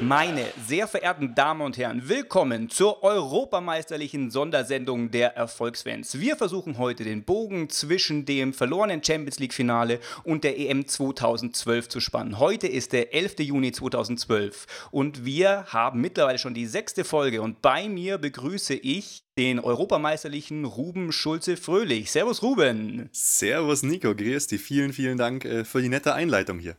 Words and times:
Meine 0.00 0.44
sehr 0.66 0.88
verehrten 0.88 1.36
Damen 1.36 1.60
und 1.60 1.78
Herren, 1.78 2.08
willkommen 2.08 2.68
zur 2.68 3.04
europameisterlichen 3.04 4.32
Sondersendung 4.32 5.12
der 5.12 5.36
Erfolgsfans. 5.36 6.18
Wir 6.18 6.36
versuchen 6.36 6.78
heute 6.78 7.04
den 7.04 7.22
Bogen 7.22 7.70
zwischen 7.70 8.24
dem 8.26 8.52
verlorenen 8.52 9.04
Champions 9.04 9.38
League 9.38 9.54
Finale 9.54 10.00
und 10.24 10.42
der 10.42 10.58
EM 10.58 10.88
2012 10.88 11.88
zu 11.88 12.00
spannen. 12.00 12.40
Heute 12.40 12.66
ist 12.66 12.92
der 12.92 13.14
11. 13.14 13.38
Juni 13.38 13.70
2012 13.70 14.88
und 14.90 15.24
wir 15.24 15.66
haben 15.68 16.00
mittlerweile 16.00 16.38
schon 16.38 16.54
die 16.54 16.66
sechste 16.66 17.04
Folge 17.04 17.40
und 17.40 17.62
bei 17.62 17.88
mir 17.88 18.18
begrüße 18.18 18.74
ich 18.74 19.22
den 19.38 19.60
europameisterlichen 19.60 20.64
Ruben 20.64 21.12
Schulze-Fröhlich. 21.12 22.10
Servus 22.10 22.42
Ruben. 22.42 23.08
Servus 23.12 23.84
Nico, 23.84 24.14
grüß 24.14 24.48
dich. 24.48 24.60
Vielen, 24.60 24.92
vielen 24.92 25.18
Dank 25.18 25.44
äh, 25.44 25.64
für 25.64 25.80
die 25.80 25.88
nette 25.88 26.14
Einleitung 26.14 26.58
hier. 26.58 26.76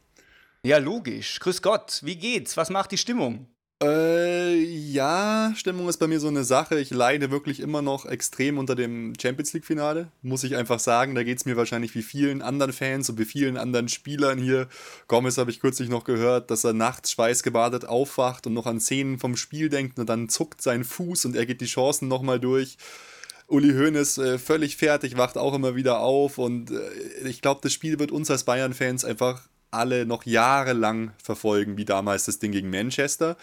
Ja, 0.65 0.79
logisch. 0.79 1.39
Grüß 1.41 1.61
Gott. 1.61 2.01
Wie 2.03 2.15
geht's? 2.15 2.57
Was 2.57 2.71
macht 2.71 2.91
die 2.91 2.97
Stimmung? 2.97 3.45
Äh, 3.83 4.55
ja, 4.63 5.53
Stimmung 5.55 5.87
ist 5.87 5.97
bei 5.97 6.07
mir 6.07 6.19
so 6.19 6.27
eine 6.27 6.43
Sache. 6.43 6.79
Ich 6.79 6.89
leide 6.89 7.29
wirklich 7.29 7.59
immer 7.59 7.83
noch 7.83 8.07
extrem 8.07 8.57
unter 8.57 8.73
dem 8.73 9.13
Champions 9.21 9.53
League-Finale, 9.53 10.11
muss 10.23 10.43
ich 10.43 10.55
einfach 10.55 10.79
sagen. 10.79 11.13
Da 11.13 11.21
geht 11.21 11.37
es 11.37 11.45
mir 11.45 11.55
wahrscheinlich 11.55 11.93
wie 11.93 12.01
vielen 12.01 12.41
anderen 12.41 12.73
Fans 12.73 13.11
und 13.11 13.19
wie 13.19 13.25
vielen 13.25 13.57
anderen 13.57 13.89
Spielern 13.89 14.39
hier. 14.39 14.67
Gomez 15.07 15.37
habe 15.37 15.51
ich 15.51 15.59
kürzlich 15.59 15.89
noch 15.89 16.03
gehört, 16.03 16.49
dass 16.49 16.63
er 16.63 16.73
nachts 16.73 17.11
schweißgebadet 17.11 17.85
aufwacht 17.85 18.47
und 18.47 18.55
noch 18.55 18.65
an 18.65 18.79
Szenen 18.79 19.19
vom 19.19 19.37
Spiel 19.37 19.69
denkt 19.69 19.99
und 19.99 20.09
dann 20.09 20.29
zuckt 20.29 20.63
sein 20.63 20.83
Fuß 20.83 21.25
und 21.25 21.35
er 21.35 21.45
geht 21.45 21.61
die 21.61 21.65
Chancen 21.65 22.07
nochmal 22.07 22.39
durch. 22.39 22.79
Uli 23.47 23.71
Hoeneß 23.71 24.17
äh, 24.17 24.39
völlig 24.39 24.77
fertig, 24.77 25.15
wacht 25.15 25.37
auch 25.37 25.53
immer 25.53 25.75
wieder 25.75 25.99
auf 25.99 26.39
und 26.39 26.71
äh, 26.71 27.27
ich 27.27 27.43
glaube, 27.43 27.59
das 27.61 27.71
Spiel 27.71 27.99
wird 27.99 28.11
uns 28.11 28.31
als 28.31 28.45
Bayern-Fans 28.45 29.05
einfach 29.05 29.43
alle 29.71 30.05
noch 30.05 30.25
jahrelang 30.25 31.13
verfolgen, 31.21 31.77
wie 31.77 31.85
damals 31.85 32.25
das 32.25 32.39
Ding 32.39 32.51
gegen 32.51 32.69
Manchester. 32.69 33.37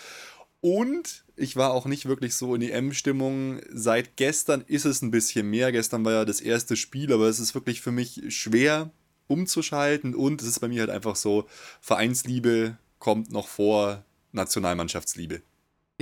Und 0.60 1.24
ich 1.36 1.56
war 1.56 1.72
auch 1.72 1.86
nicht 1.86 2.06
wirklich 2.06 2.36
so 2.36 2.54
in 2.54 2.60
die 2.60 2.70
M-Stimmung. 2.70 3.60
Seit 3.72 4.16
gestern 4.16 4.62
ist 4.66 4.84
es 4.84 5.02
ein 5.02 5.10
bisschen 5.10 5.50
mehr. 5.50 5.72
Gestern 5.72 6.04
war 6.04 6.12
ja 6.12 6.24
das 6.24 6.40
erste 6.40 6.76
Spiel, 6.76 7.12
aber 7.12 7.26
es 7.28 7.40
ist 7.40 7.54
wirklich 7.54 7.80
für 7.80 7.92
mich 7.92 8.22
schwer 8.28 8.90
umzuschalten. 9.26 10.14
Und 10.14 10.40
es 10.40 10.48
ist 10.48 10.60
bei 10.60 10.68
mir 10.68 10.80
halt 10.80 10.90
einfach 10.90 11.16
so, 11.16 11.48
Vereinsliebe 11.80 12.76
kommt 12.98 13.32
noch 13.32 13.48
vor 13.48 14.04
Nationalmannschaftsliebe. 14.30 15.42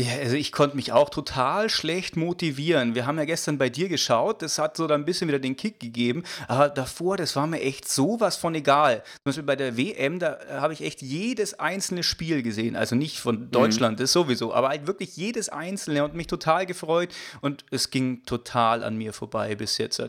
Ja, 0.01 0.15
also 0.19 0.35
ich 0.35 0.51
konnte 0.51 0.77
mich 0.77 0.93
auch 0.93 1.11
total 1.11 1.69
schlecht 1.69 2.17
motivieren. 2.17 2.95
Wir 2.95 3.05
haben 3.05 3.19
ja 3.19 3.27
gestern 3.27 3.59
bei 3.59 3.69
dir 3.69 3.91
geschaut, 3.91 4.41
das 4.41 4.59
hat 4.59 4.75
so 4.75 4.87
dann 4.87 5.03
ein 5.03 5.05
bisschen 5.05 5.29
wieder 5.29 5.39
den 5.39 5.57
Kick 5.57 5.79
gegeben, 5.79 6.23
aber 6.49 6.71
davor, 6.71 7.19
das 7.19 7.37
war 7.37 7.47
mir 7.47 7.61
echt 7.61 7.87
sowas 7.87 8.37
von 8.37 8.55
egal. 8.55 9.03
Zum 9.05 9.25
Beispiel 9.25 9.45
bei 9.45 9.57
der 9.57 9.77
WM, 9.77 10.19
da 10.19 10.39
habe 10.53 10.73
ich 10.73 10.81
echt 10.81 11.03
jedes 11.03 11.59
einzelne 11.61 12.03
Spiel 12.03 12.43
gesehen, 12.43 12.77
also 12.77 12.97
nicht 12.97 13.19
von 13.19 13.41
mhm. 13.41 13.51
Deutschland, 13.51 13.99
mhm. 13.99 14.03
das 14.03 14.13
sowieso, 14.13 14.55
aber 14.55 14.71
halt 14.71 14.87
wirklich 14.87 15.19
jedes 15.19 15.51
einzelne 15.51 16.03
und 16.03 16.15
mich 16.15 16.29
total 16.29 16.65
gefreut 16.65 17.11
und 17.43 17.67
es 17.71 17.91
ging 17.91 18.23
total 18.25 18.83
an 18.83 18.97
mir 18.97 19.13
vorbei 19.13 19.55
bis 19.55 19.77
jetzt. 19.77 20.01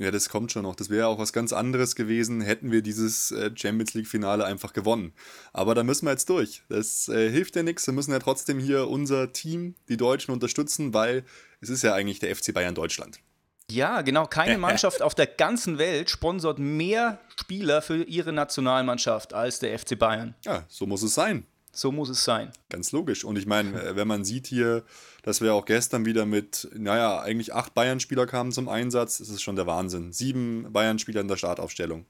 Ja, 0.00 0.10
das 0.10 0.30
kommt 0.30 0.50
schon 0.50 0.62
noch. 0.62 0.76
Das 0.76 0.88
wäre 0.88 1.08
auch 1.08 1.18
was 1.18 1.30
ganz 1.34 1.52
anderes 1.52 1.94
gewesen, 1.94 2.40
hätten 2.40 2.72
wir 2.72 2.80
dieses 2.80 3.32
äh, 3.32 3.50
Champions 3.54 3.92
League-Finale 3.92 4.46
einfach 4.46 4.72
gewonnen. 4.72 5.12
Aber 5.52 5.74
da 5.74 5.82
müssen 5.84 6.06
wir 6.06 6.12
jetzt 6.12 6.30
durch. 6.30 6.62
Das 6.70 7.08
äh, 7.10 7.30
hilft 7.30 7.54
ja 7.54 7.62
nichts. 7.62 7.86
Wir 7.86 7.92
müssen 7.92 8.10
ja 8.10 8.18
trotzdem 8.18 8.58
hier 8.58 8.88
unser 8.88 9.34
Team, 9.34 9.74
die 9.90 9.98
Deutschen, 9.98 10.32
unterstützen, 10.32 10.94
weil 10.94 11.22
es 11.60 11.68
ist 11.68 11.82
ja 11.82 11.92
eigentlich 11.92 12.18
der 12.18 12.34
FC 12.34 12.54
Bayern 12.54 12.74
Deutschland. 12.74 13.20
Ja, 13.70 14.00
genau. 14.00 14.24
Keine 14.24 14.56
Mannschaft 14.58 15.02
auf 15.02 15.14
der 15.14 15.26
ganzen 15.26 15.76
Welt 15.76 16.08
sponsort 16.08 16.58
mehr 16.58 17.20
Spieler 17.36 17.82
für 17.82 18.02
ihre 18.02 18.32
Nationalmannschaft 18.32 19.34
als 19.34 19.58
der 19.58 19.78
FC 19.78 19.98
Bayern. 19.98 20.34
Ja, 20.46 20.64
so 20.68 20.86
muss 20.86 21.02
es 21.02 21.12
sein. 21.12 21.44
So 21.72 21.92
muss 21.92 22.08
es 22.08 22.24
sein. 22.24 22.50
Ganz 22.68 22.92
logisch. 22.92 23.24
Und 23.24 23.36
ich 23.36 23.46
meine, 23.46 23.82
äh, 23.82 23.96
wenn 23.96 24.08
man 24.08 24.24
sieht 24.24 24.46
hier, 24.46 24.84
dass 25.22 25.40
wir 25.40 25.54
auch 25.54 25.64
gestern 25.64 26.04
wieder 26.04 26.26
mit, 26.26 26.68
naja, 26.74 27.20
eigentlich 27.20 27.54
acht 27.54 27.74
Bayern-Spieler 27.74 28.26
kamen 28.26 28.52
zum 28.52 28.68
Einsatz, 28.68 29.20
ist 29.20 29.42
schon 29.42 29.56
der 29.56 29.66
Wahnsinn. 29.66 30.12
Sieben 30.12 30.72
Bayern-Spieler 30.72 31.20
in 31.20 31.28
der 31.28 31.36
Startaufstellung. 31.36 32.06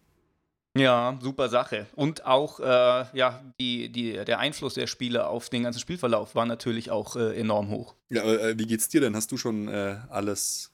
Ja, 0.76 1.18
super 1.20 1.48
Sache. 1.48 1.86
Und 1.96 2.24
auch 2.24 2.60
äh, 2.60 2.64
ja, 3.12 3.42
die, 3.58 3.90
die, 3.90 4.24
der 4.24 4.38
Einfluss 4.38 4.74
der 4.74 4.86
Spieler 4.86 5.28
auf 5.28 5.48
den 5.48 5.64
ganzen 5.64 5.80
Spielverlauf 5.80 6.36
war 6.36 6.46
natürlich 6.46 6.92
auch 6.92 7.16
äh, 7.16 7.36
enorm 7.36 7.70
hoch. 7.70 7.96
Ja, 8.08 8.22
äh, 8.22 8.56
wie 8.56 8.66
geht's 8.66 8.88
dir 8.88 9.00
denn? 9.00 9.16
Hast 9.16 9.32
du 9.32 9.36
schon 9.36 9.66
äh, 9.66 9.96
alles, 10.10 10.70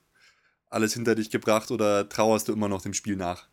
alles 0.69 0.93
hinter 0.93 1.15
dich 1.15 1.31
gebracht 1.31 1.71
oder 1.71 2.09
trauerst 2.09 2.49
du 2.49 2.53
immer 2.53 2.69
noch 2.69 2.83
dem 2.83 2.93
Spiel 2.93 3.17
nach? 3.17 3.49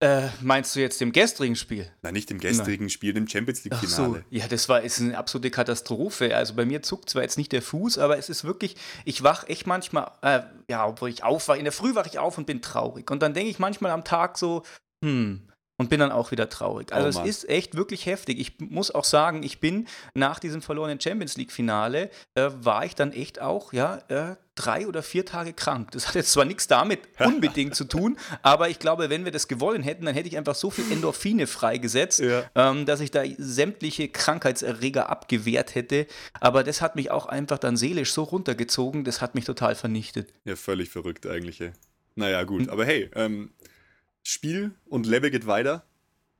Äh, 0.00 0.28
meinst 0.40 0.76
du 0.76 0.80
jetzt 0.80 1.00
dem 1.00 1.10
gestrigen 1.10 1.56
Spiel? 1.56 1.90
Nein, 2.02 2.12
nicht 2.14 2.30
dem 2.30 2.38
gestrigen 2.38 2.84
Nein. 2.84 2.90
Spiel, 2.90 3.12
dem 3.14 3.26
Champions 3.26 3.64
League-Finale. 3.64 4.18
So. 4.18 4.22
Ja, 4.30 4.46
das 4.46 4.68
war 4.68 4.82
ist 4.82 5.00
eine 5.00 5.18
absolute 5.18 5.50
Katastrophe. 5.50 6.36
Also 6.36 6.54
bei 6.54 6.64
mir 6.64 6.82
zuckt 6.82 7.10
zwar 7.10 7.22
jetzt 7.22 7.36
nicht 7.36 7.50
der 7.50 7.62
Fuß, 7.62 7.98
aber 7.98 8.16
es 8.16 8.28
ist 8.28 8.44
wirklich, 8.44 8.76
ich 9.04 9.24
wach 9.24 9.48
echt 9.48 9.66
manchmal, 9.66 10.12
äh, 10.22 10.42
ja, 10.70 10.86
obwohl 10.86 11.08
ich 11.08 11.24
aufwache, 11.24 11.58
in 11.58 11.64
der 11.64 11.72
Früh 11.72 11.96
wache 11.96 12.08
ich 12.08 12.20
auf 12.20 12.38
und 12.38 12.46
bin 12.46 12.62
traurig. 12.62 13.10
Und 13.10 13.22
dann 13.22 13.34
denke 13.34 13.50
ich 13.50 13.58
manchmal 13.58 13.90
am 13.90 14.04
Tag 14.04 14.38
so, 14.38 14.62
hm, 15.04 15.47
und 15.78 15.88
bin 15.88 16.00
dann 16.00 16.12
auch 16.12 16.32
wieder 16.32 16.48
traurig. 16.48 16.92
Also 16.92 17.20
oh 17.20 17.22
es 17.22 17.28
ist 17.28 17.48
echt 17.48 17.76
wirklich 17.76 18.04
heftig. 18.06 18.38
Ich 18.38 18.58
muss 18.58 18.90
auch 18.90 19.04
sagen, 19.04 19.42
ich 19.42 19.60
bin 19.60 19.86
nach 20.12 20.40
diesem 20.40 20.60
verlorenen 20.60 21.00
Champions 21.00 21.36
League 21.36 21.52
Finale 21.52 22.10
äh, 22.34 22.50
war 22.60 22.84
ich 22.84 22.94
dann 22.94 23.12
echt 23.12 23.40
auch 23.40 23.72
ja 23.72 23.98
äh, 24.08 24.36
drei 24.56 24.88
oder 24.88 25.04
vier 25.04 25.24
Tage 25.24 25.52
krank. 25.52 25.92
Das 25.92 26.08
hat 26.08 26.16
jetzt 26.16 26.32
zwar 26.32 26.44
nichts 26.44 26.66
damit 26.66 27.00
unbedingt 27.20 27.76
zu 27.76 27.84
tun, 27.84 28.18
aber 28.42 28.68
ich 28.68 28.80
glaube, 28.80 29.08
wenn 29.08 29.24
wir 29.24 29.30
das 29.30 29.46
gewollt 29.46 29.84
hätten, 29.84 30.04
dann 30.04 30.14
hätte 30.14 30.28
ich 30.28 30.36
einfach 30.36 30.56
so 30.56 30.70
viel 30.70 30.90
Endorphine 30.90 31.46
freigesetzt, 31.46 32.18
ja. 32.18 32.42
ähm, 32.56 32.84
dass 32.84 32.98
ich 33.00 33.12
da 33.12 33.22
sämtliche 33.38 34.08
Krankheitserreger 34.08 35.08
abgewehrt 35.08 35.76
hätte. 35.76 36.08
Aber 36.40 36.64
das 36.64 36.82
hat 36.82 36.96
mich 36.96 37.12
auch 37.12 37.26
einfach 37.26 37.58
dann 37.58 37.76
seelisch 37.76 38.12
so 38.12 38.24
runtergezogen, 38.24 39.04
das 39.04 39.20
hat 39.20 39.36
mich 39.36 39.44
total 39.44 39.76
vernichtet. 39.76 40.32
Ja, 40.44 40.56
völlig 40.56 40.90
verrückt 40.90 41.26
eigentlich. 41.26 41.62
Naja, 42.16 42.42
gut. 42.42 42.62
Hm. 42.62 42.70
Aber 42.70 42.84
hey, 42.84 43.08
ähm, 43.14 43.52
Spiel 44.28 44.72
und 44.84 45.06
Level 45.06 45.30
geht 45.30 45.46
weiter. 45.46 45.84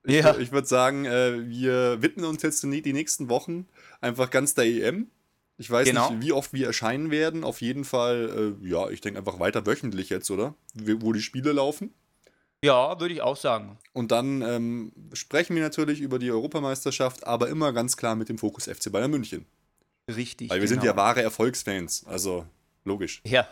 Ich, 0.04 0.16
ja. 0.16 0.36
ich 0.36 0.52
würde 0.52 0.68
sagen, 0.68 1.06
äh, 1.06 1.48
wir 1.48 2.02
widmen 2.02 2.26
uns 2.26 2.42
jetzt 2.42 2.62
die 2.62 2.92
nächsten 2.92 3.30
Wochen 3.30 3.66
einfach 4.02 4.28
ganz 4.28 4.54
der 4.54 4.66
EM. 4.66 5.10
Ich 5.56 5.70
weiß 5.70 5.88
genau. 5.88 6.10
nicht, 6.10 6.22
wie 6.22 6.32
oft 6.32 6.52
wir 6.52 6.66
erscheinen 6.66 7.10
werden. 7.10 7.44
Auf 7.44 7.62
jeden 7.62 7.86
Fall, 7.86 8.56
äh, 8.62 8.68
ja, 8.68 8.90
ich 8.90 9.00
denke 9.00 9.18
einfach 9.18 9.40
weiter 9.40 9.64
wöchentlich 9.64 10.10
jetzt, 10.10 10.30
oder? 10.30 10.54
Wo 10.74 11.14
die 11.14 11.22
Spiele 11.22 11.52
laufen. 11.52 11.94
Ja, 12.62 13.00
würde 13.00 13.14
ich 13.14 13.22
auch 13.22 13.36
sagen. 13.36 13.78
Und 13.94 14.12
dann 14.12 14.42
ähm, 14.42 14.92
sprechen 15.14 15.56
wir 15.56 15.62
natürlich 15.62 16.00
über 16.00 16.18
die 16.18 16.30
Europameisterschaft, 16.30 17.26
aber 17.26 17.48
immer 17.48 17.72
ganz 17.72 17.96
klar 17.96 18.16
mit 18.16 18.28
dem 18.28 18.36
Fokus 18.36 18.66
FC 18.66 18.92
Bayern 18.92 19.10
München. 19.10 19.46
Richtig. 20.14 20.50
Weil 20.50 20.60
wir 20.60 20.68
genau. 20.68 20.82
sind 20.82 20.86
ja 20.86 20.94
wahre 20.94 21.22
Erfolgsfans, 21.22 22.04
also 22.06 22.44
logisch. 22.84 23.22
Ja, 23.24 23.48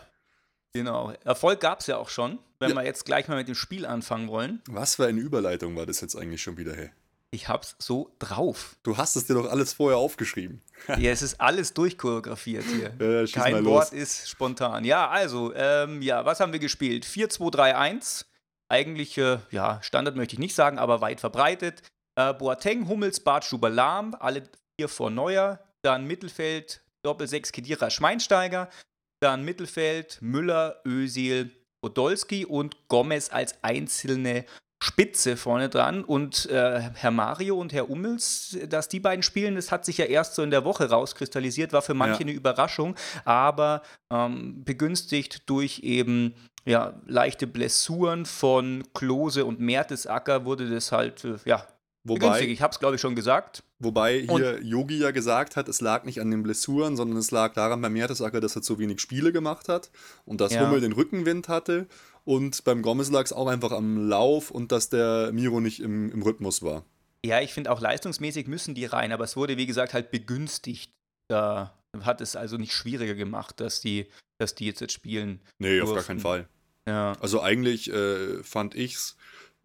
genau. 0.73 1.13
Erfolg 1.23 1.59
gab 1.59 1.79
es 1.79 1.87
ja 1.87 1.97
auch 1.97 2.09
schon 2.09 2.39
wenn 2.59 2.69
ja. 2.69 2.75
wir 2.75 2.83
jetzt 2.83 3.05
gleich 3.05 3.27
mal 3.27 3.35
mit 3.35 3.47
dem 3.47 3.55
Spiel 3.55 3.85
anfangen 3.85 4.27
wollen. 4.29 4.61
Was 4.67 4.95
für 4.95 5.05
eine 5.05 5.19
Überleitung 5.19 5.75
war 5.75 5.85
das 5.85 6.01
jetzt 6.01 6.15
eigentlich 6.15 6.41
schon 6.41 6.57
wieder, 6.57 6.75
hey? 6.75 6.91
Ich 7.29 7.49
hab's 7.49 7.75
so 7.77 8.15
drauf. 8.19 8.77
Du 8.83 8.97
hast 8.97 9.15
es 9.15 9.25
dir 9.25 9.33
doch 9.33 9.49
alles 9.49 9.73
vorher 9.73 9.97
aufgeschrieben. 9.97 10.61
ja, 10.87 11.11
es 11.11 11.21
ist 11.21 11.41
alles 11.41 11.73
durchchoreografiert 11.73 12.63
hier. 12.63 12.93
Ja, 12.99 13.25
Kein 13.27 13.65
Wort 13.65 13.91
ist 13.91 14.29
spontan. 14.29 14.85
Ja, 14.85 15.09
also, 15.09 15.53
ähm, 15.53 16.01
ja, 16.01 16.25
was 16.25 16.39
haben 16.39 16.53
wir 16.53 16.59
gespielt? 16.59 17.05
4-2-3-1. 17.05 18.25
Eigentlich, 18.69 19.17
äh, 19.17 19.39
ja, 19.51 19.79
Standard 19.81 20.15
möchte 20.15 20.35
ich 20.35 20.39
nicht 20.39 20.55
sagen, 20.55 20.79
aber 20.79 21.01
weit 21.01 21.19
verbreitet. 21.19 21.83
Äh, 22.15 22.33
Boateng, 22.33 22.87
Hummels, 22.87 23.19
Bartstuber, 23.19 23.69
Lahm, 23.69 24.15
alle 24.17 24.43
vier 24.79 24.87
vor 24.87 25.09
Neuer. 25.09 25.59
Dann 25.83 26.05
Mittelfeld, 26.05 26.81
Doppel-6, 27.03 27.51
Kedira, 27.51 27.89
Schweinsteiger. 27.89 28.69
Dann 29.19 29.43
Mittelfeld, 29.43 30.19
Müller, 30.21 30.81
Ösil, 30.85 31.51
Podolski 31.81 32.45
und 32.45 32.87
Gomez 32.87 33.29
als 33.31 33.63
einzelne 33.63 34.45
Spitze 34.81 35.37
vorne 35.37 35.69
dran. 35.69 36.03
Und 36.03 36.47
äh, 36.47 36.81
Herr 36.93 37.11
Mario 37.11 37.57
und 37.59 37.73
Herr 37.73 37.89
Ummels, 37.89 38.57
dass 38.69 38.89
die 38.89 38.99
beiden 38.99 39.23
spielen, 39.23 39.55
das 39.55 39.71
hat 39.71 39.85
sich 39.85 39.97
ja 39.97 40.05
erst 40.05 40.35
so 40.35 40.43
in 40.43 40.51
der 40.51 40.65
Woche 40.65 40.89
rauskristallisiert, 40.89 41.73
war 41.73 41.81
für 41.81 41.93
manche 41.93 42.21
ja. 42.21 42.27
eine 42.27 42.31
Überraschung, 42.31 42.95
aber 43.25 43.81
ähm, 44.11 44.63
begünstigt 44.63 45.49
durch 45.49 45.79
eben 45.79 46.35
ja, 46.65 47.01
leichte 47.05 47.47
Blessuren 47.47 48.25
von 48.25 48.83
Klose 48.93 49.45
und 49.45 49.59
Mertesacker 49.59 50.45
wurde 50.45 50.69
das 50.69 50.91
halt 50.91 51.23
äh, 51.23 51.37
ja, 51.45 51.65
Wobei, 52.07 52.41
ich 52.41 52.61
habe 52.61 52.71
es, 52.71 52.79
glaube 52.79 52.95
ich, 52.95 53.01
schon 53.01 53.15
gesagt. 53.15 53.63
Wobei 53.79 54.25
hier 54.29 54.61
Yogi 54.63 54.97
ja 54.97 55.11
gesagt 55.11 55.55
hat, 55.55 55.67
es 55.67 55.81
lag 55.81 56.03
nicht 56.03 56.21
an 56.21 56.31
den 56.31 56.43
Blessuren, 56.43 56.95
sondern 56.95 57.17
es 57.17 57.31
lag 57.31 57.53
daran 57.53 57.81
beim 57.81 57.93
Mertesacker, 57.93 58.39
dass 58.39 58.55
er 58.55 58.61
zu 58.61 58.79
wenig 58.79 58.99
Spiele 58.99 59.31
gemacht 59.31 59.69
hat 59.69 59.91
und 60.25 60.41
dass 60.41 60.53
ja. 60.53 60.65
Hummel 60.65 60.81
den 60.81 60.93
Rückenwind 60.93 61.47
hatte. 61.47 61.87
Und 62.23 62.63
beim 62.63 62.81
Gomez 62.81 63.09
lag 63.09 63.23
es 63.23 63.33
auch 63.33 63.47
einfach 63.47 63.71
am 63.71 64.09
Lauf 64.09 64.51
und 64.51 64.71
dass 64.71 64.89
der 64.89 65.31
Miro 65.31 65.59
nicht 65.59 65.79
im, 65.79 66.11
im 66.11 66.21
Rhythmus 66.21 66.61
war. 66.61 66.83
Ja, 67.25 67.41
ich 67.41 67.53
finde 67.53 67.71
auch 67.71 67.81
leistungsmäßig 67.81 68.47
müssen 68.47 68.75
die 68.75 68.85
rein, 68.85 69.11
aber 69.11 69.23
es 69.23 69.35
wurde, 69.35 69.57
wie 69.57 69.65
gesagt, 69.65 69.93
halt 69.93 70.11
begünstigt. 70.11 70.91
Da 71.29 71.73
hat 72.01 72.21
es 72.21 72.35
also 72.35 72.57
nicht 72.57 72.73
schwieriger 72.73 73.15
gemacht, 73.15 73.59
dass 73.59 73.81
die 73.81 74.07
dass 74.37 74.55
die 74.55 74.65
jetzt, 74.65 74.81
jetzt 74.81 74.93
spielen. 74.93 75.41
Nee, 75.57 75.79
durften. 75.79 75.89
auf 75.89 75.95
gar 75.95 76.07
keinen 76.07 76.19
Fall. 76.19 76.47
Ja. 76.87 77.13
Also 77.19 77.41
eigentlich 77.41 77.91
äh, 77.91 78.43
fand 78.43 78.75
ich's 78.75 79.17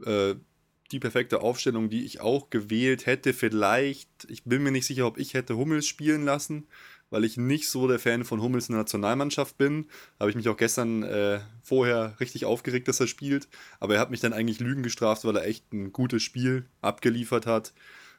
äh, 0.04 0.34
die 0.92 1.00
perfekte 1.00 1.40
Aufstellung, 1.40 1.88
die 1.88 2.04
ich 2.04 2.20
auch 2.20 2.50
gewählt 2.50 3.06
hätte. 3.06 3.32
Vielleicht, 3.32 4.08
ich 4.28 4.44
bin 4.44 4.62
mir 4.62 4.70
nicht 4.70 4.86
sicher, 4.86 5.06
ob 5.06 5.18
ich 5.18 5.34
hätte 5.34 5.56
Hummels 5.56 5.86
spielen 5.86 6.24
lassen, 6.24 6.66
weil 7.10 7.24
ich 7.24 7.36
nicht 7.36 7.68
so 7.68 7.88
der 7.88 7.98
Fan 7.98 8.24
von 8.24 8.40
Hummels 8.40 8.68
in 8.68 8.74
der 8.74 8.82
Nationalmannschaft 8.82 9.58
bin. 9.58 9.88
Habe 10.20 10.30
ich 10.30 10.36
mich 10.36 10.48
auch 10.48 10.56
gestern 10.56 11.02
äh, 11.02 11.40
vorher 11.62 12.16
richtig 12.20 12.44
aufgeregt, 12.44 12.88
dass 12.88 13.00
er 13.00 13.06
spielt. 13.06 13.48
Aber 13.80 13.94
er 13.94 14.00
hat 14.00 14.10
mich 14.10 14.20
dann 14.20 14.32
eigentlich 14.32 14.60
Lügen 14.60 14.82
gestraft, 14.82 15.24
weil 15.24 15.36
er 15.36 15.46
echt 15.46 15.72
ein 15.72 15.92
gutes 15.92 16.22
Spiel 16.22 16.66
abgeliefert 16.80 17.46
hat 17.46 17.72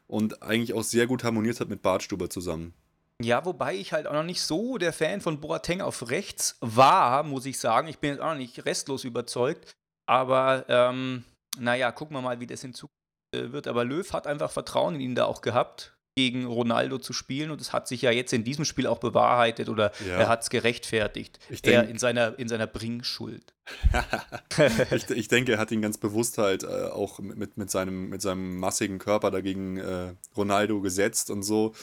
und 0.07 0.43
eigentlich 0.43 0.73
auch 0.73 0.83
sehr 0.83 1.07
gut 1.07 1.23
harmoniert 1.23 1.59
hat 1.59 1.69
mit 1.69 1.81
Bartstuber 1.81 2.29
zusammen. 2.29 2.73
Ja, 3.21 3.45
wobei 3.45 3.75
ich 3.75 3.93
halt 3.93 4.07
auch 4.07 4.13
noch 4.13 4.23
nicht 4.23 4.41
so 4.41 4.77
der 4.77 4.91
Fan 4.91 5.21
von 5.21 5.39
Boateng 5.39 5.81
auf 5.81 6.09
rechts 6.09 6.57
war, 6.59 7.23
muss 7.23 7.45
ich 7.45 7.59
sagen. 7.59 7.87
Ich 7.87 7.99
bin 7.99 8.11
jetzt 8.11 8.19
auch 8.19 8.31
noch 8.31 8.37
nicht 8.37 8.65
restlos 8.65 9.03
überzeugt. 9.03 9.71
Aber 10.05 10.65
ähm, 10.67 11.23
naja, 11.59 11.91
gucken 11.91 12.15
wir 12.15 12.21
mal, 12.21 12.39
wie 12.39 12.47
das 12.47 12.63
in 12.63 12.73
Zukunft 12.73 12.93
äh, 13.33 13.51
wird. 13.51 13.67
Aber 13.67 13.85
Löw 13.85 14.11
hat 14.13 14.27
einfach 14.27 14.51
Vertrauen 14.51 14.95
in 14.95 15.01
ihn 15.01 15.15
da 15.15 15.25
auch 15.25 15.41
gehabt, 15.41 15.95
gegen 16.15 16.45
Ronaldo 16.45 16.99
zu 16.99 17.13
spielen. 17.13 17.51
Und 17.51 17.61
es 17.61 17.73
hat 17.73 17.87
sich 17.87 18.01
ja 18.01 18.11
jetzt 18.11 18.33
in 18.33 18.43
diesem 18.43 18.65
Spiel 18.65 18.87
auch 18.87 18.99
bewahrheitet 18.99 19.69
oder 19.69 19.91
ja. 20.07 20.19
er 20.19 20.27
hat 20.29 20.43
es 20.43 20.49
gerechtfertigt. 20.49 21.39
Ich 21.49 21.65
er 21.65 21.87
in 21.87 21.97
seiner, 21.97 22.37
in 22.37 22.47
seiner 22.47 22.67
Bringschuld. 22.67 23.53
ich, 24.91 25.09
ich, 25.09 25.27
denke, 25.27 25.53
er 25.53 25.57
hat 25.57 25.71
ihn 25.71 25.81
ganz 25.81 25.97
bewusst 25.97 26.37
halt 26.37 26.63
äh, 26.63 26.67
auch 26.67 27.19
mit, 27.19 27.57
mit, 27.57 27.71
seinem, 27.71 28.09
mit 28.09 28.21
seinem 28.21 28.59
massigen 28.59 28.99
Körper 28.99 29.31
dagegen 29.31 29.77
äh, 29.77 30.13
Ronaldo 30.35 30.81
gesetzt 30.81 31.29
und 31.29 31.43
so. 31.43 31.73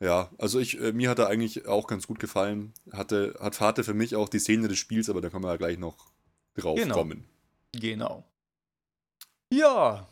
Ja, 0.00 0.30
also 0.38 0.60
ich, 0.60 0.80
äh, 0.80 0.92
mir 0.92 1.10
hat 1.10 1.18
er 1.18 1.28
eigentlich 1.28 1.66
auch 1.66 1.86
ganz 1.86 2.06
gut 2.06 2.18
gefallen. 2.20 2.72
Hatte, 2.92 3.34
hat 3.40 3.56
Vater 3.56 3.84
für 3.84 3.94
mich 3.94 4.14
auch 4.14 4.28
die 4.28 4.38
Szene 4.38 4.68
des 4.68 4.78
Spiels, 4.78 5.10
aber 5.10 5.20
da 5.20 5.28
können 5.28 5.44
wir 5.44 5.50
ja 5.50 5.56
gleich 5.56 5.78
noch 5.78 6.12
drauf 6.54 6.78
genau. 6.78 6.94
kommen. 6.94 7.24
Genau. 7.72 8.24
Ja, 9.52 10.06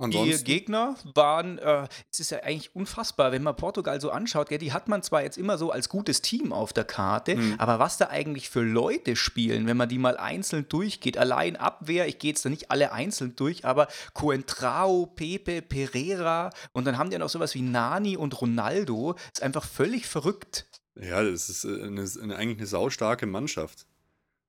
Ansonsten? 0.00 0.44
Die 0.44 0.44
Gegner 0.44 0.96
waren, 1.14 1.58
äh, 1.58 1.88
es 2.12 2.20
ist 2.20 2.30
ja 2.30 2.38
eigentlich 2.44 2.74
unfassbar, 2.74 3.32
wenn 3.32 3.42
man 3.42 3.56
Portugal 3.56 4.00
so 4.00 4.10
anschaut, 4.10 4.48
gell, 4.48 4.58
die 4.58 4.72
hat 4.72 4.86
man 4.86 5.02
zwar 5.02 5.24
jetzt 5.24 5.36
immer 5.36 5.58
so 5.58 5.72
als 5.72 5.88
gutes 5.88 6.22
Team 6.22 6.52
auf 6.52 6.72
der 6.72 6.84
Karte, 6.84 7.34
mhm. 7.34 7.56
aber 7.58 7.80
was 7.80 7.98
da 7.98 8.06
eigentlich 8.06 8.48
für 8.48 8.62
Leute 8.62 9.16
spielen, 9.16 9.66
wenn 9.66 9.76
man 9.76 9.88
die 9.88 9.98
mal 9.98 10.16
einzeln 10.16 10.68
durchgeht, 10.68 11.18
allein 11.18 11.56
Abwehr, 11.56 12.06
ich 12.06 12.20
gehe 12.20 12.30
jetzt 12.30 12.44
da 12.44 12.48
nicht 12.48 12.70
alle 12.70 12.92
einzeln 12.92 13.34
durch, 13.34 13.64
aber 13.64 13.88
Coentrao, 14.14 15.06
Pepe, 15.06 15.62
Pereira 15.62 16.50
und 16.72 16.84
dann 16.84 16.96
haben 16.96 17.10
die 17.10 17.14
ja 17.14 17.18
noch 17.18 17.28
sowas 17.28 17.56
wie 17.56 17.62
Nani 17.62 18.16
und 18.16 18.40
Ronaldo, 18.40 19.16
ist 19.32 19.42
einfach 19.42 19.64
völlig 19.64 20.06
verrückt. 20.06 20.66
Ja, 20.94 21.24
das 21.24 21.48
ist 21.48 21.64
äh, 21.64 21.82
eine, 21.82 22.08
eine, 22.22 22.36
eigentlich 22.36 22.58
eine 22.58 22.66
saustarke 22.68 23.26
Mannschaft. 23.26 23.84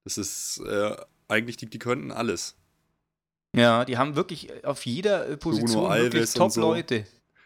Das 0.03 0.19
ist 0.19 0.61
äh, 0.67 0.95
eigentlich, 1.27 1.57
die, 1.57 1.65
die 1.65 1.79
könnten 1.79 2.11
alles. 2.11 2.58
Ja, 3.55 3.85
die 3.85 3.97
haben 3.97 4.15
wirklich 4.15 4.63
auf 4.65 4.85
jeder 4.85 5.27
äh, 5.27 5.37
Position 5.37 5.89
wirklich 5.91 6.33
Top-Leute. 6.33 7.05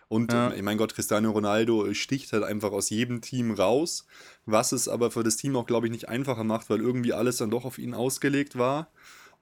Und, 0.09 0.31
ja. 0.31 0.53
mein 0.61 0.77
Gott, 0.77 0.93
Cristiano 0.93 1.31
Ronaldo 1.31 1.91
sticht 1.93 2.33
halt 2.33 2.43
einfach 2.43 2.71
aus 2.71 2.91
jedem 2.91 3.21
Team 3.21 3.51
raus, 3.51 4.05
was 4.45 4.71
es 4.71 4.87
aber 4.87 5.09
für 5.09 5.23
das 5.23 5.37
Team 5.37 5.55
auch, 5.55 5.65
glaube 5.65 5.87
ich, 5.87 5.91
nicht 5.91 6.07
einfacher 6.07 6.43
macht, 6.43 6.69
weil 6.69 6.81
irgendwie 6.81 7.13
alles 7.13 7.37
dann 7.37 7.49
doch 7.49 7.65
auf 7.65 7.79
ihn 7.79 7.95
ausgelegt 7.95 8.55
war. 8.55 8.91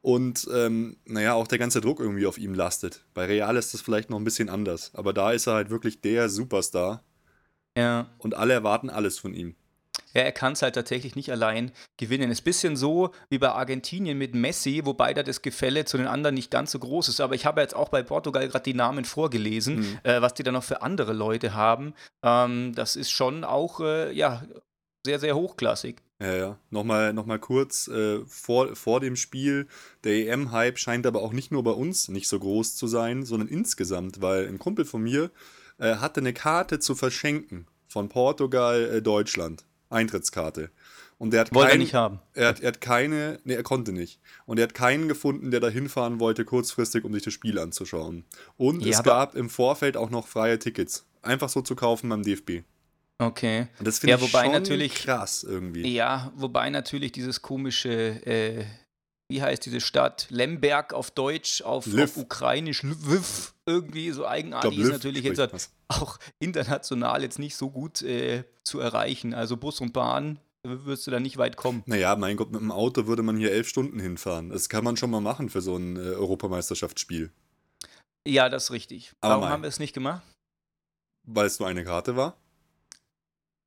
Und 0.01 0.47
ähm, 0.53 0.97
naja, 1.05 1.33
auch 1.33 1.47
der 1.47 1.59
ganze 1.59 1.81
Druck 1.81 1.99
irgendwie 1.99 2.25
auf 2.25 2.37
ihm 2.37 2.53
lastet. 2.53 3.03
Bei 3.13 3.25
Real 3.25 3.55
ist 3.55 3.73
das 3.73 3.81
vielleicht 3.81 4.09
noch 4.09 4.17
ein 4.17 4.23
bisschen 4.23 4.49
anders. 4.49 4.91
Aber 4.95 5.13
da 5.13 5.31
ist 5.31 5.47
er 5.47 5.55
halt 5.55 5.69
wirklich 5.69 6.01
der 6.01 6.29
Superstar. 6.29 7.03
Ja. 7.77 8.07
Und 8.17 8.35
alle 8.35 8.53
erwarten 8.53 8.89
alles 8.89 9.19
von 9.19 9.33
ihm. 9.33 9.55
Ja, 10.13 10.21
er 10.21 10.31
kann 10.31 10.53
es 10.53 10.61
halt 10.61 10.75
tatsächlich 10.75 11.15
nicht 11.15 11.31
allein 11.31 11.71
gewinnen. 11.97 12.31
Ist 12.31 12.41
ein 12.41 12.45
bisschen 12.45 12.75
so 12.75 13.11
wie 13.29 13.37
bei 13.37 13.49
Argentinien 13.49 14.17
mit 14.17 14.35
Messi, 14.35 14.81
wobei 14.83 15.13
da 15.13 15.23
das 15.23 15.41
Gefälle 15.41 15.85
zu 15.85 15.97
den 15.97 16.07
anderen 16.07 16.35
nicht 16.35 16.51
ganz 16.51 16.71
so 16.71 16.79
groß 16.79 17.09
ist. 17.09 17.21
Aber 17.21 17.35
ich 17.35 17.45
habe 17.45 17.61
jetzt 17.61 17.75
auch 17.75 17.89
bei 17.89 18.03
Portugal 18.03 18.47
gerade 18.47 18.63
die 18.63 18.73
Namen 18.73 19.05
vorgelesen, 19.05 19.79
mhm. 19.79 19.99
äh, 20.03 20.21
was 20.21 20.33
die 20.33 20.43
da 20.43 20.51
noch 20.51 20.63
für 20.63 20.81
andere 20.81 21.13
Leute 21.13 21.53
haben. 21.53 21.93
Ähm, 22.23 22.73
das 22.75 22.95
ist 22.95 23.11
schon 23.11 23.43
auch 23.43 23.79
äh, 23.79 24.11
ja, 24.13 24.43
sehr, 25.05 25.19
sehr 25.19 25.35
hochklassig. 25.35 26.01
Ja, 26.21 26.35
ja. 26.35 26.59
Nochmal, 26.69 27.13
noch 27.13 27.25
mal 27.25 27.39
kurz 27.39 27.87
äh, 27.87 28.19
vor, 28.27 28.75
vor 28.75 28.99
dem 28.99 29.15
Spiel. 29.15 29.67
Der 30.03 30.13
EM-Hype 30.27 30.77
scheint 30.77 31.07
aber 31.07 31.21
auch 31.23 31.33
nicht 31.33 31.51
nur 31.51 31.63
bei 31.63 31.71
uns 31.71 32.09
nicht 32.09 32.27
so 32.27 32.39
groß 32.39 32.75
zu 32.75 32.85
sein, 32.85 33.25
sondern 33.25 33.47
insgesamt, 33.47 34.21
weil 34.21 34.47
ein 34.47 34.59
Kumpel 34.59 34.85
von 34.85 35.01
mir 35.01 35.31
äh, 35.79 35.95
hatte 35.95 36.19
eine 36.19 36.33
Karte 36.33 36.77
zu 36.79 36.93
verschenken 36.93 37.65
von 37.87 38.07
Portugal, 38.07 38.97
äh, 38.97 39.01
Deutschland. 39.01 39.65
Eintrittskarte. 39.91 40.71
Und 41.17 41.33
der 41.33 41.41
hat 41.41 41.53
wollte 41.53 41.69
kein, 41.69 41.79
er 41.79 41.83
nicht 41.83 41.93
haben. 41.93 42.19
Er 42.33 42.47
hat, 42.47 42.61
er 42.61 42.69
hat 42.69 42.81
keine, 42.81 43.39
nee, 43.43 43.53
er 43.53 43.61
konnte 43.61 43.91
nicht. 43.91 44.19
Und 44.47 44.57
er 44.57 44.63
hat 44.63 44.73
keinen 44.73 45.07
gefunden, 45.07 45.51
der 45.51 45.59
da 45.59 45.69
hinfahren 45.69 46.19
wollte, 46.19 46.45
kurzfristig, 46.45 47.03
um 47.03 47.13
sich 47.13 47.21
das 47.21 47.33
Spiel 47.33 47.59
anzuschauen. 47.59 48.25
Und 48.57 48.83
ja, 48.83 48.89
es 48.91 49.03
gab 49.03 49.35
im 49.35 49.49
Vorfeld 49.49 49.97
auch 49.97 50.09
noch 50.09 50.27
freie 50.27 50.57
Tickets. 50.57 51.05
Einfach 51.21 51.49
so 51.49 51.61
zu 51.61 51.75
kaufen 51.75 52.09
beim 52.09 52.23
DFB. 52.23 52.63
Okay. 53.19 53.67
Und 53.77 53.87
das 53.87 53.99
finde 53.99 54.17
ja, 54.17 54.25
ich 54.25 54.31
schon 54.31 54.51
natürlich, 54.51 54.95
krass 54.95 55.43
irgendwie. 55.43 55.87
Ja, 55.93 56.31
wobei 56.35 56.71
natürlich 56.71 57.11
dieses 57.11 57.43
komische, 57.43 57.91
äh, 58.25 58.65
wie 59.29 59.43
heißt 59.43 59.63
diese 59.63 59.79
Stadt? 59.79 60.25
Lemberg 60.31 60.91
auf 60.93 61.11
Deutsch, 61.11 61.61
auf, 61.61 61.85
auf 61.95 62.17
Ukrainisch, 62.17 62.81
Lviv, 62.81 63.53
irgendwie 63.71 64.11
so 64.11 64.27
eigenartig 64.27 64.77
ist 64.77 64.91
natürlich 64.91 65.23
jetzt 65.23 65.71
auch 65.87 66.19
international 66.39 67.23
jetzt 67.23 67.39
nicht 67.39 67.55
so 67.55 67.69
gut 67.69 68.01
äh, 68.01 68.43
zu 68.63 68.79
erreichen. 68.79 69.33
Also 69.33 69.57
Bus 69.57 69.79
und 69.81 69.93
Bahn 69.93 70.39
wirst 70.63 71.07
du 71.07 71.11
da 71.11 71.19
nicht 71.19 71.37
weit 71.37 71.57
kommen. 71.57 71.83
Naja, 71.85 72.15
mein 72.15 72.37
Gott, 72.37 72.51
mit 72.51 72.61
dem 72.61 72.71
Auto 72.71 73.07
würde 73.07 73.23
man 73.23 73.37
hier 73.37 73.51
elf 73.51 73.67
Stunden 73.67 73.99
hinfahren. 73.99 74.49
Das 74.49 74.69
kann 74.69 74.83
man 74.83 74.97
schon 74.97 75.09
mal 75.09 75.21
machen 75.21 75.49
für 75.49 75.61
so 75.61 75.75
ein 75.75 75.97
äh, 75.97 75.99
Europameisterschaftsspiel. 75.99 77.31
Ja, 78.27 78.49
das 78.49 78.65
ist 78.65 78.71
richtig. 78.71 79.13
Aber 79.21 79.31
Warum 79.31 79.43
mein, 79.43 79.53
haben 79.53 79.61
wir 79.63 79.69
es 79.69 79.79
nicht 79.79 79.93
gemacht? 79.93 80.21
Weil 81.23 81.47
es 81.47 81.59
nur 81.59 81.67
eine 81.67 81.83
Karte 81.83 82.15
war. 82.15 82.37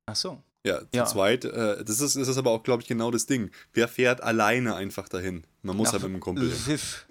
Ach 0.05 0.15
so. 0.15 0.41
Ja, 0.65 0.79
zu 0.79 0.87
ja. 0.93 1.05
zweit. 1.05 1.45
Äh, 1.45 1.83
das, 1.83 1.99
ist, 1.99 2.15
das 2.15 2.27
ist 2.27 2.37
aber 2.37 2.51
auch, 2.51 2.63
glaube 2.63 2.81
ich, 2.81 2.87
genau 2.87 3.11
das 3.11 3.25
Ding. 3.25 3.51
Wer 3.73 3.87
fährt 3.87 4.21
alleine 4.21 4.75
einfach 4.75 5.09
dahin? 5.09 5.45
Man 5.61 5.75
muss 5.75 5.87
Nach 5.87 5.93
halt 5.93 6.03
mit 6.03 6.13
dem 6.13 6.19
Kumpel. 6.21 6.47
Lviv. 6.47 7.07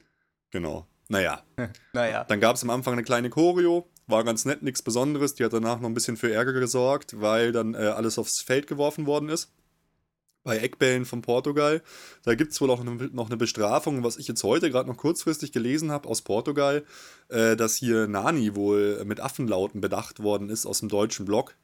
Genau. 0.51 0.87
Naja. 1.15 1.43
naja. 1.93 2.25
Dann 2.25 2.41
gab 2.41 2.57
es 2.57 2.63
am 2.63 2.71
Anfang 2.71 2.95
eine 2.95 3.05
kleine 3.05 3.31
Choreo. 3.31 3.89
War 4.07 4.25
ganz 4.25 4.45
nett, 4.45 4.63
nichts 4.63 4.83
Besonderes. 4.83 5.35
Die 5.35 5.45
hat 5.45 5.53
danach 5.53 5.81
noch 5.81 5.89
ein 5.89 5.95
bisschen 5.95 6.17
für 6.17 6.33
Ärger 6.33 6.53
gesorgt, 6.53 7.21
weil 7.21 7.53
dann 7.53 7.75
äh, 7.75 7.79
alles 7.79 8.19
aufs 8.19 8.41
Feld 8.41 8.67
geworfen 8.67 9.07
worden 9.07 9.29
ist. 9.29 9.53
Bei 10.43 10.59
Eckbällen 10.59 11.07
von 11.07 11.23
Portugal. 11.23 11.83
Da 12.25 12.35
gibt 12.35 12.53
es 12.53 12.61
wohl 12.61 12.71
auch 12.71 12.83
noch 12.83 13.27
eine 13.27 13.37
Bestrafung, 13.37 14.03
was 14.03 14.19
ich 14.19 14.29
jetzt 14.29 14.43
heute 14.43 14.71
gerade 14.71 14.91
noch 14.91 14.99
kurzfristig 14.99 15.53
gelesen 15.53 15.91
habe 15.91 16.09
aus 16.09 16.21
Portugal, 16.21 16.85
äh, 17.29 17.57
dass 17.57 17.77
hier 17.77 18.09
Nani 18.09 18.55
wohl 18.55 19.03
mit 19.05 19.21
Affenlauten 19.21 19.81
bedacht 19.81 20.23
worden 20.23 20.51
ist 20.51 20.67
aus 20.67 20.81
dem 20.81 20.89
deutschen 20.89 21.25
Block. 21.25 21.55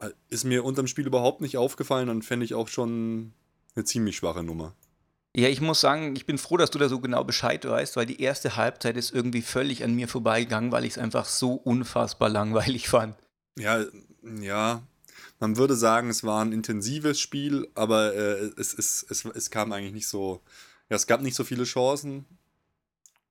Äh, 0.00 0.10
ist 0.28 0.44
mir 0.44 0.64
unterm 0.64 0.86
Spiel 0.86 1.06
überhaupt 1.06 1.40
nicht 1.40 1.58
aufgefallen 1.58 2.08
und 2.08 2.24
fände 2.24 2.46
ich 2.46 2.54
auch 2.54 2.68
schon 2.68 3.32
eine 3.74 3.84
ziemlich 3.84 4.16
schwache 4.16 4.42
Nummer. 4.42 4.72
Ja, 5.36 5.50
ich 5.50 5.60
muss 5.60 5.82
sagen, 5.82 6.16
ich 6.16 6.24
bin 6.24 6.38
froh, 6.38 6.56
dass 6.56 6.70
du 6.70 6.78
da 6.78 6.88
so 6.88 6.98
genau 6.98 7.22
Bescheid 7.22 7.62
weißt, 7.62 7.96
weil 7.96 8.06
die 8.06 8.22
erste 8.22 8.56
Halbzeit 8.56 8.96
ist 8.96 9.12
irgendwie 9.12 9.42
völlig 9.42 9.84
an 9.84 9.94
mir 9.94 10.08
vorbeigegangen, 10.08 10.72
weil 10.72 10.86
ich 10.86 10.92
es 10.92 10.98
einfach 10.98 11.26
so 11.26 11.52
unfassbar 11.52 12.30
langweilig 12.30 12.88
fand. 12.88 13.14
Ja, 13.58 13.84
ja. 14.40 14.82
Man 15.38 15.58
würde 15.58 15.74
sagen, 15.74 16.08
es 16.08 16.24
war 16.24 16.42
ein 16.42 16.52
intensives 16.52 17.20
Spiel, 17.20 17.68
aber 17.74 18.14
äh, 18.14 18.50
es, 18.56 18.72
es, 18.72 19.04
es, 19.10 19.26
es 19.26 19.50
kam 19.50 19.72
eigentlich 19.72 19.92
nicht 19.92 20.08
so. 20.08 20.40
Ja, 20.88 20.96
es 20.96 21.06
gab 21.06 21.20
nicht 21.20 21.34
so 21.34 21.44
viele 21.44 21.64
Chancen. 21.64 22.24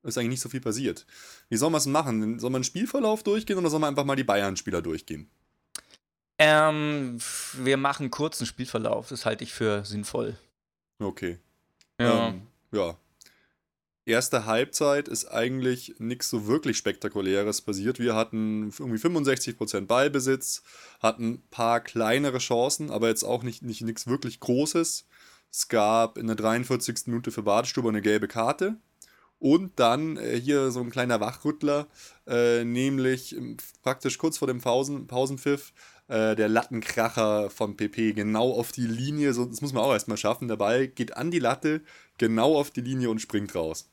Es 0.03 0.09
ist 0.09 0.19
eigentlich 0.19 0.29
nicht 0.29 0.41
so 0.41 0.49
viel 0.49 0.61
passiert. 0.61 1.07
Wie 1.49 1.57
soll 1.57 1.71
man 1.71 1.79
es 1.79 1.87
machen? 1.87 2.37
Soll 2.37 2.51
man 2.51 2.59
einen 2.59 2.65
Spielverlauf 2.65 3.23
durchgehen 3.23 3.57
oder 3.57 3.71
soll 3.71 3.79
man 3.79 3.89
einfach 3.89 4.05
mal 4.05 4.15
die 4.15 4.23
Bayern-Spieler 4.23 4.83
durchgehen? 4.83 5.27
Ähm, 6.37 7.17
wir 7.53 7.77
machen 7.77 8.11
kurzen 8.11 8.45
Spielverlauf. 8.45 9.09
Das 9.09 9.25
halte 9.25 9.43
ich 9.43 9.53
für 9.53 9.83
sinnvoll. 9.85 10.37
Okay. 10.99 11.39
Ja. 11.99 12.29
Ähm, 12.29 12.47
ja. 12.71 12.97
Erste 14.07 14.45
Halbzeit 14.45 15.07
ist 15.07 15.25
eigentlich 15.25 15.95
nichts 15.97 16.29
so 16.29 16.45
wirklich 16.45 16.77
Spektakuläres 16.77 17.61
passiert. 17.61 17.97
Wir 17.97 18.15
hatten 18.15 18.71
irgendwie 18.77 18.99
65% 18.99 19.87
Ballbesitz, 19.87 20.61
hatten 21.01 21.33
ein 21.33 21.43
paar 21.49 21.79
kleinere 21.79 22.37
Chancen, 22.37 22.91
aber 22.91 23.07
jetzt 23.07 23.23
auch 23.23 23.41
nicht, 23.41 23.63
nicht 23.63 23.81
nichts 23.81 24.05
wirklich 24.05 24.39
Großes. 24.39 25.07
Es 25.51 25.67
gab 25.69 26.19
in 26.19 26.27
der 26.27 26.35
43. 26.35 27.07
Minute 27.07 27.31
für 27.31 27.41
Badestube 27.41 27.89
eine 27.89 28.01
gelbe 28.01 28.27
Karte. 28.27 28.77
Und 29.39 29.79
dann 29.79 30.17
äh, 30.17 30.39
hier 30.39 30.71
so 30.71 30.81
ein 30.81 30.91
kleiner 30.91 31.19
Wachrüttler, 31.19 31.87
äh, 32.27 32.63
nämlich 32.63 33.35
praktisch 33.81 34.17
kurz 34.17 34.37
vor 34.37 34.47
dem 34.47 34.61
Pausen, 34.61 35.07
Pausenpfiff 35.07 35.73
äh, 36.07 36.35
der 36.35 36.49
Lattenkracher 36.49 37.49
von 37.49 37.75
PP 37.75 38.13
genau 38.13 38.51
auf 38.51 38.71
die 38.71 38.87
Linie. 38.87 39.33
So, 39.33 39.45
das 39.45 39.61
muss 39.61 39.73
man 39.73 39.83
auch 39.83 39.93
erstmal 39.93 40.17
schaffen. 40.17 40.47
Der 40.47 40.57
Ball 40.57 40.87
geht 40.87 41.17
an 41.17 41.31
die 41.31 41.39
Latte, 41.39 41.81
genau 42.17 42.55
auf 42.55 42.71
die 42.71 42.81
Linie 42.81 43.09
und 43.09 43.19
springt 43.19 43.55
raus. 43.55 43.89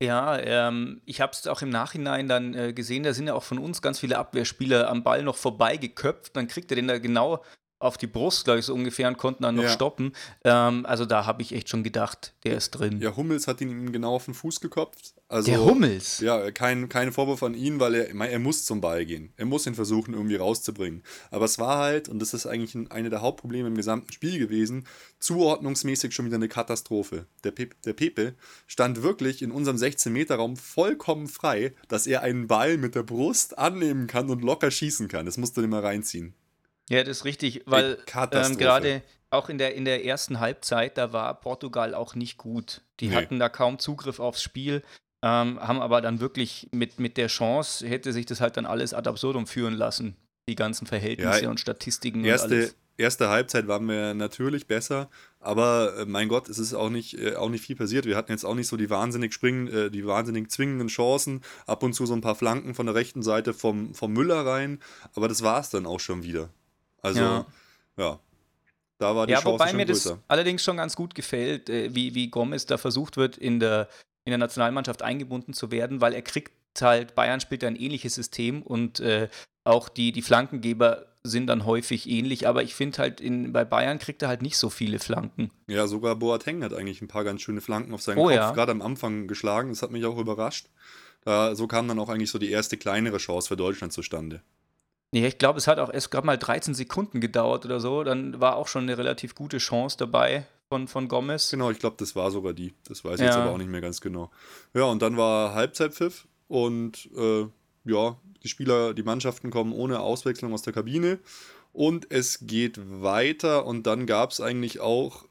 Ja, 0.00 0.38
ähm, 0.38 1.00
ich 1.06 1.20
habe 1.20 1.32
es 1.32 1.46
auch 1.48 1.60
im 1.62 1.70
Nachhinein 1.70 2.28
dann 2.28 2.54
äh, 2.54 2.72
gesehen, 2.72 3.02
da 3.02 3.12
sind 3.12 3.26
ja 3.26 3.34
auch 3.34 3.42
von 3.42 3.58
uns 3.58 3.82
ganz 3.82 3.98
viele 3.98 4.18
Abwehrspieler 4.18 4.88
am 4.88 5.02
Ball 5.02 5.24
noch 5.24 5.36
vorbeigeköpft. 5.36 6.36
Dann 6.36 6.46
kriegt 6.46 6.70
er 6.70 6.76
den 6.76 6.86
da 6.86 6.98
genau 6.98 7.42
auf 7.78 7.96
die 7.96 8.06
Brust, 8.06 8.44
glaube 8.44 8.60
ich, 8.60 8.66
so 8.66 8.74
ungefähr 8.74 9.08
und 9.08 9.18
konnten 9.18 9.44
dann 9.44 9.54
noch 9.54 9.62
ja. 9.62 9.68
stoppen. 9.70 10.12
Ähm, 10.44 10.84
also 10.86 11.04
da 11.04 11.26
habe 11.26 11.42
ich 11.42 11.52
echt 11.52 11.68
schon 11.68 11.82
gedacht, 11.82 12.34
der 12.44 12.56
ist 12.56 12.70
drin. 12.70 13.00
Ja, 13.00 13.16
Hummels 13.16 13.46
hat 13.46 13.60
ihn 13.60 13.92
genau 13.92 14.14
auf 14.14 14.24
den 14.24 14.34
Fuß 14.34 14.60
gekopft. 14.60 15.14
Also, 15.30 15.50
der 15.50 15.62
Hummels? 15.62 16.20
Ja, 16.20 16.50
kein, 16.50 16.88
kein 16.88 17.12
Vorwurf 17.12 17.42
an 17.42 17.52
ihn, 17.52 17.78
weil 17.80 17.94
er, 17.94 18.08
er 18.08 18.38
muss 18.38 18.64
zum 18.64 18.80
Ball 18.80 19.04
gehen. 19.04 19.32
Er 19.36 19.44
muss 19.44 19.66
ihn 19.66 19.74
versuchen, 19.74 20.14
irgendwie 20.14 20.36
rauszubringen. 20.36 21.02
Aber 21.30 21.44
es 21.44 21.58
war 21.58 21.78
halt, 21.78 22.08
und 22.08 22.18
das 22.18 22.32
ist 22.32 22.46
eigentlich 22.46 22.74
ein, 22.74 22.90
eine 22.90 23.10
der 23.10 23.20
Hauptprobleme 23.20 23.68
im 23.68 23.76
gesamten 23.76 24.10
Spiel 24.10 24.38
gewesen, 24.38 24.86
zuordnungsmäßig 25.20 26.14
schon 26.14 26.24
wieder 26.24 26.36
eine 26.36 26.48
Katastrophe. 26.48 27.26
Der, 27.44 27.50
Pe 27.50 27.68
der 27.84 27.92
Pepe 27.92 28.34
stand 28.66 29.02
wirklich 29.02 29.42
in 29.42 29.50
unserem 29.50 29.76
16-Meter-Raum 29.76 30.56
vollkommen 30.56 31.28
frei, 31.28 31.74
dass 31.88 32.06
er 32.06 32.22
einen 32.22 32.46
Ball 32.46 32.78
mit 32.78 32.94
der 32.94 33.02
Brust 33.02 33.58
annehmen 33.58 34.06
kann 34.06 34.30
und 34.30 34.42
locker 34.42 34.70
schießen 34.70 35.08
kann. 35.08 35.26
Das 35.26 35.36
musst 35.36 35.58
du 35.58 35.60
dir 35.60 35.68
mal 35.68 35.84
reinziehen. 35.84 36.34
Ja, 36.88 37.02
das 37.04 37.18
ist 37.18 37.24
richtig, 37.24 37.62
weil 37.66 37.98
ähm, 38.14 38.56
gerade 38.56 39.02
auch 39.30 39.48
in 39.48 39.58
der, 39.58 39.74
in 39.74 39.84
der 39.84 40.04
ersten 40.04 40.40
Halbzeit, 40.40 40.96
da 40.96 41.12
war 41.12 41.38
Portugal 41.40 41.94
auch 41.94 42.14
nicht 42.14 42.38
gut. 42.38 42.82
Die 43.00 43.08
nee. 43.08 43.14
hatten 43.14 43.38
da 43.38 43.48
kaum 43.48 43.78
Zugriff 43.78 44.20
aufs 44.20 44.42
Spiel. 44.42 44.82
Ähm, 45.20 45.58
haben 45.60 45.80
aber 45.80 46.00
dann 46.00 46.20
wirklich 46.20 46.68
mit, 46.70 47.00
mit 47.00 47.16
der 47.16 47.26
Chance, 47.26 47.86
hätte 47.86 48.12
sich 48.12 48.24
das 48.24 48.40
halt 48.40 48.56
dann 48.56 48.66
alles 48.66 48.94
ad 48.94 49.08
absurdum 49.08 49.48
führen 49.48 49.74
lassen, 49.74 50.16
die 50.48 50.54
ganzen 50.54 50.86
Verhältnisse 50.86 51.42
ja, 51.42 51.50
und 51.50 51.58
Statistiken 51.58 52.24
erste, 52.24 52.46
und 52.46 52.52
alles. 52.54 52.76
Erste 52.98 53.28
Halbzeit 53.28 53.66
waren 53.66 53.86
wir 53.86 54.14
natürlich 54.14 54.68
besser, 54.68 55.08
aber 55.40 55.98
äh, 55.98 56.04
mein 56.04 56.28
Gott, 56.28 56.48
es 56.48 56.60
ist 56.60 56.72
auch 56.72 56.88
nicht, 56.88 57.18
äh, 57.18 57.34
auch 57.34 57.48
nicht 57.48 57.64
viel 57.64 57.74
passiert. 57.74 58.06
Wir 58.06 58.16
hatten 58.16 58.30
jetzt 58.30 58.44
auch 58.44 58.54
nicht 58.54 58.68
so 58.68 58.76
die 58.76 58.90
wahnsinnig 58.90 59.34
springen, 59.34 59.66
äh, 59.66 59.90
die 59.90 60.06
wahnsinnig 60.06 60.52
zwingenden 60.52 60.86
Chancen, 60.86 61.42
ab 61.66 61.82
und 61.82 61.94
zu 61.94 62.06
so 62.06 62.14
ein 62.14 62.20
paar 62.20 62.36
Flanken 62.36 62.74
von 62.74 62.86
der 62.86 62.94
rechten 62.94 63.22
Seite 63.22 63.54
vom, 63.54 63.94
vom 63.94 64.12
Müller 64.12 64.46
rein, 64.46 64.80
aber 65.14 65.26
das 65.26 65.42
war 65.42 65.60
es 65.60 65.70
dann 65.70 65.84
auch 65.84 66.00
schon 66.00 66.22
wieder. 66.22 66.48
Also, 67.02 67.20
ja. 67.20 67.46
ja. 67.96 68.18
Da 68.98 69.14
war 69.14 69.26
die 69.26 69.32
ja, 69.32 69.40
Chance 69.40 69.52
wobei 69.52 69.72
mir 69.72 69.86
größer. 69.86 70.10
das 70.10 70.18
allerdings 70.26 70.64
schon 70.64 70.76
ganz 70.76 70.96
gut 70.96 71.14
gefällt, 71.14 71.70
äh, 71.70 71.94
wie, 71.94 72.14
wie 72.14 72.28
Gomez 72.28 72.66
da 72.66 72.78
versucht 72.78 73.16
wird, 73.16 73.36
in 73.36 73.60
der 73.60 73.88
in 74.28 74.30
der 74.30 74.38
Nationalmannschaft 74.38 75.02
eingebunden 75.02 75.54
zu 75.54 75.70
werden, 75.70 76.02
weil 76.02 76.12
er 76.12 76.20
kriegt 76.20 76.52
halt, 76.82 77.14
Bayern 77.14 77.40
spielt 77.40 77.64
ein 77.64 77.76
ähnliches 77.76 78.14
System 78.14 78.62
und 78.62 79.00
äh, 79.00 79.28
auch 79.64 79.88
die, 79.88 80.12
die 80.12 80.20
Flankengeber 80.20 81.06
sind 81.24 81.46
dann 81.46 81.64
häufig 81.64 82.08
ähnlich, 82.08 82.46
aber 82.46 82.62
ich 82.62 82.74
finde 82.74 82.98
halt, 82.98 83.20
in, 83.20 83.52
bei 83.52 83.64
Bayern 83.64 83.98
kriegt 83.98 84.22
er 84.22 84.28
halt 84.28 84.42
nicht 84.42 84.58
so 84.58 84.70
viele 84.70 84.98
Flanken. 84.98 85.50
Ja, 85.66 85.86
sogar 85.86 86.14
Boateng 86.16 86.62
hat 86.62 86.74
eigentlich 86.74 87.02
ein 87.02 87.08
paar 87.08 87.24
ganz 87.24 87.40
schöne 87.40 87.60
Flanken 87.60 87.94
auf 87.94 88.02
seinen 88.02 88.18
oh, 88.18 88.24
Kopf 88.24 88.34
ja. 88.34 88.50
gerade 88.52 88.72
am 88.72 88.82
Anfang 88.82 89.28
geschlagen. 89.28 89.70
Das 89.70 89.82
hat 89.82 89.90
mich 89.90 90.04
auch 90.04 90.18
überrascht. 90.18 90.68
Da, 91.22 91.54
so 91.54 91.66
kam 91.66 91.88
dann 91.88 91.98
auch 91.98 92.08
eigentlich 92.08 92.30
so 92.30 92.38
die 92.38 92.50
erste 92.50 92.76
kleinere 92.76 93.18
Chance 93.18 93.48
für 93.48 93.56
Deutschland 93.56 93.92
zustande. 93.92 94.42
Ja, 95.14 95.26
ich 95.26 95.38
glaube, 95.38 95.58
es 95.58 95.66
hat 95.66 95.78
auch 95.78 95.92
erst 95.92 96.10
gerade 96.10 96.26
mal 96.26 96.36
13 96.36 96.74
Sekunden 96.74 97.20
gedauert 97.20 97.64
oder 97.64 97.80
so. 97.80 98.04
Dann 98.04 98.40
war 98.40 98.56
auch 98.56 98.68
schon 98.68 98.82
eine 98.82 98.98
relativ 98.98 99.34
gute 99.34 99.58
Chance 99.58 99.96
dabei 99.96 100.46
von, 100.68 100.86
von 100.86 101.08
Gomez. 101.08 101.50
Genau, 101.50 101.70
ich 101.70 101.78
glaube, 101.78 101.96
das 101.98 102.14
war 102.14 102.30
sogar 102.30 102.52
die. 102.52 102.74
Das 102.86 103.04
weiß 103.04 103.14
ich 103.14 103.20
ja. 103.20 103.26
jetzt 103.26 103.36
aber 103.36 103.50
auch 103.50 103.58
nicht 103.58 103.70
mehr 103.70 103.80
ganz 103.80 104.00
genau. 104.00 104.30
Ja, 104.74 104.84
und 104.84 105.00
dann 105.00 105.16
war 105.16 105.54
Halbzeitpfiff 105.54 106.26
und 106.46 107.08
äh, 107.16 107.46
ja, 107.84 108.18
die 108.42 108.48
Spieler, 108.48 108.92
die 108.92 109.02
Mannschaften 109.02 109.50
kommen 109.50 109.72
ohne 109.72 110.00
Auswechslung 110.00 110.52
aus 110.52 110.62
der 110.62 110.74
Kabine 110.74 111.18
und 111.72 112.10
es 112.10 112.40
geht 112.42 112.78
weiter 113.02 113.66
und 113.66 113.86
dann 113.86 114.06
gab 114.06 114.30
es 114.30 114.40
eigentlich 114.40 114.80
auch 114.80 115.24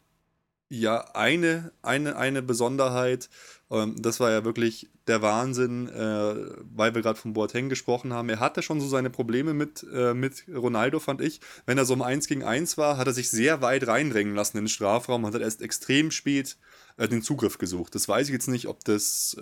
ja 0.69 1.01
eine, 1.13 1.71
eine, 1.81 2.17
eine 2.17 2.41
Besonderheit, 2.41 3.29
das 3.69 4.21
war 4.21 4.31
ja 4.31 4.45
wirklich 4.45 4.89
der 5.07 5.21
Wahnsinn, 5.21 5.89
äh, 5.89 6.35
weil 6.73 6.95
wir 6.95 7.01
gerade 7.01 7.19
von 7.19 7.33
Boateng 7.33 7.67
gesprochen 7.67 8.13
haben. 8.13 8.29
Er 8.29 8.39
hatte 8.39 8.61
schon 8.61 8.79
so 8.79 8.87
seine 8.87 9.09
Probleme 9.09 9.53
mit, 9.53 9.85
äh, 9.93 10.13
mit 10.13 10.45
Ronaldo, 10.47 10.99
fand 10.99 11.19
ich. 11.21 11.41
Wenn 11.65 11.77
er 11.77 11.83
so 11.83 11.93
um 11.93 12.01
1 12.01 12.27
gegen 12.27 12.43
1 12.43 12.77
war, 12.77 12.97
hat 12.97 13.07
er 13.07 13.13
sich 13.13 13.29
sehr 13.29 13.61
weit 13.61 13.85
reindrängen 13.85 14.35
lassen 14.35 14.57
in 14.57 14.63
den 14.63 14.69
Strafraum 14.69 15.25
und 15.25 15.33
hat 15.33 15.41
erst 15.41 15.61
extrem 15.61 16.11
spät 16.11 16.57
äh, 16.95 17.09
den 17.09 17.21
Zugriff 17.21 17.57
gesucht. 17.57 17.93
Das 17.93 18.07
weiß 18.07 18.27
ich 18.27 18.33
jetzt 18.33 18.47
nicht, 18.47 18.67
ob 18.67 18.85
das, 18.85 19.35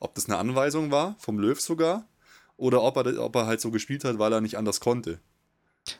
ob 0.00 0.14
das 0.14 0.26
eine 0.26 0.38
Anweisung 0.38 0.90
war, 0.90 1.16
vom 1.18 1.38
Löw 1.38 1.60
sogar, 1.60 2.08
oder 2.56 2.82
ob 2.82 2.96
er, 2.96 3.22
ob 3.22 3.36
er 3.36 3.46
halt 3.46 3.60
so 3.60 3.70
gespielt 3.70 4.04
hat, 4.04 4.18
weil 4.18 4.32
er 4.32 4.40
nicht 4.40 4.56
anders 4.56 4.80
konnte. 4.80 5.20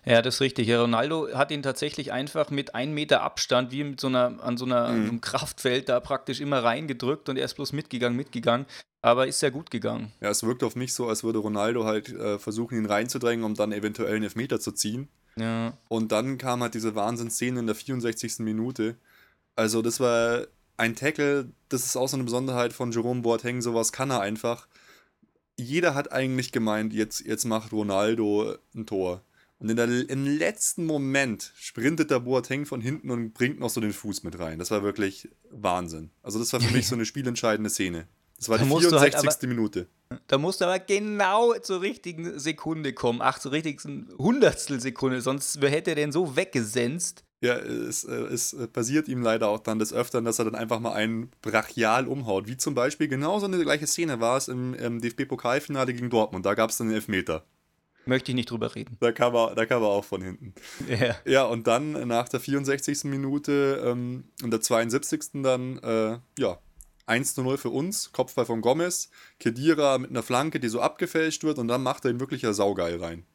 Ja, 0.05 0.23
das 0.23 0.37
ist 0.37 0.41
richtig. 0.41 0.69
Ja, 0.69 0.81
Ronaldo 0.81 1.29
hat 1.35 1.51
ihn 1.51 1.63
tatsächlich 1.63 2.13
einfach 2.13 2.51
mit 2.51 2.75
einem 2.75 2.95
Meter 2.95 3.23
Abstand, 3.23 3.73
wie 3.73 3.85
mit 3.85 4.01
so 4.01 4.07
einer, 4.07 4.43
an 4.43 4.57
so 4.57 4.65
einer, 4.65 4.89
mhm. 4.89 5.09
einem 5.09 5.21
Kraftfeld, 5.21 5.89
da 5.89 6.01
praktisch 6.01 6.41
immer 6.41 6.63
reingedrückt 6.63 7.29
und 7.29 7.37
er 7.37 7.45
ist 7.45 7.55
bloß 7.55 7.73
mitgegangen, 7.73 8.17
mitgegangen. 8.17 8.67
Aber 9.03 9.27
ist 9.27 9.41
sehr 9.41 9.51
gut 9.51 9.71
gegangen. 9.71 10.13
Ja, 10.21 10.29
es 10.29 10.43
wirkt 10.43 10.63
auf 10.63 10.77
mich 10.77 10.93
so, 10.93 11.09
als 11.09 11.25
würde 11.25 11.39
Ronaldo 11.39 11.85
halt 11.85 12.11
äh, 12.11 12.39
versuchen, 12.39 12.77
ihn 12.77 12.87
reinzudrängen, 12.87 13.45
um 13.45 13.55
dann 13.55 13.73
eventuell 13.73 14.15
einen 14.15 14.25
Elfmeter 14.25 14.61
zu 14.61 14.73
ziehen. 14.73 15.09
Ja. 15.37 15.73
Und 15.89 16.13
dann 16.13 16.37
kam 16.37 16.63
halt 16.63 16.75
diese 16.75 16.95
Wahnsinnsszene 16.95 17.61
in 17.61 17.67
der 17.67 17.75
64. 17.75 18.41
Minute. 18.41 18.97
Also, 19.57 19.81
das 19.81 20.01
war 20.01 20.47
ein 20.77 20.97
Tackle, 20.97 21.51
das 21.71 21.85
ist 21.85 21.97
auch 21.97 22.09
so 22.09 22.17
eine 22.17 22.25
Besonderheit 22.25 22.73
von 22.73 22.93
Jerome 22.93 23.23
Boateng, 23.23 23.63
sowas 23.63 23.93
kann 23.93 24.11
er 24.11 24.21
einfach. 24.21 24.67
Jeder 25.59 25.95
hat 25.95 26.13
eigentlich 26.13 26.53
gemeint, 26.53 26.93
jetzt, 26.93 27.21
jetzt 27.21 27.45
macht 27.45 27.73
Ronaldo 27.73 28.57
ein 28.75 28.87
Tor. 28.87 29.23
Und 29.61 29.69
in 29.69 29.77
der, 29.77 29.89
im 30.09 30.27
letzten 30.27 30.87
Moment 30.87 31.53
sprintet 31.55 32.11
der 32.11 32.21
Boateng 32.21 32.65
von 32.65 32.81
hinten 32.81 33.11
und 33.11 33.35
bringt 33.35 33.61
noch 33.61 33.69
so 33.69 33.81
den 33.81 33.93
Fuß 33.93 34.23
mit 34.23 34.39
rein. 34.39 34.59
Das 34.59 34.71
war 34.71 34.83
wirklich 34.83 35.29
Wahnsinn. 35.51 36.11
Also 36.23 36.39
das 36.39 36.53
war 36.55 36.61
für 36.61 36.73
mich 36.73 36.89
so 36.89 36.95
eine 36.95 37.05
spielentscheidende 37.07 37.69
Szene. 37.69 38.09
Das 38.39 38.49
war 38.49 38.57
da 38.57 38.65
die 38.65 38.71
64. 38.71 39.01
Halt 39.01 39.15
aber, 39.27 39.47
Minute. 39.47 39.87
Da 40.29 40.39
musst 40.39 40.63
du 40.63 40.65
aber 40.65 40.79
genau 40.79 41.53
zur 41.59 41.83
richtigen 41.83 42.39
Sekunde 42.39 42.95
kommen. 42.95 43.21
Ach, 43.23 43.39
zur 43.39 43.53
richtigen 43.53 44.09
Hundertstel 44.17 44.81
Sekunde. 44.81 45.21
Sonst 45.21 45.61
hätte 45.61 45.91
er 45.91 45.97
den 45.97 46.11
so 46.11 46.37
weggesenzt. 46.37 47.23
Ja, 47.43 47.57
es, 47.57 48.05
äh, 48.05 48.15
es 48.15 48.57
passiert 48.73 49.09
ihm 49.09 49.21
leider 49.21 49.49
auch 49.49 49.61
dann 49.61 49.79
des 49.79 49.93
Öfteren, 49.93 50.25
dass 50.25 50.39
er 50.39 50.47
dann 50.47 50.55
einfach 50.55 50.81
mal 50.81 50.93
einen 50.93 51.31
brachial 51.43 52.09
umhaut. 52.09 52.49
Wie 52.49 52.57
zum 52.57 52.75
Beispiel 52.75 53.09
genau 53.09 53.41
so 53.41 53.47
eine 53.47 53.59
gleiche 53.63 53.87
Szene 53.87 54.21
war 54.21 54.39
es 54.39 54.49
im, 54.49 54.73
im 54.73 55.03
DFB-Pokalfinale 55.03 55.93
gegen 55.93 56.09
Dortmund. 56.09 56.47
Da 56.47 56.55
gab 56.55 56.71
es 56.71 56.79
dann 56.79 56.87
einen 56.87 56.97
Elfmeter. 56.97 57.45
Möchte 58.07 58.33
ich 58.33 58.35
nicht 58.35 58.51
drüber 58.51 58.75
reden. 58.75 58.97
Da 59.01 59.13
kam 59.13 59.35
er, 59.35 59.55
da 59.55 59.67
kam 59.67 59.83
er 59.83 59.89
auch 59.89 60.05
von 60.05 60.23
hinten. 60.23 60.55
Ja. 60.89 61.17
ja, 61.25 61.45
und 61.45 61.67
dann 61.67 62.09
nach 62.09 62.29
der 62.29 62.41
64. 62.41 63.05
Minute 63.05 63.83
ähm, 63.85 64.25
und 64.43 64.51
der 64.51 64.61
72. 64.61 65.43
dann, 65.43 65.79
äh, 65.79 66.19
ja, 66.39 66.59
1 67.07 67.35
zu 67.35 67.43
0 67.43 67.59
für 67.59 67.71
uns, 67.71 68.13
Kopfball 68.13 68.47
von 68.47 68.61
Gomez, 68.61 69.11
Kedira 69.39 69.99
mit 69.99 70.11
einer 70.11 70.23
Flanke, 70.23 70.61
die 70.61 70.69
so 70.69 70.81
abgefälscht 70.81 71.45
wird 71.45 71.59
und 71.59 71.69
dann 71.69 71.83
macht 71.83 72.05
er 72.05 72.11
ihn 72.13 72.21
wirklich 72.21 72.43
ja 72.43 72.53
saugeil 72.53 73.03
rein. 73.03 73.27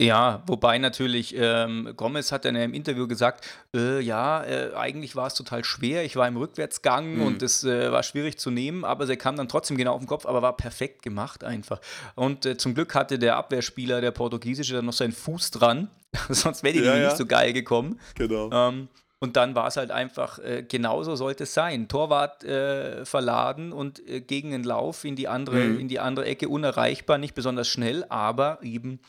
Ja, 0.00 0.44
wobei 0.46 0.78
natürlich 0.78 1.34
ähm, 1.36 1.92
Gomez 1.96 2.30
hat 2.30 2.44
dann 2.44 2.54
im 2.54 2.72
Interview 2.72 3.08
gesagt, 3.08 3.44
äh, 3.74 4.00
ja, 4.00 4.44
äh, 4.44 4.72
eigentlich 4.76 5.16
war 5.16 5.26
es 5.26 5.34
total 5.34 5.64
schwer. 5.64 6.04
Ich 6.04 6.14
war 6.14 6.28
im 6.28 6.36
Rückwärtsgang 6.36 7.16
mhm. 7.16 7.22
und 7.22 7.42
es 7.42 7.64
äh, 7.64 7.90
war 7.90 8.04
schwierig 8.04 8.38
zu 8.38 8.52
nehmen, 8.52 8.84
aber 8.84 9.08
sie 9.08 9.16
kam 9.16 9.36
dann 9.36 9.48
trotzdem 9.48 9.76
genau 9.76 9.94
auf 9.94 10.00
den 10.00 10.06
Kopf, 10.06 10.24
aber 10.24 10.40
war 10.40 10.56
perfekt 10.56 11.02
gemacht 11.02 11.42
einfach. 11.42 11.80
Und 12.14 12.46
äh, 12.46 12.56
zum 12.56 12.74
Glück 12.74 12.94
hatte 12.94 13.18
der 13.18 13.36
Abwehrspieler, 13.36 14.00
der 14.00 14.12
Portugiesische, 14.12 14.74
dann 14.74 14.86
noch 14.86 14.92
seinen 14.92 15.12
Fuß 15.12 15.50
dran, 15.50 15.88
sonst 16.28 16.62
wäre 16.62 16.74
die 16.74 16.84
ja, 16.84 16.96
ja. 16.96 17.06
nicht 17.06 17.16
so 17.16 17.26
geil 17.26 17.52
gekommen. 17.52 17.98
Genau. 18.14 18.50
Ähm, 18.52 18.88
und 19.20 19.36
dann 19.36 19.56
war 19.56 19.66
es 19.66 19.76
halt 19.76 19.90
einfach, 19.90 20.38
äh, 20.38 20.62
genauso 20.62 21.16
sollte 21.16 21.42
es 21.42 21.54
sein. 21.54 21.88
Torwart 21.88 22.44
äh, 22.44 23.04
verladen 23.04 23.72
und 23.72 24.06
äh, 24.08 24.20
gegen 24.20 24.52
den 24.52 24.62
Lauf 24.62 25.04
in 25.04 25.16
die, 25.16 25.26
andere, 25.26 25.56
mhm. 25.56 25.80
in 25.80 25.88
die 25.88 25.98
andere 25.98 26.26
Ecke 26.26 26.48
unerreichbar, 26.48 27.18
nicht 27.18 27.34
besonders 27.34 27.66
schnell, 27.66 28.04
aber 28.08 28.60
eben 28.62 29.00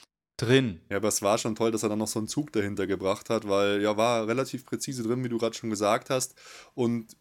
drin. 0.41 0.79
Ja, 0.89 0.97
aber 0.97 1.07
es 1.07 1.21
war 1.21 1.37
schon 1.37 1.55
toll, 1.55 1.71
dass 1.71 1.83
er 1.83 1.89
dann 1.89 1.99
noch 1.99 2.07
so 2.07 2.19
einen 2.19 2.27
Zug 2.27 2.51
dahinter 2.51 2.87
gebracht 2.87 3.29
hat, 3.29 3.47
weil 3.47 3.81
ja, 3.81 3.97
war 3.97 4.27
relativ 4.27 4.65
präzise 4.65 5.03
drin, 5.03 5.23
wie 5.23 5.29
du 5.29 5.37
gerade 5.37 5.55
schon 5.55 5.69
gesagt 5.69 6.09
hast. 6.09 6.35
Und 6.75 7.15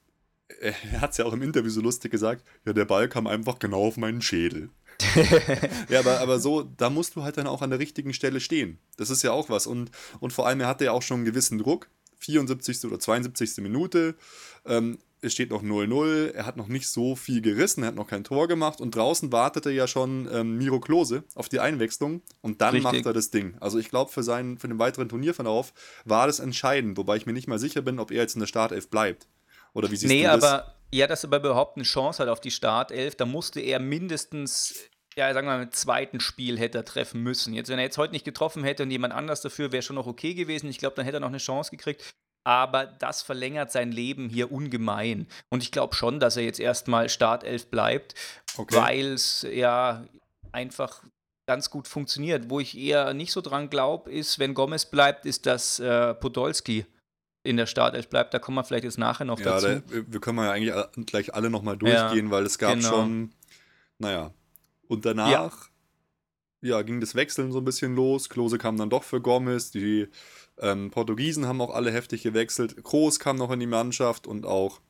er 0.60 0.72
hat 1.00 1.12
es 1.12 1.18
ja 1.18 1.24
auch 1.24 1.32
im 1.32 1.42
Interview 1.42 1.70
so 1.70 1.80
lustig 1.80 2.10
gesagt, 2.10 2.44
ja, 2.64 2.72
der 2.72 2.84
Ball 2.84 3.08
kam 3.08 3.26
einfach 3.26 3.58
genau 3.58 3.86
auf 3.86 3.96
meinen 3.96 4.22
Schädel. 4.22 4.70
ja, 5.88 6.00
aber, 6.00 6.20
aber 6.20 6.40
so, 6.40 6.62
da 6.62 6.90
musst 6.90 7.14
du 7.14 7.22
halt 7.22 7.36
dann 7.36 7.46
auch 7.46 7.62
an 7.62 7.70
der 7.70 7.78
richtigen 7.78 8.12
Stelle 8.12 8.40
stehen. 8.40 8.78
Das 8.96 9.10
ist 9.10 9.22
ja 9.22 9.30
auch 9.30 9.48
was. 9.48 9.66
Und, 9.66 9.90
und 10.18 10.32
vor 10.32 10.46
allem, 10.46 10.60
er 10.60 10.66
hatte 10.66 10.86
ja 10.86 10.92
auch 10.92 11.02
schon 11.02 11.18
einen 11.18 11.24
gewissen 11.24 11.58
Druck. 11.58 11.88
74. 12.18 12.84
oder 12.84 12.98
72. 12.98 13.58
Minute. 13.58 14.16
Ähm, 14.66 14.98
es 15.20 15.32
steht 15.32 15.50
noch 15.50 15.62
0-0, 15.62 16.32
er 16.32 16.46
hat 16.46 16.56
noch 16.56 16.68
nicht 16.68 16.88
so 16.88 17.16
viel 17.16 17.40
gerissen, 17.40 17.82
er 17.82 17.88
hat 17.88 17.94
noch 17.94 18.06
kein 18.06 18.24
Tor 18.24 18.48
gemacht 18.48 18.80
und 18.80 18.94
draußen 18.94 19.32
wartete 19.32 19.70
ja 19.70 19.86
schon 19.86 20.28
ähm, 20.32 20.56
Miro 20.56 20.80
Klose 20.80 21.24
auf 21.34 21.48
die 21.48 21.60
Einwechslung 21.60 22.22
und 22.40 22.60
dann 22.60 22.74
Richtig. 22.74 22.84
macht 22.92 23.06
er 23.06 23.12
das 23.12 23.30
Ding. 23.30 23.56
Also 23.60 23.78
ich 23.78 23.88
glaube, 23.88 24.10
für, 24.10 24.22
für 24.22 24.68
den 24.68 24.78
weiteren 24.78 25.08
Turnierverlauf 25.08 25.72
war 26.04 26.26
das 26.26 26.38
entscheidend, 26.38 26.96
wobei 26.96 27.16
ich 27.16 27.26
mir 27.26 27.32
nicht 27.32 27.48
mal 27.48 27.58
sicher 27.58 27.82
bin, 27.82 27.98
ob 27.98 28.10
er 28.10 28.18
jetzt 28.18 28.34
in 28.34 28.40
der 28.40 28.46
Startelf 28.46 28.88
bleibt. 28.88 29.26
Oder 29.74 29.90
wie 29.90 29.96
siehst 29.96 30.12
nee, 30.12 30.22
du 30.22 30.28
das? 30.28 30.40
Nee, 30.40 30.46
aber 30.46 30.74
ja, 30.90 31.06
dass 31.06 31.24
er 31.24 31.36
überhaupt 31.36 31.76
eine 31.76 31.84
Chance 31.84 32.22
hat 32.22 32.28
auf 32.28 32.40
die 32.40 32.50
Startelf, 32.50 33.14
da 33.16 33.26
musste 33.26 33.60
er 33.60 33.80
mindestens 33.80 34.74
ja, 35.16 35.34
sagen 35.34 35.48
wir 35.48 35.56
mal, 35.56 35.62
im 35.64 35.72
zweiten 35.72 36.20
Spiel 36.20 36.60
hätte 36.60 36.78
er 36.78 36.84
treffen 36.84 37.24
müssen. 37.24 37.52
Jetzt, 37.52 37.68
wenn 37.68 37.78
er 37.78 37.84
jetzt 37.84 37.98
heute 37.98 38.12
nicht 38.12 38.24
getroffen 38.24 38.62
hätte 38.62 38.84
und 38.84 38.90
jemand 38.92 39.12
anders 39.12 39.40
dafür, 39.40 39.72
wäre 39.72 39.82
schon 39.82 39.96
noch 39.96 40.06
okay 40.06 40.34
gewesen. 40.34 40.70
Ich 40.70 40.78
glaube, 40.78 40.94
dann 40.94 41.04
hätte 41.04 41.16
er 41.16 41.20
noch 41.20 41.26
eine 41.26 41.38
Chance 41.38 41.72
gekriegt 41.72 42.14
aber 42.44 42.86
das 42.86 43.22
verlängert 43.22 43.72
sein 43.72 43.92
Leben 43.92 44.28
hier 44.28 44.50
ungemein. 44.50 45.26
Und 45.50 45.62
ich 45.62 45.72
glaube 45.72 45.94
schon, 45.94 46.20
dass 46.20 46.36
er 46.36 46.44
jetzt 46.44 46.60
erstmal 46.60 47.08
Startelf 47.08 47.66
bleibt, 47.70 48.14
okay. 48.56 48.76
weil 48.76 49.12
es 49.12 49.46
ja 49.50 50.04
einfach 50.52 51.02
ganz 51.46 51.70
gut 51.70 51.88
funktioniert. 51.88 52.50
Wo 52.50 52.60
ich 52.60 52.76
eher 52.76 53.14
nicht 53.14 53.32
so 53.32 53.40
dran 53.40 53.70
glaube, 53.70 54.10
ist, 54.10 54.38
wenn 54.38 54.54
Gomez 54.54 54.86
bleibt, 54.86 55.26
ist, 55.26 55.46
dass 55.46 55.78
äh, 55.78 56.14
Podolski 56.14 56.86
in 57.42 57.56
der 57.56 57.66
Startelf 57.66 58.08
bleibt. 58.08 58.34
Da 58.34 58.38
kommen 58.38 58.56
wir 58.56 58.64
vielleicht 58.64 58.84
jetzt 58.84 58.98
nachher 58.98 59.24
noch 59.24 59.38
ja, 59.40 59.44
dazu. 59.44 59.66
Da, 59.66 59.82
wir 60.06 60.20
können 60.20 60.38
ja 60.38 60.52
eigentlich 60.52 61.06
gleich 61.06 61.34
alle 61.34 61.50
nochmal 61.50 61.76
durchgehen, 61.76 62.26
ja, 62.26 62.30
weil 62.30 62.44
es 62.44 62.58
gab 62.58 62.74
genau. 62.74 62.88
schon, 62.88 63.32
naja, 63.98 64.32
und 64.88 65.04
danach 65.04 65.30
ja. 66.62 66.76
ja. 66.76 66.82
ging 66.82 67.00
das 67.00 67.14
Wechseln 67.14 67.52
so 67.52 67.58
ein 67.58 67.64
bisschen 67.64 67.94
los. 67.94 68.28
Klose 68.28 68.58
kam 68.58 68.76
dann 68.76 68.90
doch 68.90 69.04
für 69.04 69.20
Gomez. 69.20 69.70
Die 69.70 70.08
ähm, 70.60 70.90
Portugiesen 70.90 71.46
haben 71.46 71.60
auch 71.60 71.74
alle 71.74 71.92
heftig 71.92 72.22
gewechselt. 72.22 72.82
Kroos 72.84 73.18
kam 73.20 73.36
noch 73.36 73.50
in 73.50 73.60
die 73.60 73.66
Mannschaft 73.66 74.26
und 74.26 74.46
auch 74.46 74.80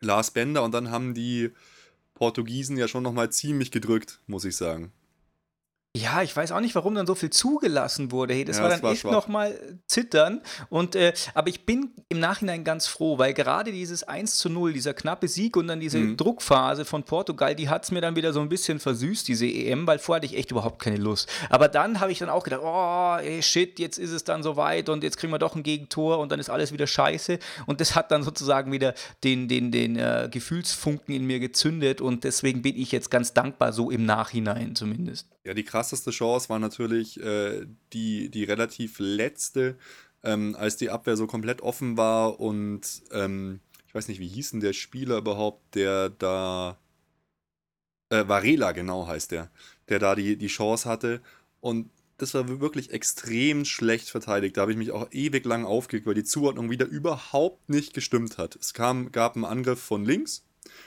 Lars 0.00 0.30
Bender. 0.30 0.62
Und 0.62 0.72
dann 0.72 0.90
haben 0.90 1.14
die 1.14 1.50
Portugiesen 2.14 2.76
ja 2.76 2.88
schon 2.88 3.02
nochmal 3.02 3.30
ziemlich 3.30 3.70
gedrückt, 3.70 4.20
muss 4.26 4.44
ich 4.44 4.56
sagen. 4.56 4.92
Ja, 5.98 6.22
ich 6.22 6.36
weiß 6.36 6.52
auch 6.52 6.60
nicht, 6.60 6.74
warum 6.74 6.94
dann 6.94 7.06
so 7.06 7.14
viel 7.14 7.30
zugelassen 7.30 8.12
wurde. 8.12 8.34
Hey, 8.34 8.44
das 8.44 8.58
ja, 8.58 8.62
war 8.62 8.70
dann 8.70 8.80
das 8.80 8.84
war 8.84 8.92
echt 8.92 9.04
nochmal 9.04 9.58
zittern. 9.86 10.40
Und, 10.68 10.94
äh, 10.94 11.12
aber 11.34 11.48
ich 11.48 11.66
bin 11.66 11.90
im 12.08 12.20
Nachhinein 12.20 12.62
ganz 12.62 12.86
froh, 12.86 13.18
weil 13.18 13.34
gerade 13.34 13.72
dieses 13.72 14.04
1 14.04 14.36
zu 14.36 14.48
0, 14.48 14.72
dieser 14.72 14.94
knappe 14.94 15.26
Sieg 15.26 15.56
und 15.56 15.66
dann 15.66 15.80
diese 15.80 15.98
mhm. 15.98 16.16
Druckphase 16.16 16.84
von 16.84 17.02
Portugal, 17.02 17.54
die 17.54 17.68
hat 17.68 17.84
es 17.84 17.90
mir 17.90 18.00
dann 18.00 18.16
wieder 18.16 18.32
so 18.32 18.40
ein 18.40 18.48
bisschen 18.48 18.78
versüßt, 18.78 19.26
diese 19.26 19.46
EM, 19.46 19.86
weil 19.86 19.98
vorher 19.98 20.22
hatte 20.22 20.32
ich 20.32 20.38
echt 20.38 20.50
überhaupt 20.50 20.80
keine 20.80 20.96
Lust. 20.96 21.28
Aber 21.50 21.68
dann 21.68 22.00
habe 22.00 22.12
ich 22.12 22.18
dann 22.18 22.28
auch 22.28 22.44
gedacht, 22.44 22.62
oh, 22.62 23.16
ey, 23.20 23.42
shit, 23.42 23.78
jetzt 23.78 23.98
ist 23.98 24.12
es 24.12 24.24
dann 24.24 24.42
soweit 24.42 24.88
und 24.88 25.02
jetzt 25.02 25.16
kriegen 25.16 25.32
wir 25.32 25.38
doch 25.38 25.56
ein 25.56 25.62
Gegentor 25.62 26.18
und 26.18 26.30
dann 26.30 26.38
ist 26.38 26.50
alles 26.50 26.72
wieder 26.72 26.86
scheiße. 26.86 27.38
Und 27.66 27.80
das 27.80 27.96
hat 27.96 28.12
dann 28.12 28.22
sozusagen 28.22 28.70
wieder 28.70 28.94
den, 29.24 29.48
den, 29.48 29.72
den 29.72 29.96
äh, 29.96 30.28
Gefühlsfunken 30.30 31.14
in 31.14 31.26
mir 31.26 31.40
gezündet 31.40 32.00
und 32.00 32.24
deswegen 32.24 32.62
bin 32.62 32.76
ich 32.76 32.92
jetzt 32.92 33.10
ganz 33.10 33.32
dankbar, 33.32 33.72
so 33.72 33.90
im 33.90 34.04
Nachhinein 34.04 34.74
zumindest. 34.74 35.26
Ja, 35.48 35.54
die 35.54 35.64
krasseste 35.64 36.10
Chance 36.10 36.50
war 36.50 36.58
natürlich 36.58 37.18
äh, 37.22 37.64
die, 37.94 38.28
die 38.28 38.44
relativ 38.44 38.98
letzte, 38.98 39.78
ähm, 40.22 40.54
als 40.58 40.76
die 40.76 40.90
Abwehr 40.90 41.16
so 41.16 41.26
komplett 41.26 41.62
offen 41.62 41.96
war 41.96 42.38
und 42.38 43.02
ähm, 43.12 43.60
ich 43.86 43.94
weiß 43.94 44.08
nicht, 44.08 44.20
wie 44.20 44.28
hieß 44.28 44.50
denn 44.50 44.60
der 44.60 44.74
Spieler 44.74 45.16
überhaupt, 45.16 45.74
der 45.74 46.10
da. 46.10 46.76
Äh, 48.10 48.28
Varela, 48.28 48.72
genau 48.72 49.06
heißt 49.06 49.30
der, 49.30 49.50
der 49.88 49.98
da 49.98 50.14
die, 50.14 50.36
die 50.36 50.48
Chance 50.48 50.86
hatte. 50.86 51.22
Und 51.60 51.88
das 52.18 52.34
war 52.34 52.60
wirklich 52.60 52.90
extrem 52.92 53.64
schlecht 53.64 54.10
verteidigt. 54.10 54.58
Da 54.58 54.60
habe 54.60 54.72
ich 54.72 54.78
mich 54.78 54.90
auch 54.92 55.10
ewig 55.12 55.46
lang 55.46 55.64
aufgeregt, 55.64 56.06
weil 56.06 56.12
die 56.12 56.24
Zuordnung 56.24 56.68
wieder 56.68 56.84
überhaupt 56.84 57.70
nicht 57.70 57.94
gestimmt 57.94 58.36
hat. 58.36 58.54
Es 58.56 58.74
kam, 58.74 59.12
gab 59.12 59.34
einen 59.34 59.46
Angriff 59.46 59.80
von 59.80 60.04
links 60.04 60.44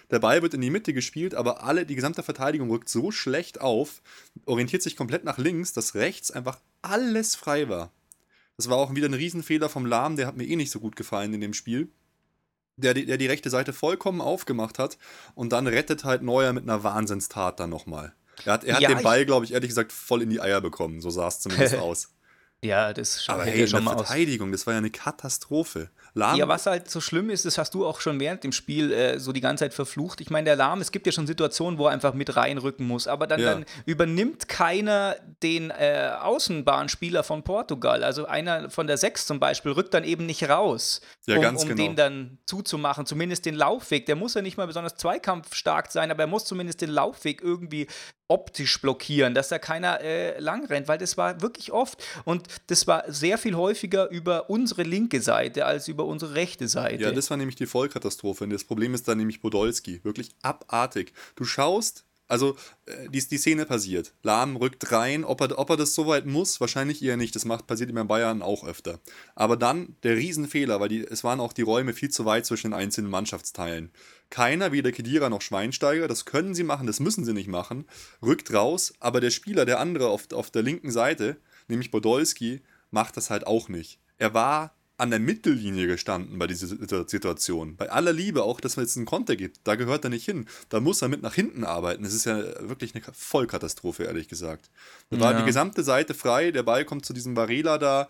der 0.09 0.19
Ball 0.19 0.41
wird 0.41 0.53
in 0.53 0.61
die 0.61 0.69
Mitte 0.69 0.93
gespielt, 0.93 1.35
aber 1.35 1.63
alle, 1.63 1.85
die 1.85 1.95
gesamte 1.95 2.23
Verteidigung 2.23 2.69
rückt 2.69 2.89
so 2.89 3.11
schlecht 3.11 3.61
auf, 3.61 4.01
orientiert 4.45 4.81
sich 4.81 4.95
komplett 4.95 5.23
nach 5.23 5.37
links, 5.37 5.73
dass 5.73 5.95
rechts 5.95 6.31
einfach 6.31 6.59
alles 6.81 7.35
frei 7.35 7.69
war. 7.69 7.91
Das 8.57 8.69
war 8.69 8.77
auch 8.77 8.93
wieder 8.93 9.07
ein 9.07 9.13
Riesenfehler 9.13 9.69
vom 9.69 9.85
Lahm, 9.85 10.15
der 10.15 10.27
hat 10.27 10.37
mir 10.37 10.45
eh 10.45 10.55
nicht 10.55 10.71
so 10.71 10.79
gut 10.79 10.95
gefallen 10.95 11.33
in 11.33 11.41
dem 11.41 11.53
Spiel. 11.53 11.89
Der, 12.77 12.93
der 12.93 13.17
die 13.17 13.27
rechte 13.27 13.49
Seite 13.49 13.73
vollkommen 13.73 14.21
aufgemacht 14.21 14.79
hat 14.79 14.97
und 15.35 15.51
dann 15.51 15.67
rettet 15.67 16.03
halt 16.03 16.23
Neuer 16.23 16.53
mit 16.53 16.63
einer 16.63 16.83
Wahnsinnstat 16.83 17.59
dann 17.59 17.69
nochmal. 17.69 18.13
Er 18.45 18.53
hat, 18.53 18.63
er 18.63 18.75
hat 18.75 18.81
ja, 18.81 18.89
den 18.89 19.03
Ball, 19.03 19.25
glaube 19.25 19.45
ich, 19.45 19.53
ehrlich 19.53 19.69
gesagt, 19.69 19.91
voll 19.91 20.21
in 20.21 20.29
die 20.29 20.41
Eier 20.41 20.61
bekommen. 20.61 21.01
So 21.01 21.09
sah 21.09 21.27
es 21.27 21.39
zumindest 21.39 21.75
aus. 21.77 22.09
Ja, 22.63 22.93
das 22.93 23.27
Aber 23.27 23.45
hey, 23.45 23.67
schon 23.67 23.83
mal 23.83 23.95
Verteidigung, 23.95 24.49
aus. 24.49 24.59
das 24.59 24.67
war 24.67 24.73
ja 24.73 24.77
eine 24.77 24.91
Katastrophe. 24.91 25.89
Lahm. 26.13 26.37
Ja, 26.37 26.47
was 26.49 26.65
halt 26.65 26.89
so 26.89 26.99
schlimm 26.99 27.29
ist, 27.29 27.45
das 27.45 27.57
hast 27.57 27.73
du 27.73 27.85
auch 27.85 28.01
schon 28.01 28.19
während 28.19 28.43
dem 28.43 28.51
Spiel 28.51 28.91
äh, 28.91 29.17
so 29.17 29.31
die 29.31 29.39
ganze 29.39 29.63
Zeit 29.63 29.73
verflucht. 29.73 30.19
Ich 30.19 30.29
meine, 30.29 30.43
der 30.45 30.55
Lahm, 30.57 30.81
es 30.81 30.91
gibt 30.91 31.05
ja 31.05 31.13
schon 31.13 31.25
Situationen, 31.25 31.79
wo 31.79 31.85
er 31.85 31.93
einfach 31.93 32.13
mit 32.13 32.35
reinrücken 32.35 32.85
muss, 32.85 33.07
aber 33.07 33.27
dann, 33.27 33.39
ja. 33.39 33.53
dann 33.53 33.65
übernimmt 33.85 34.49
keiner 34.49 35.15
den 35.41 35.69
äh, 35.69 36.11
Außenbahnspieler 36.21 37.23
von 37.23 37.43
Portugal. 37.43 38.03
Also 38.03 38.25
einer 38.25 38.69
von 38.69 38.87
der 38.87 38.97
Sechs 38.97 39.25
zum 39.25 39.39
Beispiel 39.39 39.71
rückt 39.71 39.93
dann 39.93 40.03
eben 40.03 40.25
nicht 40.25 40.49
raus, 40.49 40.99
ja, 41.27 41.37
um, 41.37 41.55
um 41.55 41.67
genau. 41.67 41.75
den 41.75 41.95
dann 41.95 42.37
zuzumachen. 42.45 43.05
Zumindest 43.05 43.45
den 43.45 43.55
Laufweg. 43.55 44.05
Der 44.05 44.17
muss 44.17 44.33
ja 44.33 44.41
nicht 44.41 44.57
mal 44.57 44.67
besonders 44.67 44.95
zweikampfstark 44.95 45.91
sein, 45.91 46.11
aber 46.11 46.23
er 46.23 46.27
muss 46.27 46.43
zumindest 46.43 46.81
den 46.81 46.89
Laufweg 46.89 47.41
irgendwie 47.41 47.87
optisch 48.31 48.81
blockieren, 48.81 49.33
dass 49.33 49.49
da 49.49 49.59
keiner 49.59 49.99
äh, 49.99 50.39
lang 50.39 50.65
rennt, 50.65 50.87
weil 50.87 50.97
das 50.97 51.17
war 51.17 51.41
wirklich 51.41 51.73
oft 51.73 52.01
und 52.23 52.47
das 52.67 52.87
war 52.87 53.03
sehr 53.07 53.37
viel 53.37 53.55
häufiger 53.55 54.09
über 54.09 54.49
unsere 54.49 54.83
linke 54.83 55.21
Seite 55.21 55.65
als 55.65 55.89
über 55.89 56.00
unsere 56.05 56.35
rechte 56.35 56.67
Seite. 56.67 57.03
Ja, 57.03 57.11
das 57.11 57.29
war 57.29 57.37
nämlich 57.37 57.55
die 57.55 57.65
Vollkatastrophe. 57.65 58.43
Und 58.43 58.49
das 58.51 58.63
Problem 58.63 58.93
ist 58.93 59.07
dann 59.07 59.17
nämlich 59.17 59.41
Podolski. 59.41 60.01
Wirklich 60.03 60.31
abartig. 60.41 61.13
Du 61.35 61.43
schaust, 61.43 62.05
also 62.31 62.55
äh, 62.85 63.09
die, 63.09 63.19
die 63.19 63.37
Szene 63.37 63.65
passiert. 63.65 64.13
Lahm 64.23 64.55
rückt 64.55 64.91
rein. 64.93 65.25
Ob 65.25 65.41
er, 65.41 65.59
ob 65.59 65.69
er 65.69 65.75
das 65.75 65.93
so 65.93 66.07
weit 66.07 66.25
muss, 66.25 66.61
wahrscheinlich 66.61 67.03
eher 67.03 67.17
nicht. 67.17 67.35
Das 67.35 67.43
macht, 67.43 67.67
passiert 67.67 67.89
immer 67.89 68.01
in 68.01 68.07
Bayern 68.07 68.41
auch 68.41 68.63
öfter. 68.65 69.01
Aber 69.35 69.57
dann 69.57 69.97
der 70.03 70.15
Riesenfehler, 70.15 70.79
weil 70.79 70.87
die, 70.87 71.05
es 71.05 71.25
waren 71.25 71.41
auch 71.41 71.51
die 71.51 71.61
Räume 71.61 71.93
viel 71.93 72.09
zu 72.09 72.23
weit 72.23 72.45
zwischen 72.45 72.71
den 72.71 72.79
einzelnen 72.79 73.11
Mannschaftsteilen. 73.11 73.91
Keiner, 74.29 74.71
weder 74.71 74.93
Kedira 74.93 75.29
noch 75.29 75.41
Schweinsteiger, 75.41 76.07
das 76.07 76.23
können 76.23 76.55
sie 76.55 76.63
machen, 76.63 76.87
das 76.87 77.01
müssen 77.01 77.25
sie 77.25 77.33
nicht 77.33 77.49
machen, 77.49 77.85
rückt 78.21 78.53
raus, 78.53 78.93
aber 79.01 79.19
der 79.19 79.29
Spieler, 79.29 79.65
der 79.65 79.81
andere 79.81 80.07
auf, 80.07 80.31
auf 80.31 80.49
der 80.51 80.63
linken 80.63 80.89
Seite, 80.89 81.35
nämlich 81.67 81.91
Podolski, 81.91 82.61
macht 82.91 83.17
das 83.17 83.29
halt 83.29 83.45
auch 83.45 83.67
nicht. 83.67 83.99
Er 84.17 84.33
war 84.33 84.73
an 85.01 85.09
der 85.09 85.19
Mittellinie 85.19 85.87
gestanden 85.87 86.37
bei 86.37 86.45
dieser 86.45 86.67
Situation. 86.67 87.75
Bei 87.75 87.89
aller 87.89 88.13
Liebe, 88.13 88.43
auch 88.43 88.61
dass 88.61 88.77
man 88.77 88.85
jetzt 88.85 88.97
einen 88.97 89.07
Konter 89.07 89.35
gibt, 89.35 89.59
da 89.63 89.73
gehört 89.73 90.03
er 90.03 90.11
nicht 90.11 90.25
hin. 90.25 90.45
Da 90.69 90.79
muss 90.79 91.01
er 91.01 91.07
mit 91.07 91.23
nach 91.23 91.33
hinten 91.33 91.63
arbeiten. 91.63 92.03
Das 92.03 92.13
ist 92.13 92.25
ja 92.25 92.37
wirklich 92.69 92.93
eine 92.93 93.03
Vollkatastrophe, 93.11 94.03
ehrlich 94.03 94.27
gesagt. 94.27 94.69
Da 95.09 95.19
war 95.19 95.33
ja. 95.33 95.39
die 95.39 95.45
gesamte 95.45 95.83
Seite 95.83 96.13
frei, 96.13 96.51
der 96.51 96.61
Ball 96.61 96.85
kommt 96.85 97.03
zu 97.03 97.13
diesem 97.13 97.35
Varela 97.35 97.79
da, 97.79 98.09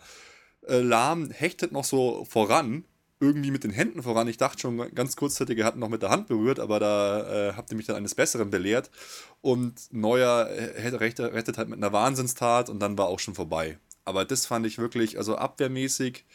äh, 0.67 0.81
lahm, 0.81 1.31
hechtet 1.31 1.71
noch 1.71 1.85
so 1.85 2.25
voran 2.25 2.83
irgendwie 3.21 3.51
mit 3.51 3.63
den 3.63 3.71
Händen 3.71 4.03
voran. 4.03 4.27
Ich 4.27 4.37
dachte 4.37 4.59
schon 4.59 4.93
ganz 4.93 5.15
kurzzeitig, 5.15 5.59
er 5.59 5.65
hat 5.65 5.77
noch 5.77 5.87
mit 5.87 6.01
der 6.01 6.09
Hand 6.09 6.27
berührt, 6.27 6.59
aber 6.59 6.79
da 6.79 7.51
äh, 7.51 7.53
habt 7.53 7.71
ihr 7.71 7.77
mich 7.77 7.85
dann 7.85 7.95
eines 7.95 8.15
Besseren 8.15 8.49
belehrt. 8.49 8.91
Und 9.39 9.93
Neuer 9.93 10.47
äh, 10.47 10.89
rettet, 10.89 11.33
rettet 11.33 11.57
halt 11.57 11.69
mit 11.69 11.77
einer 11.77 11.93
Wahnsinnstat 11.93 12.69
und 12.69 12.79
dann 12.79 12.97
war 12.97 13.07
auch 13.07 13.19
schon 13.19 13.35
vorbei. 13.35 13.77
Aber 14.03 14.25
das 14.25 14.45
fand 14.45 14.65
ich 14.65 14.77
wirklich, 14.77 15.17
also 15.17 15.37
abwehrmäßig, 15.37 16.25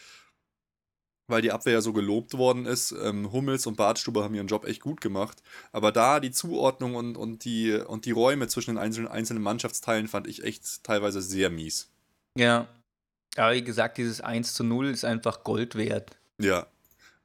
weil 1.28 1.42
die 1.42 1.52
Abwehr 1.52 1.74
ja 1.74 1.80
so 1.80 1.92
gelobt 1.92 2.34
worden 2.34 2.66
ist. 2.66 2.92
Ähm, 2.92 3.32
Hummels 3.32 3.66
und 3.66 3.76
Bartstube 3.76 4.22
haben 4.22 4.34
ihren 4.34 4.46
Job 4.46 4.64
echt 4.64 4.80
gut 4.80 5.00
gemacht. 5.00 5.42
Aber 5.72 5.92
da 5.92 6.20
die 6.20 6.30
Zuordnung 6.30 6.94
und, 6.94 7.16
und, 7.16 7.44
die, 7.44 7.72
und 7.72 8.04
die 8.04 8.12
Räume 8.12 8.48
zwischen 8.48 8.70
den 8.70 8.78
einzelnen, 8.78 9.08
einzelnen 9.08 9.42
Mannschaftsteilen 9.42 10.08
fand 10.08 10.26
ich 10.26 10.44
echt 10.44 10.84
teilweise 10.84 11.20
sehr 11.20 11.50
mies. 11.50 11.90
Ja. 12.36 12.68
Aber 13.36 13.54
wie 13.54 13.64
gesagt, 13.64 13.98
dieses 13.98 14.20
1 14.20 14.54
zu 14.54 14.64
0 14.64 14.86
ist 14.86 15.04
einfach 15.04 15.44
Gold 15.44 15.74
wert. 15.74 16.16
Ja, 16.40 16.66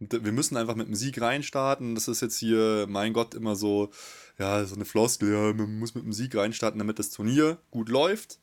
wir 0.01 0.31
müssen 0.31 0.57
einfach 0.57 0.75
mit 0.75 0.87
dem 0.87 0.95
Sieg 0.95 1.21
reinstarten. 1.21 1.95
Das 1.95 2.07
ist 2.07 2.21
jetzt 2.21 2.37
hier, 2.37 2.85
mein 2.89 3.13
Gott, 3.13 3.35
immer 3.35 3.55
so, 3.55 3.91
ja, 4.39 4.65
so 4.65 4.75
eine 4.75 4.85
Floskel, 4.85 5.31
ja, 5.31 5.53
man 5.53 5.77
muss 5.77 5.93
mit 5.93 6.03
dem 6.03 6.13
Sieg 6.13 6.35
reinstarten, 6.35 6.79
damit 6.79 6.99
das 6.99 7.11
Turnier 7.11 7.59
gut 7.69 7.89
läuft. 7.89 8.39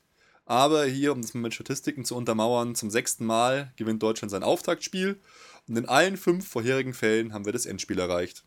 Aber 0.47 0.85
hier, 0.85 1.13
um 1.13 1.21
das 1.21 1.35
mit 1.35 1.53
Statistiken 1.53 2.05
zu 2.05 2.17
untermauern, 2.17 2.75
zum 2.75 2.91
sechsten 2.91 3.27
Mal 3.27 3.73
gewinnt 3.77 4.03
Deutschland 4.03 4.31
sein 4.31 4.43
Auftaktspiel. 4.43 5.21
Und 5.69 5.77
in 5.77 5.89
allen 5.89 6.17
fünf 6.17 6.49
vorherigen 6.49 6.95
Fällen 6.95 7.33
haben 7.33 7.45
wir 7.45 7.53
das 7.53 7.67
Endspiel 7.67 7.99
erreicht. 7.99 8.45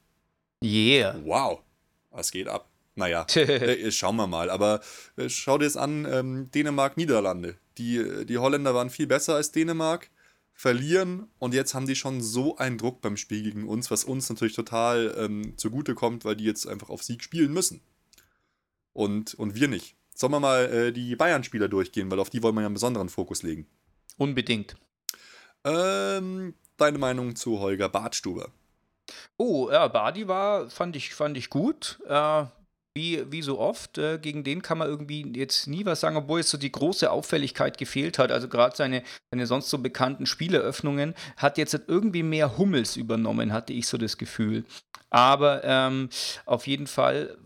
Yeah. 0.64 1.20
Wow. 1.24 1.62
Was 2.10 2.32
geht 2.32 2.48
ab? 2.48 2.70
Naja, 2.96 3.26
äh, 3.36 3.92
schauen 3.92 4.16
wir 4.18 4.28
mal. 4.28 4.50
Aber 4.50 4.82
äh, 5.16 5.30
schau 5.30 5.58
dir 5.58 5.66
es 5.66 5.78
an, 5.78 6.06
ähm, 6.10 6.52
Dänemark, 6.52 6.98
Niederlande. 6.98 7.58
Die, 7.78 8.26
die 8.26 8.38
Holländer 8.38 8.76
waren 8.76 8.90
viel 8.90 9.08
besser 9.08 9.36
als 9.36 9.52
Dänemark 9.52 10.10
verlieren 10.54 11.28
und 11.40 11.56
jetzt 11.56 11.74
haben 11.74 11.88
die 11.88 11.96
schon 11.96 12.22
so 12.22 12.58
einen 12.58 12.78
Druck 12.78 13.02
beim 13.02 13.18
Spiel 13.18 13.42
gegen 13.42 13.68
uns, 13.68 13.90
was 13.90 14.04
uns 14.04 14.30
natürlich 14.30 14.56
total 14.56 15.16
ähm, 15.18 15.58
zugute 15.58 15.96
kommt, 15.96 16.24
weil 16.24 16.36
die 16.36 16.44
jetzt 16.44 16.68
einfach 16.68 16.90
auf 16.90 17.02
Sieg 17.02 17.24
spielen 17.24 17.52
müssen. 17.52 17.82
Und, 18.94 19.34
und 19.36 19.56
wir 19.56 19.68
nicht. 19.68 19.96
Sollen 20.14 20.34
wir 20.34 20.40
mal 20.40 20.66
äh, 20.66 20.92
die 20.92 21.16
Bayern-Spieler 21.16 21.68
durchgehen, 21.68 22.12
weil 22.12 22.20
auf 22.20 22.30
die 22.30 22.44
wollen 22.44 22.54
wir 22.54 22.62
ja 22.62 22.68
einen 22.68 22.76
besonderen 22.76 23.10
Fokus 23.10 23.42
legen. 23.42 23.66
Unbedingt. 24.18 24.76
Ähm, 25.64 26.54
deine 26.82 26.98
Meinung 26.98 27.36
zu 27.36 27.60
Holger 27.60 27.90
Bartstuber? 27.90 28.50
Oh, 29.38 29.70
ja, 29.72 29.88
Badi 29.88 30.28
war, 30.28 30.70
fand 30.70 30.96
ich, 30.96 31.14
fand 31.14 31.38
ich 31.38 31.50
gut. 31.50 32.00
Äh, 32.08 32.46
wie, 32.94 33.32
wie 33.32 33.42
so 33.42 33.58
oft, 33.58 33.98
äh, 33.98 34.18
gegen 34.18 34.44
den 34.44 34.62
kann 34.62 34.78
man 34.78 34.90
irgendwie 34.90 35.26
jetzt 35.36 35.68
nie 35.68 35.86
was 35.86 36.02
sagen, 36.02 36.18
obwohl 36.18 36.40
jetzt 36.40 36.50
so 36.50 36.58
die 36.58 36.72
große 36.72 37.10
Auffälligkeit 37.10 37.78
gefehlt 37.78 38.20
hat. 38.20 38.32
Also 38.32 38.50
gerade 38.50 38.76
seine, 38.76 39.04
seine 39.32 39.48
sonst 39.48 39.70
so 39.70 39.78
bekannten 39.78 40.26
Spieleröffnungen 40.26 41.16
hat 41.38 41.58
jetzt 41.58 41.80
irgendwie 41.88 42.24
mehr 42.24 42.58
Hummels 42.58 42.98
übernommen, 42.98 43.54
hatte 43.54 43.72
ich 43.72 43.88
so 43.88 43.98
das 43.98 44.18
Gefühl. 44.18 44.66
Aber 45.10 45.64
ähm, 45.64 46.10
auf 46.46 46.68
jeden 46.68 46.88
Fall, 46.88 47.38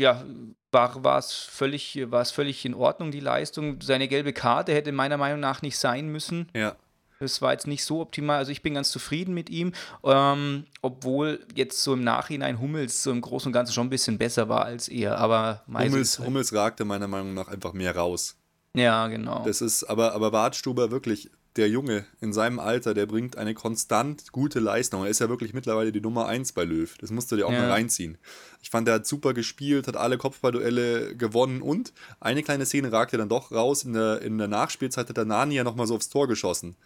ja, 0.00 0.24
war 0.72 1.18
es 1.18 1.32
völlig, 1.32 2.04
völlig 2.32 2.64
in 2.64 2.74
Ordnung, 2.74 3.10
die 3.10 3.20
Leistung. 3.20 3.80
Seine 3.80 4.08
gelbe 4.08 4.32
Karte 4.32 4.74
hätte 4.74 4.92
meiner 4.92 5.16
Meinung 5.16 5.40
nach 5.40 5.62
nicht 5.62 5.78
sein 5.78 6.08
müssen. 6.08 6.48
Ja. 6.54 6.76
Das 7.20 7.42
war 7.42 7.52
jetzt 7.52 7.66
nicht 7.66 7.84
so 7.84 8.00
optimal. 8.00 8.38
Also 8.38 8.52
ich 8.52 8.62
bin 8.62 8.74
ganz 8.74 8.90
zufrieden 8.90 9.34
mit 9.34 9.50
ihm, 9.50 9.72
ähm, 10.04 10.64
obwohl 10.82 11.40
jetzt 11.54 11.82
so 11.82 11.94
im 11.94 12.04
Nachhinein 12.04 12.60
Hummels 12.60 13.02
so 13.02 13.10
im 13.10 13.20
Großen 13.20 13.48
und 13.48 13.52
Ganzen 13.52 13.72
schon 13.72 13.88
ein 13.88 13.90
bisschen 13.90 14.18
besser 14.18 14.48
war 14.48 14.64
als 14.64 14.88
er. 14.88 15.18
Aber 15.18 15.64
Hummels, 15.66 16.20
Hummels 16.20 16.52
ragte 16.52 16.84
meiner 16.84 17.08
Meinung 17.08 17.34
nach 17.34 17.48
einfach 17.48 17.72
mehr 17.72 17.96
raus. 17.96 18.36
Ja, 18.74 19.08
genau. 19.08 19.42
Das 19.44 19.60
ist, 19.60 19.82
aber, 19.84 20.12
aber 20.12 20.30
Bartstuber 20.30 20.92
wirklich, 20.92 21.30
der 21.56 21.68
Junge 21.68 22.06
in 22.20 22.32
seinem 22.32 22.60
Alter, 22.60 22.94
der 22.94 23.06
bringt 23.06 23.36
eine 23.36 23.52
konstant 23.52 24.30
gute 24.30 24.60
Leistung. 24.60 25.02
Er 25.02 25.10
ist 25.10 25.18
ja 25.18 25.28
wirklich 25.28 25.54
mittlerweile 25.54 25.90
die 25.90 26.00
Nummer 26.00 26.26
1 26.28 26.52
bei 26.52 26.62
Löw. 26.62 26.96
Das 26.98 27.10
musst 27.10 27.32
du 27.32 27.36
dir 27.36 27.48
auch 27.48 27.52
ja. 27.52 27.62
mal 27.62 27.70
reinziehen. 27.72 28.16
Ich 28.62 28.70
fand, 28.70 28.86
er 28.86 28.94
hat 28.94 29.06
super 29.08 29.34
gespielt, 29.34 29.88
hat 29.88 29.96
alle 29.96 30.18
Kopfballduelle 30.18 31.16
gewonnen 31.16 31.62
und 31.62 31.92
eine 32.20 32.44
kleine 32.44 32.64
Szene 32.64 32.92
ragte 32.92 33.16
dann 33.16 33.28
doch 33.28 33.50
raus. 33.50 33.82
In 33.82 33.94
der, 33.94 34.22
in 34.22 34.38
der 34.38 34.46
Nachspielzeit 34.46 35.08
hat 35.08 35.16
der 35.16 35.24
Nani 35.24 35.56
ja 35.56 35.64
nochmal 35.64 35.88
so 35.88 35.96
aufs 35.96 36.10
Tor 36.10 36.28
geschossen. 36.28 36.76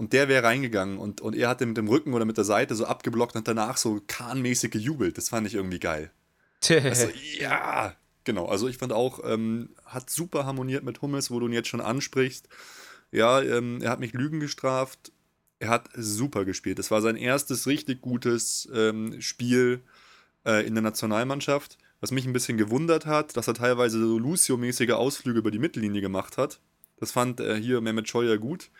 Und 0.00 0.14
der 0.14 0.28
wäre 0.28 0.44
reingegangen 0.44 0.96
und, 0.96 1.20
und 1.20 1.36
er 1.36 1.50
hat 1.50 1.60
den 1.60 1.68
mit 1.68 1.76
dem 1.76 1.86
Rücken 1.86 2.14
oder 2.14 2.24
mit 2.24 2.38
der 2.38 2.44
Seite 2.44 2.74
so 2.74 2.86
abgeblockt 2.86 3.36
und 3.36 3.46
danach 3.46 3.76
so 3.76 4.00
kahnmäßig 4.06 4.70
gejubelt. 4.70 5.18
Das 5.18 5.28
fand 5.28 5.46
ich 5.46 5.52
irgendwie 5.52 5.78
geil. 5.78 6.10
also, 6.70 7.08
ja, 7.38 7.94
genau. 8.24 8.46
Also 8.46 8.66
ich 8.66 8.78
fand 8.78 8.94
auch, 8.94 9.20
ähm, 9.30 9.68
hat 9.84 10.08
super 10.08 10.46
harmoniert 10.46 10.84
mit 10.84 11.02
Hummels, 11.02 11.30
wo 11.30 11.38
du 11.38 11.48
ihn 11.48 11.52
jetzt 11.52 11.68
schon 11.68 11.82
ansprichst. 11.82 12.48
Ja, 13.12 13.42
ähm, 13.42 13.82
er 13.82 13.90
hat 13.90 14.00
mich 14.00 14.14
Lügen 14.14 14.40
gestraft. 14.40 15.12
Er 15.58 15.68
hat 15.68 15.90
super 15.94 16.46
gespielt. 16.46 16.78
Das 16.78 16.90
war 16.90 17.02
sein 17.02 17.16
erstes 17.16 17.66
richtig 17.66 18.00
gutes 18.00 18.70
ähm, 18.74 19.20
Spiel 19.20 19.82
äh, 20.46 20.66
in 20.66 20.74
der 20.74 20.82
Nationalmannschaft. 20.82 21.76
Was 22.00 22.10
mich 22.10 22.24
ein 22.24 22.32
bisschen 22.32 22.56
gewundert 22.56 23.04
hat, 23.04 23.36
dass 23.36 23.48
er 23.48 23.54
teilweise 23.54 23.98
so 23.98 24.18
Lucio-mäßige 24.18 24.92
Ausflüge 24.92 25.40
über 25.40 25.50
die 25.50 25.58
Mittellinie 25.58 26.00
gemacht 26.00 26.38
hat. 26.38 26.58
Das 26.96 27.12
fand 27.12 27.40
äh, 27.40 27.56
hier 27.60 27.82
Mehmet 27.82 28.08
Scheuer 28.08 28.38
gut 28.38 28.70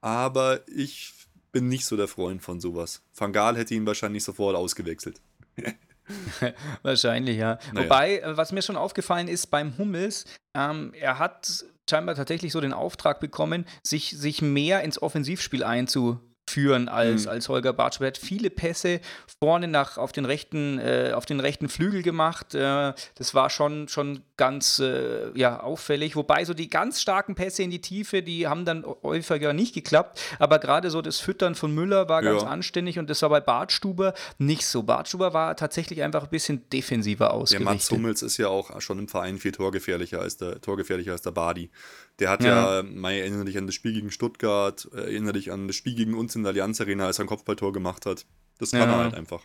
aber 0.00 0.60
ich 0.68 1.12
bin 1.52 1.68
nicht 1.68 1.86
so 1.86 1.96
der 1.96 2.08
Freund 2.08 2.42
von 2.42 2.60
sowas. 2.60 3.02
Van 3.14 3.32
Gaal 3.32 3.56
hätte 3.56 3.74
ihn 3.74 3.86
wahrscheinlich 3.86 4.24
sofort 4.24 4.56
ausgewechselt. 4.56 5.20
Wahrscheinlich, 6.82 7.36
ja. 7.36 7.58
Naja. 7.72 7.84
Wobei, 7.84 8.22
was 8.24 8.52
mir 8.52 8.62
schon 8.62 8.76
aufgefallen 8.76 9.28
ist 9.28 9.48
beim 9.48 9.76
Hummels, 9.76 10.24
ähm, 10.54 10.92
er 10.94 11.18
hat 11.18 11.64
scheinbar 11.88 12.14
tatsächlich 12.14 12.52
so 12.52 12.60
den 12.60 12.72
Auftrag 12.72 13.20
bekommen, 13.20 13.66
sich, 13.82 14.10
sich 14.16 14.42
mehr 14.42 14.82
ins 14.82 15.00
Offensivspiel 15.00 15.64
einzu, 15.64 16.20
führen 16.48 16.88
als, 16.88 17.24
mhm. 17.24 17.30
als 17.30 17.48
Holger 17.48 17.72
Bartsch. 17.72 18.00
Er 18.00 18.08
hat 18.08 18.18
viele 18.18 18.50
Pässe 18.50 19.00
vorne 19.40 19.68
nach 19.68 19.98
auf 19.98 20.12
den 20.12 20.24
rechten, 20.24 20.78
äh, 20.78 21.12
auf 21.14 21.26
den 21.26 21.40
rechten 21.40 21.68
Flügel 21.68 22.02
gemacht. 22.02 22.54
Äh, 22.54 22.92
das 23.14 23.34
war 23.34 23.50
schon, 23.50 23.88
schon 23.88 24.22
ganz 24.36 24.78
äh, 24.78 25.30
ja, 25.34 25.60
auffällig. 25.60 26.16
Wobei 26.16 26.44
so 26.44 26.54
die 26.54 26.70
ganz 26.70 27.00
starken 27.00 27.34
Pässe 27.34 27.62
in 27.62 27.70
die 27.70 27.80
Tiefe, 27.80 28.22
die 28.22 28.46
haben 28.46 28.64
dann 28.64 28.84
häufiger 29.02 29.52
nicht 29.52 29.74
geklappt. 29.74 30.20
Aber 30.38 30.58
gerade 30.58 30.90
so 30.90 31.02
das 31.02 31.20
Füttern 31.20 31.54
von 31.54 31.74
Müller 31.74 32.08
war 32.08 32.22
ganz 32.22 32.42
ja. 32.42 32.48
anständig 32.48 32.98
und 32.98 33.10
das 33.10 33.22
war 33.22 33.28
bei 33.28 33.40
Bartstuber 33.40 34.14
nicht 34.38 34.66
so. 34.66 34.82
Bartstuber 34.82 35.34
war 35.34 35.56
tatsächlich 35.56 36.02
einfach 36.02 36.24
ein 36.24 36.30
bisschen 36.30 36.68
defensiver 36.70 37.32
ausgerichtet. 37.32 37.66
Der 37.66 37.74
Mats 37.74 37.90
Hummels 37.90 38.22
ist 38.22 38.36
ja 38.38 38.48
auch 38.48 38.80
schon 38.80 38.98
im 38.98 39.08
Verein 39.08 39.38
viel 39.38 39.52
torgefährlicher 39.52 40.20
als 40.20 40.36
der, 40.36 40.60
torgefährlicher 40.60 41.12
als 41.12 41.22
der 41.22 41.32
Badi. 41.32 41.70
Der 42.18 42.30
hat 42.30 42.42
ja, 42.42 42.78
ja 42.78 42.82
Mai, 42.82 43.20
erinnere 43.20 43.44
dich 43.44 43.58
an 43.58 43.66
das 43.66 43.74
Spiel 43.74 43.92
gegen 43.92 44.10
Stuttgart, 44.10 44.88
erinnere 44.92 45.34
dich 45.34 45.52
an 45.52 45.68
das 45.68 45.76
Spiel 45.76 45.94
gegen 45.94 46.14
uns 46.14 46.34
in 46.34 46.42
der 46.42 46.50
Allianz 46.50 46.80
Arena, 46.80 47.06
als 47.06 47.18
er 47.18 47.24
ein 47.24 47.28
Kopfballtor 47.28 47.72
gemacht 47.72 48.06
hat. 48.06 48.26
Das 48.58 48.72
kann 48.72 48.80
ja, 48.80 48.96
er 48.96 49.04
halt 49.04 49.14
einfach. 49.14 49.42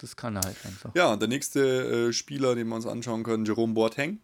Das 0.00 0.16
kann 0.16 0.36
er 0.36 0.42
halt 0.42 0.56
einfach. 0.64 0.94
Ja, 0.94 1.12
und 1.12 1.20
der 1.20 1.28
nächste 1.28 2.08
äh, 2.08 2.12
Spieler, 2.12 2.54
den 2.54 2.68
wir 2.68 2.76
uns 2.76 2.86
anschauen 2.86 3.22
können, 3.22 3.44
Jerome 3.44 3.74
Boateng. 3.74 4.18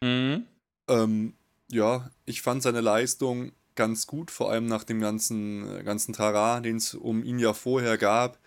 Mhm. 0.00 0.44
Ähm, 0.88 1.34
ja, 1.70 2.10
ich 2.24 2.42
fand 2.42 2.62
seine 2.62 2.80
Leistung 2.80 3.52
ganz 3.74 4.06
gut, 4.08 4.30
vor 4.30 4.50
allem 4.50 4.66
nach 4.66 4.82
dem 4.82 5.00
ganzen, 5.00 5.84
ganzen 5.84 6.12
Tara, 6.12 6.60
den 6.60 6.76
es 6.76 6.94
um 6.94 7.22
ihn 7.22 7.38
ja 7.38 7.52
vorher 7.52 7.96
gab. 7.98 8.38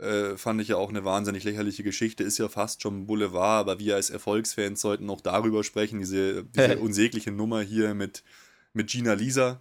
Äh, 0.00 0.36
fand 0.36 0.60
ich 0.60 0.68
ja 0.68 0.76
auch 0.76 0.88
eine 0.88 1.04
wahnsinnig 1.04 1.44
lächerliche 1.44 1.84
Geschichte, 1.84 2.24
ist 2.24 2.38
ja 2.38 2.48
fast 2.48 2.82
schon 2.82 3.06
Boulevard, 3.06 3.60
aber 3.60 3.78
wir 3.78 3.94
als 3.94 4.10
Erfolgsfans 4.10 4.80
sollten 4.80 5.08
auch 5.08 5.20
darüber 5.20 5.62
sprechen, 5.62 6.00
diese, 6.00 6.44
diese 6.44 6.78
unsägliche 6.80 7.30
Nummer 7.30 7.60
hier 7.62 7.94
mit, 7.94 8.24
mit 8.72 8.90
Gina 8.90 9.12
Lisa. 9.12 9.60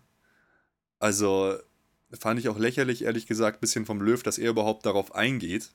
Also 0.98 1.56
fand 2.20 2.40
ich 2.40 2.50
auch 2.50 2.58
lächerlich, 2.58 3.04
ehrlich 3.04 3.28
gesagt, 3.28 3.58
ein 3.58 3.62
bisschen 3.62 3.86
vom 3.86 4.02
Löw, 4.02 4.22
dass 4.24 4.40
er 4.40 4.50
überhaupt 4.50 4.86
darauf 4.88 5.14
eingeht, 5.14 5.72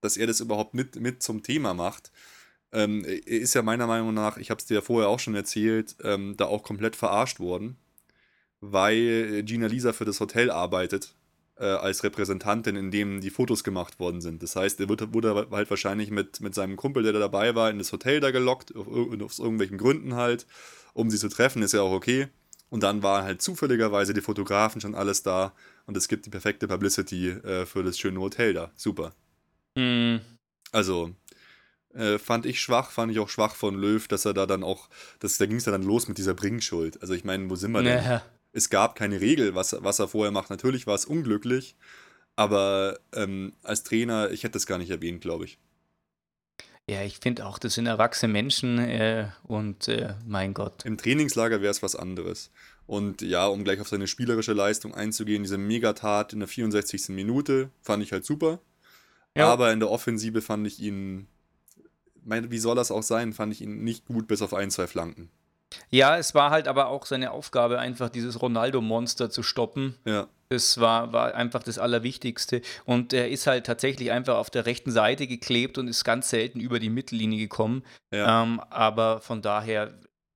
dass 0.00 0.16
er 0.16 0.26
das 0.26 0.40
überhaupt 0.40 0.72
mit, 0.72 0.96
mit 0.96 1.22
zum 1.22 1.42
Thema 1.42 1.74
macht. 1.74 2.10
Ähm, 2.72 3.04
er 3.04 3.26
ist 3.26 3.54
ja 3.54 3.62
meiner 3.62 3.86
Meinung 3.86 4.14
nach, 4.14 4.38
ich 4.38 4.50
habe 4.50 4.60
es 4.60 4.66
dir 4.66 4.74
ja 4.74 4.80
vorher 4.80 5.10
auch 5.10 5.20
schon 5.20 5.34
erzählt, 5.34 5.96
ähm, 6.02 6.36
da 6.38 6.46
auch 6.46 6.62
komplett 6.62 6.96
verarscht 6.96 7.38
worden, 7.38 7.76
weil 8.60 9.42
Gina 9.42 9.66
Lisa 9.66 9.92
für 9.92 10.04
das 10.06 10.20
Hotel 10.20 10.50
arbeitet 10.50 11.14
äh, 11.60 11.64
als 11.64 12.02
Repräsentantin, 12.02 12.74
in 12.74 12.90
dem 12.90 13.20
die 13.20 13.30
Fotos 13.30 13.62
gemacht 13.62 14.00
worden 14.00 14.20
sind. 14.20 14.42
Das 14.42 14.56
heißt, 14.56 14.80
er 14.80 14.88
wird, 14.88 15.12
wurde 15.12 15.46
halt 15.50 15.70
wahrscheinlich 15.70 16.10
mit, 16.10 16.40
mit 16.40 16.54
seinem 16.54 16.76
Kumpel, 16.76 17.02
der 17.02 17.12
da 17.12 17.18
dabei 17.18 17.54
war, 17.54 17.70
in 17.70 17.78
das 17.78 17.92
Hotel 17.92 18.20
da 18.20 18.30
gelockt, 18.30 18.74
auf, 18.74 18.88
aus 18.88 19.38
irgendwelchen 19.38 19.78
Gründen 19.78 20.14
halt, 20.14 20.46
um 20.94 21.10
sie 21.10 21.18
zu 21.18 21.28
treffen, 21.28 21.62
ist 21.62 21.72
ja 21.72 21.82
auch 21.82 21.92
okay. 21.92 22.28
Und 22.70 22.82
dann 22.82 23.02
waren 23.02 23.24
halt 23.24 23.42
zufälligerweise 23.42 24.14
die 24.14 24.20
Fotografen 24.20 24.80
schon 24.80 24.94
alles 24.94 25.22
da 25.22 25.52
und 25.86 25.96
es 25.96 26.08
gibt 26.08 26.24
die 26.24 26.30
perfekte 26.30 26.66
Publicity 26.66 27.28
äh, 27.28 27.66
für 27.66 27.82
das 27.82 27.98
schöne 27.98 28.20
Hotel 28.20 28.54
da. 28.54 28.70
Super. 28.76 29.12
Mhm. 29.76 30.20
Also, 30.72 31.14
äh, 31.92 32.18
fand 32.18 32.46
ich 32.46 32.60
schwach, 32.60 32.90
fand 32.90 33.12
ich 33.12 33.18
auch 33.18 33.28
schwach 33.28 33.54
von 33.54 33.74
Löw, 33.74 34.06
dass 34.08 34.24
er 34.24 34.32
da 34.32 34.46
dann 34.46 34.62
auch, 34.62 34.88
das, 35.18 35.36
da 35.36 35.46
ging 35.46 35.56
es 35.56 35.66
ja 35.66 35.72
dann 35.72 35.82
los 35.82 36.08
mit 36.08 36.16
dieser 36.16 36.34
Bringschuld. 36.34 37.02
Also 37.02 37.12
ich 37.12 37.24
meine, 37.24 37.50
wo 37.50 37.56
sind 37.56 37.72
wir 37.72 37.82
denn? 37.82 38.02
Ja. 38.04 38.22
Es 38.52 38.70
gab 38.70 38.96
keine 38.96 39.20
Regel, 39.20 39.54
was, 39.54 39.76
was 39.80 39.98
er 39.98 40.08
vorher 40.08 40.32
macht. 40.32 40.50
Natürlich 40.50 40.86
war 40.86 40.94
es 40.94 41.04
unglücklich, 41.04 41.76
aber 42.36 42.98
ähm, 43.12 43.52
als 43.62 43.82
Trainer, 43.82 44.30
ich 44.30 44.42
hätte 44.42 44.54
das 44.54 44.66
gar 44.66 44.78
nicht 44.78 44.90
erwähnt, 44.90 45.20
glaube 45.20 45.44
ich. 45.44 45.58
Ja, 46.88 47.02
ich 47.02 47.18
finde 47.18 47.46
auch, 47.46 47.58
das 47.60 47.74
sind 47.74 47.86
erwachsene 47.86 48.32
Menschen 48.32 48.78
äh, 48.78 49.28
und 49.44 49.86
äh, 49.86 50.14
mein 50.26 50.54
Gott. 50.54 50.84
Im 50.84 50.98
Trainingslager 50.98 51.60
wäre 51.60 51.70
es 51.70 51.82
was 51.82 51.94
anderes. 51.94 52.50
Und 52.86 53.22
ja, 53.22 53.46
um 53.46 53.62
gleich 53.62 53.80
auf 53.80 53.88
seine 53.88 54.08
spielerische 54.08 54.52
Leistung 54.52 54.92
einzugehen, 54.94 55.44
diese 55.44 55.58
Megatat 55.58 56.32
in 56.32 56.40
der 56.40 56.48
64. 56.48 57.10
Minute 57.10 57.70
fand 57.80 58.02
ich 58.02 58.10
halt 58.10 58.24
super. 58.24 58.58
Ja. 59.36 59.46
Aber 59.52 59.72
in 59.72 59.78
der 59.78 59.90
Offensive 59.90 60.42
fand 60.42 60.66
ich 60.66 60.80
ihn, 60.80 61.28
mein, 62.24 62.50
wie 62.50 62.58
soll 62.58 62.74
das 62.74 62.90
auch 62.90 63.04
sein, 63.04 63.32
fand 63.32 63.52
ich 63.52 63.60
ihn 63.60 63.84
nicht 63.84 64.06
gut 64.06 64.26
bis 64.26 64.42
auf 64.42 64.54
ein, 64.54 64.72
zwei 64.72 64.88
Flanken. 64.88 65.30
Ja, 65.90 66.18
es 66.18 66.34
war 66.34 66.50
halt 66.50 66.68
aber 66.68 66.88
auch 66.88 67.06
seine 67.06 67.30
Aufgabe, 67.30 67.78
einfach 67.78 68.08
dieses 68.08 68.40
Ronaldo-Monster 68.40 69.30
zu 69.30 69.42
stoppen. 69.42 69.96
Ja. 70.04 70.28
Das 70.48 70.80
war, 70.80 71.12
war 71.12 71.34
einfach 71.34 71.62
das 71.62 71.78
Allerwichtigste. 71.78 72.62
Und 72.84 73.12
er 73.12 73.28
ist 73.28 73.46
halt 73.46 73.66
tatsächlich 73.66 74.10
einfach 74.10 74.36
auf 74.36 74.50
der 74.50 74.66
rechten 74.66 74.90
Seite 74.90 75.26
geklebt 75.26 75.78
und 75.78 75.86
ist 75.86 76.04
ganz 76.04 76.30
selten 76.30 76.58
über 76.58 76.80
die 76.80 76.90
Mittellinie 76.90 77.38
gekommen. 77.38 77.84
Ja. 78.12 78.42
Ähm, 78.42 78.60
aber 78.70 79.20
von 79.20 79.42
daher 79.42 79.94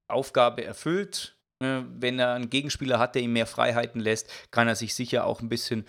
Aufgabe 0.08 0.64
erfüllt. 0.64 1.36
Äh, 1.62 1.82
wenn 1.98 2.18
er 2.18 2.34
einen 2.34 2.50
Gegenspieler 2.50 2.98
hat, 2.98 3.16
der 3.16 3.22
ihm 3.22 3.32
mehr 3.32 3.46
Freiheiten 3.46 4.00
lässt, 4.00 4.30
kann 4.52 4.68
er 4.68 4.76
sich 4.76 4.94
sicher 4.94 5.26
auch 5.26 5.40
ein 5.40 5.48
bisschen 5.48 5.84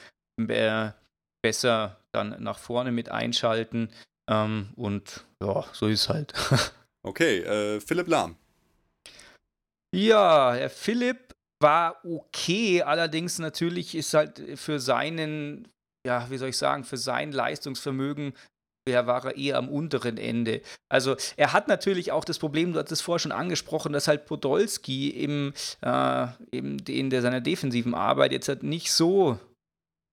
besser 1.41 1.99
dann 2.11 2.41
nach 2.41 2.57
vorne 2.57 2.91
mit 2.91 3.09
einschalten. 3.09 3.89
Ähm, 4.29 4.69
und 4.75 5.23
ja, 5.41 5.63
so 5.71 5.87
ist 5.87 6.01
es 6.01 6.09
halt. 6.09 6.33
okay, 7.03 7.39
äh, 7.39 7.79
Philipp 7.79 8.07
Lahm. 8.07 8.35
Ja, 9.95 10.53
Herr 10.53 10.69
Philipp 10.69 11.33
war 11.61 12.03
okay, 12.03 12.81
allerdings 12.81 13.39
natürlich 13.39 13.95
ist 13.95 14.13
halt 14.13 14.43
für 14.55 14.79
seinen, 14.79 15.69
ja, 16.05 16.29
wie 16.29 16.37
soll 16.37 16.49
ich 16.49 16.57
sagen, 16.57 16.83
für 16.83 16.97
sein 16.97 17.31
Leistungsvermögen 17.31 18.33
ja, 18.89 19.07
war 19.07 19.23
er 19.25 19.37
eher 19.37 19.57
am 19.57 19.69
unteren 19.69 20.17
Ende. 20.17 20.61
Also 20.91 21.15
er 21.37 21.53
hat 21.53 21.69
natürlich 21.69 22.11
auch 22.11 22.25
das 22.25 22.39
Problem, 22.39 22.73
du 22.73 22.79
hattest 22.79 22.91
es 22.91 23.01
vorher 23.01 23.19
schon 23.19 23.31
angesprochen, 23.31 23.93
dass 23.93 24.09
halt 24.09 24.25
Podolski 24.25 25.09
im, 25.09 25.53
äh, 25.81 26.27
in 26.51 27.09
der, 27.09 27.21
seiner 27.21 27.41
defensiven 27.41 27.95
Arbeit 27.95 28.33
jetzt 28.33 28.49
halt 28.49 28.63
nicht 28.63 28.91
so 28.91 29.39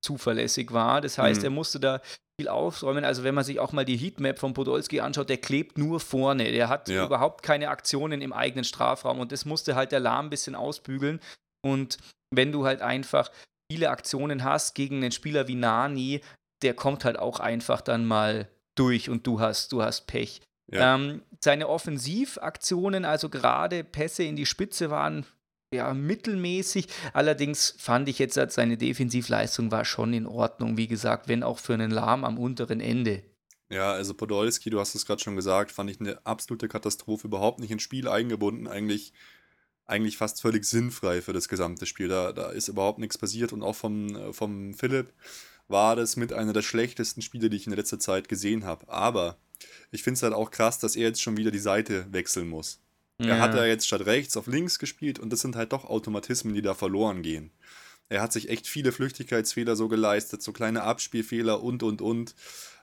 zuverlässig 0.03 0.73
war. 0.73 1.01
Das 1.01 1.19
heißt, 1.19 1.41
mhm. 1.41 1.47
er 1.47 1.51
musste 1.51 1.81
da 1.81 2.01
viel 2.39 2.49
aufräumen. 2.49 3.05
Also 3.05 3.25
wenn 3.25 3.35
man 3.35 3.45
sich 3.45 3.61
auch 3.61 3.73
mal 3.73 3.85
die 3.85 3.97
Heatmap 3.97 4.39
von 4.39 4.55
Podolski 4.55 5.01
anschaut, 5.01 5.29
der 5.29 5.39
klebt 5.39 5.79
nur 5.79 6.01
vorne. 6.01 6.51
Der 6.51 6.69
hat 6.69 6.89
ja. 6.89 7.05
überhaupt 7.07 7.43
keine 7.43 7.69
Aktionen 7.69 8.21
im 8.21 8.33
eigenen 8.33 8.65
Strafraum 8.65 9.21
und 9.21 9.33
das 9.33 9.45
musste 9.45 9.75
halt 9.75 9.93
der 9.93 10.01
Lahm 10.01 10.27
ein 10.27 10.31
bisschen 10.31 10.55
ausbügeln. 10.55 11.21
Und 11.65 11.99
wenn 12.35 12.53
du 12.53 12.65
halt 12.65 12.83
einfach 12.83 13.31
viele 13.71 13.91
Aktionen 13.91 14.45
hast 14.45 14.75
gegen 14.75 14.97
einen 14.97 15.13
Spieler 15.13 15.49
wie 15.49 15.55
Nani, 15.55 16.21
der 16.63 16.75
kommt 16.75 17.05
halt 17.05 17.19
auch 17.19 17.41
einfach 17.41 17.81
dann 17.81 18.07
mal 18.07 18.49
durch 18.77 19.11
und 19.11 19.27
du 19.27 19.41
hast, 19.41 19.73
du 19.73 19.83
hast 19.83 20.07
Pech. 20.07 20.41
Ja. 20.73 20.95
Ähm, 20.95 21.23
seine 21.41 21.69
Offensivaktionen, 21.69 23.05
also 23.05 23.29
gerade 23.29 23.85
Pässe 23.85 24.25
in 24.25 24.37
die 24.37 24.47
Spitze, 24.47 24.91
waren 24.91 25.27
ja, 25.73 25.95
mittelmäßig. 25.95 26.87
Allerdings 27.13 27.75
fand 27.79 28.09
ich 28.09 28.19
jetzt, 28.19 28.39
seine 28.53 28.77
Defensivleistung 28.77 29.71
war 29.71 29.85
schon 29.85 30.13
in 30.13 30.27
Ordnung, 30.27 30.77
wie 30.77 30.87
gesagt, 30.87 31.29
wenn 31.29 31.43
auch 31.43 31.59
für 31.59 31.75
einen 31.75 31.91
Lahm 31.91 32.25
am 32.25 32.39
unteren 32.39 32.81
Ende. 32.81 33.23
Ja, 33.71 33.93
also 33.93 34.13
Podolski, 34.13 34.69
du 34.69 34.79
hast 34.79 34.95
es 34.95 35.07
gerade 35.07 35.23
schon 35.23 35.35
gesagt, 35.35 35.73
fand 35.73 35.89
ich 35.89 35.99
eine 35.99 36.25
absolute 36.27 36.69
Katastrophe, 36.69 37.27
überhaupt 37.27 37.59
nicht 37.59 37.71
ins 37.71 37.83
Spiel 37.83 38.07
eingebunden, 38.07 38.69
eigentlich, 38.69 39.15
eigentlich 39.87 40.19
fast 40.19 40.43
völlig 40.43 40.67
sinnfrei 40.67 41.23
für 41.23 41.33
das 41.33 41.49
gesamte 41.49 41.87
Spiel. 41.87 42.09
Da, 42.09 42.33
da 42.33 42.51
ist 42.51 42.69
überhaupt 42.69 42.99
nichts 42.99 43.17
passiert 43.17 43.55
und 43.55 43.63
auch 43.63 43.75
vom, 43.75 44.15
äh, 44.15 44.33
vom 44.35 44.75
Philipp 44.75 45.15
war 45.69 45.97
das 45.97 46.17
mit 46.17 46.35
einer 46.35 46.53
der 46.53 46.61
schlechtesten 46.61 47.23
Spiele, 47.23 47.49
die 47.49 47.57
ich 47.57 47.67
in 47.67 47.73
letzter 47.73 47.99
Zeit 47.99 48.29
gesehen 48.29 48.65
habe. 48.65 48.87
Aber 48.91 49.39
ich 49.91 50.03
finde 50.03 50.17
es 50.17 50.23
halt 50.23 50.35
auch 50.35 50.51
krass, 50.51 50.79
dass 50.79 50.95
er 50.95 51.09
jetzt 51.09 51.23
schon 51.23 51.39
wieder 51.39 51.51
die 51.51 51.59
Seite 51.59 52.07
wechseln 52.11 52.49
muss. 52.49 52.79
Er 53.29 53.41
hat 53.41 53.55
ja 53.55 53.65
jetzt 53.65 53.87
statt 53.87 54.07
rechts 54.07 54.37
auf 54.37 54.47
links 54.47 54.79
gespielt 54.79 55.19
und 55.19 55.33
das 55.33 55.41
sind 55.41 55.57
halt 55.57 55.73
doch 55.73 55.85
Automatismen, 55.85 56.55
die 56.55 56.63
da 56.63 56.75
verloren 56.75 57.23
gehen. 57.23 57.51
Er 58.09 58.21
hat 58.21 58.33
sich 58.33 58.51
echt 58.51 58.67
viele 58.67 58.93
Flüchtigkeitsfehler 58.93 59.75
so 59.75 59.89
geleistet, 59.89 60.43
so 60.43 60.53
kleine 60.53 60.83
Abspielfehler 60.83 61.63
und 61.63 61.83
und 61.83 62.03
und. 62.03 62.35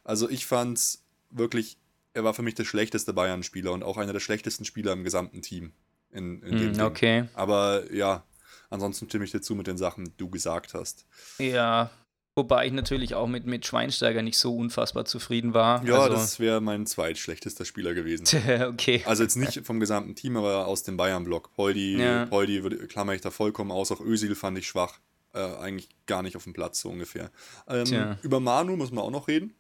Also 0.03 0.29
ich 0.29 0.45
fand's 0.45 1.03
wirklich, 1.29 1.77
er 2.13 2.23
war 2.23 2.33
für 2.33 2.41
mich 2.41 2.55
der 2.55 2.65
schlechteste 2.65 3.13
Bayern-Spieler 3.13 3.71
und 3.71 3.83
auch 3.83 3.97
einer 3.97 4.13
der 4.13 4.19
schlechtesten 4.19 4.65
Spieler 4.65 4.93
im 4.93 5.03
gesamten 5.03 5.41
Team. 5.41 5.73
In, 6.11 6.41
in 6.41 6.57
dem 6.57 6.71
mm, 6.71 6.81
okay. 6.81 7.21
Ding. 7.21 7.29
Aber 7.35 7.93
ja, 7.93 8.23
ansonsten 8.71 9.07
stimme 9.07 9.25
ich 9.25 9.31
dir 9.31 9.41
zu 9.41 9.53
mit 9.53 9.67
den 9.67 9.77
Sachen, 9.77 10.05
die 10.05 10.17
du 10.17 10.29
gesagt 10.29 10.73
hast. 10.73 11.05
Ja, 11.37 11.91
Wobei 12.39 12.67
ich 12.67 12.71
natürlich 12.71 13.15
auch 13.15 13.27
mit, 13.27 13.45
mit 13.45 13.65
Schweinsteiger 13.65 14.21
nicht 14.21 14.37
so 14.37 14.55
unfassbar 14.55 15.03
zufrieden 15.03 15.53
war. 15.53 15.83
Ja, 15.85 15.99
also 15.99 16.13
das 16.13 16.39
wäre 16.39 16.61
mein 16.61 16.85
zweitschlechtester 16.85 17.65
Spieler 17.65 17.93
gewesen. 17.93 18.25
okay. 18.69 19.03
Also 19.05 19.23
jetzt 19.23 19.35
nicht 19.35 19.65
vom 19.65 19.81
gesamten 19.81 20.15
Team, 20.15 20.37
aber 20.37 20.67
aus 20.67 20.83
dem 20.83 20.95
Bayern-Block. 20.95 21.51
Poldi, 21.53 21.97
ja. 22.01 22.27
Poldi 22.27 22.61
klammer 22.87 23.13
ich 23.13 23.19
da 23.19 23.29
vollkommen 23.29 23.71
aus. 23.71 23.91
Auch 23.91 23.99
Özil 23.99 24.35
fand 24.35 24.57
ich 24.57 24.67
schwach. 24.67 24.99
Äh, 25.33 25.39
eigentlich 25.39 25.89
gar 26.05 26.23
nicht 26.23 26.37
auf 26.37 26.45
dem 26.45 26.53
Platz, 26.53 26.79
so 26.79 26.89
ungefähr. 26.89 27.29
Ähm, 27.67 28.15
über 28.21 28.39
Manu 28.39 28.77
müssen 28.77 28.95
wir 28.95 29.03
auch 29.03 29.11
noch 29.11 29.27
reden. 29.27 29.53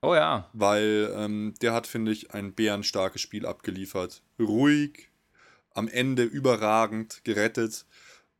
Oh 0.00 0.14
ja. 0.14 0.48
Weil 0.52 1.12
ähm, 1.16 1.54
der 1.62 1.72
hat, 1.72 1.88
finde 1.88 2.12
ich, 2.12 2.32
ein 2.32 2.52
bärenstarkes 2.52 3.20
Spiel 3.20 3.44
abgeliefert. 3.44 4.22
Ruhig, 4.38 5.10
am 5.74 5.88
Ende 5.88 6.22
überragend, 6.22 7.24
gerettet. 7.24 7.86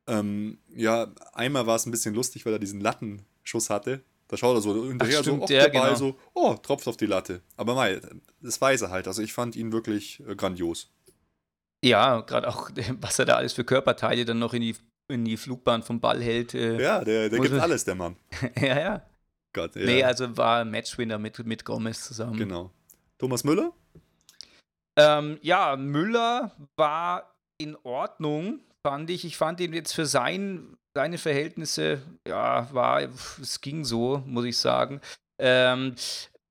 Ähm, 0.07 0.59
ja, 0.73 1.11
einmal 1.33 1.67
war 1.67 1.75
es 1.75 1.85
ein 1.85 1.91
bisschen 1.91 2.15
lustig, 2.15 2.45
weil 2.45 2.53
er 2.53 2.59
diesen 2.59 2.79
Latten 2.79 3.25
Schuss 3.43 3.69
hatte. 3.69 4.03
Da 4.27 4.37
schaut 4.37 4.55
er 4.55 4.61
so 4.61 4.87
hinterher 4.87 5.19
Ach, 5.19 5.23
stimmt, 5.23 5.47
so, 5.47 5.53
ja, 5.53 5.67
genau. 5.67 5.93
so, 5.95 6.17
oh, 6.33 6.53
tropft 6.53 6.87
auf 6.87 6.95
die 6.95 7.05
Latte. 7.05 7.41
Aber 7.57 7.75
mei, 7.75 7.99
das 8.39 8.61
weiß 8.61 8.83
er 8.83 8.89
halt. 8.89 9.07
Also 9.07 9.21
ich 9.21 9.33
fand 9.33 9.57
ihn 9.57 9.73
wirklich 9.73 10.23
äh, 10.25 10.35
grandios. 10.35 10.89
Ja, 11.83 12.21
gerade 12.21 12.47
auch, 12.47 12.69
was 13.01 13.19
er 13.19 13.25
da 13.25 13.35
alles 13.35 13.53
für 13.53 13.65
Körperteile 13.65 14.23
dann 14.23 14.39
noch 14.39 14.53
in 14.53 14.61
die, 14.61 14.75
in 15.09 15.25
die 15.25 15.35
Flugbahn 15.35 15.83
vom 15.83 15.99
Ball 15.99 16.21
hält. 16.21 16.53
Äh, 16.53 16.81
ja, 16.81 17.03
der, 17.03 17.29
der 17.29 17.39
gibt 17.39 17.53
alles, 17.55 17.83
der 17.83 17.95
Mann. 17.95 18.15
ja, 18.57 18.79
ja. 18.79 19.05
Gott, 19.53 19.75
ja. 19.75 19.85
Nee, 19.85 20.03
also 20.03 20.37
war 20.37 20.63
Matchwinner 20.63 21.17
mit, 21.17 21.45
mit 21.45 21.65
Gomez 21.65 22.05
zusammen. 22.05 22.37
Genau. 22.37 22.71
Thomas 23.17 23.43
Müller? 23.43 23.73
Ähm, 24.95 25.39
ja, 25.41 25.75
Müller 25.75 26.55
war 26.77 27.35
in 27.57 27.75
Ordnung, 27.83 28.61
fand 28.85 29.09
ich. 29.09 29.25
Ich 29.25 29.37
fand 29.37 29.59
ihn 29.59 29.73
jetzt 29.73 29.93
für 29.93 30.05
sein 30.05 30.77
seine 30.93 31.17
Verhältnisse, 31.17 32.01
ja, 32.27 32.67
war, 32.73 33.01
es 33.41 33.61
ging 33.61 33.83
so, 33.83 34.23
muss 34.25 34.45
ich 34.45 34.57
sagen. 34.57 35.01
Ähm, 35.39 35.95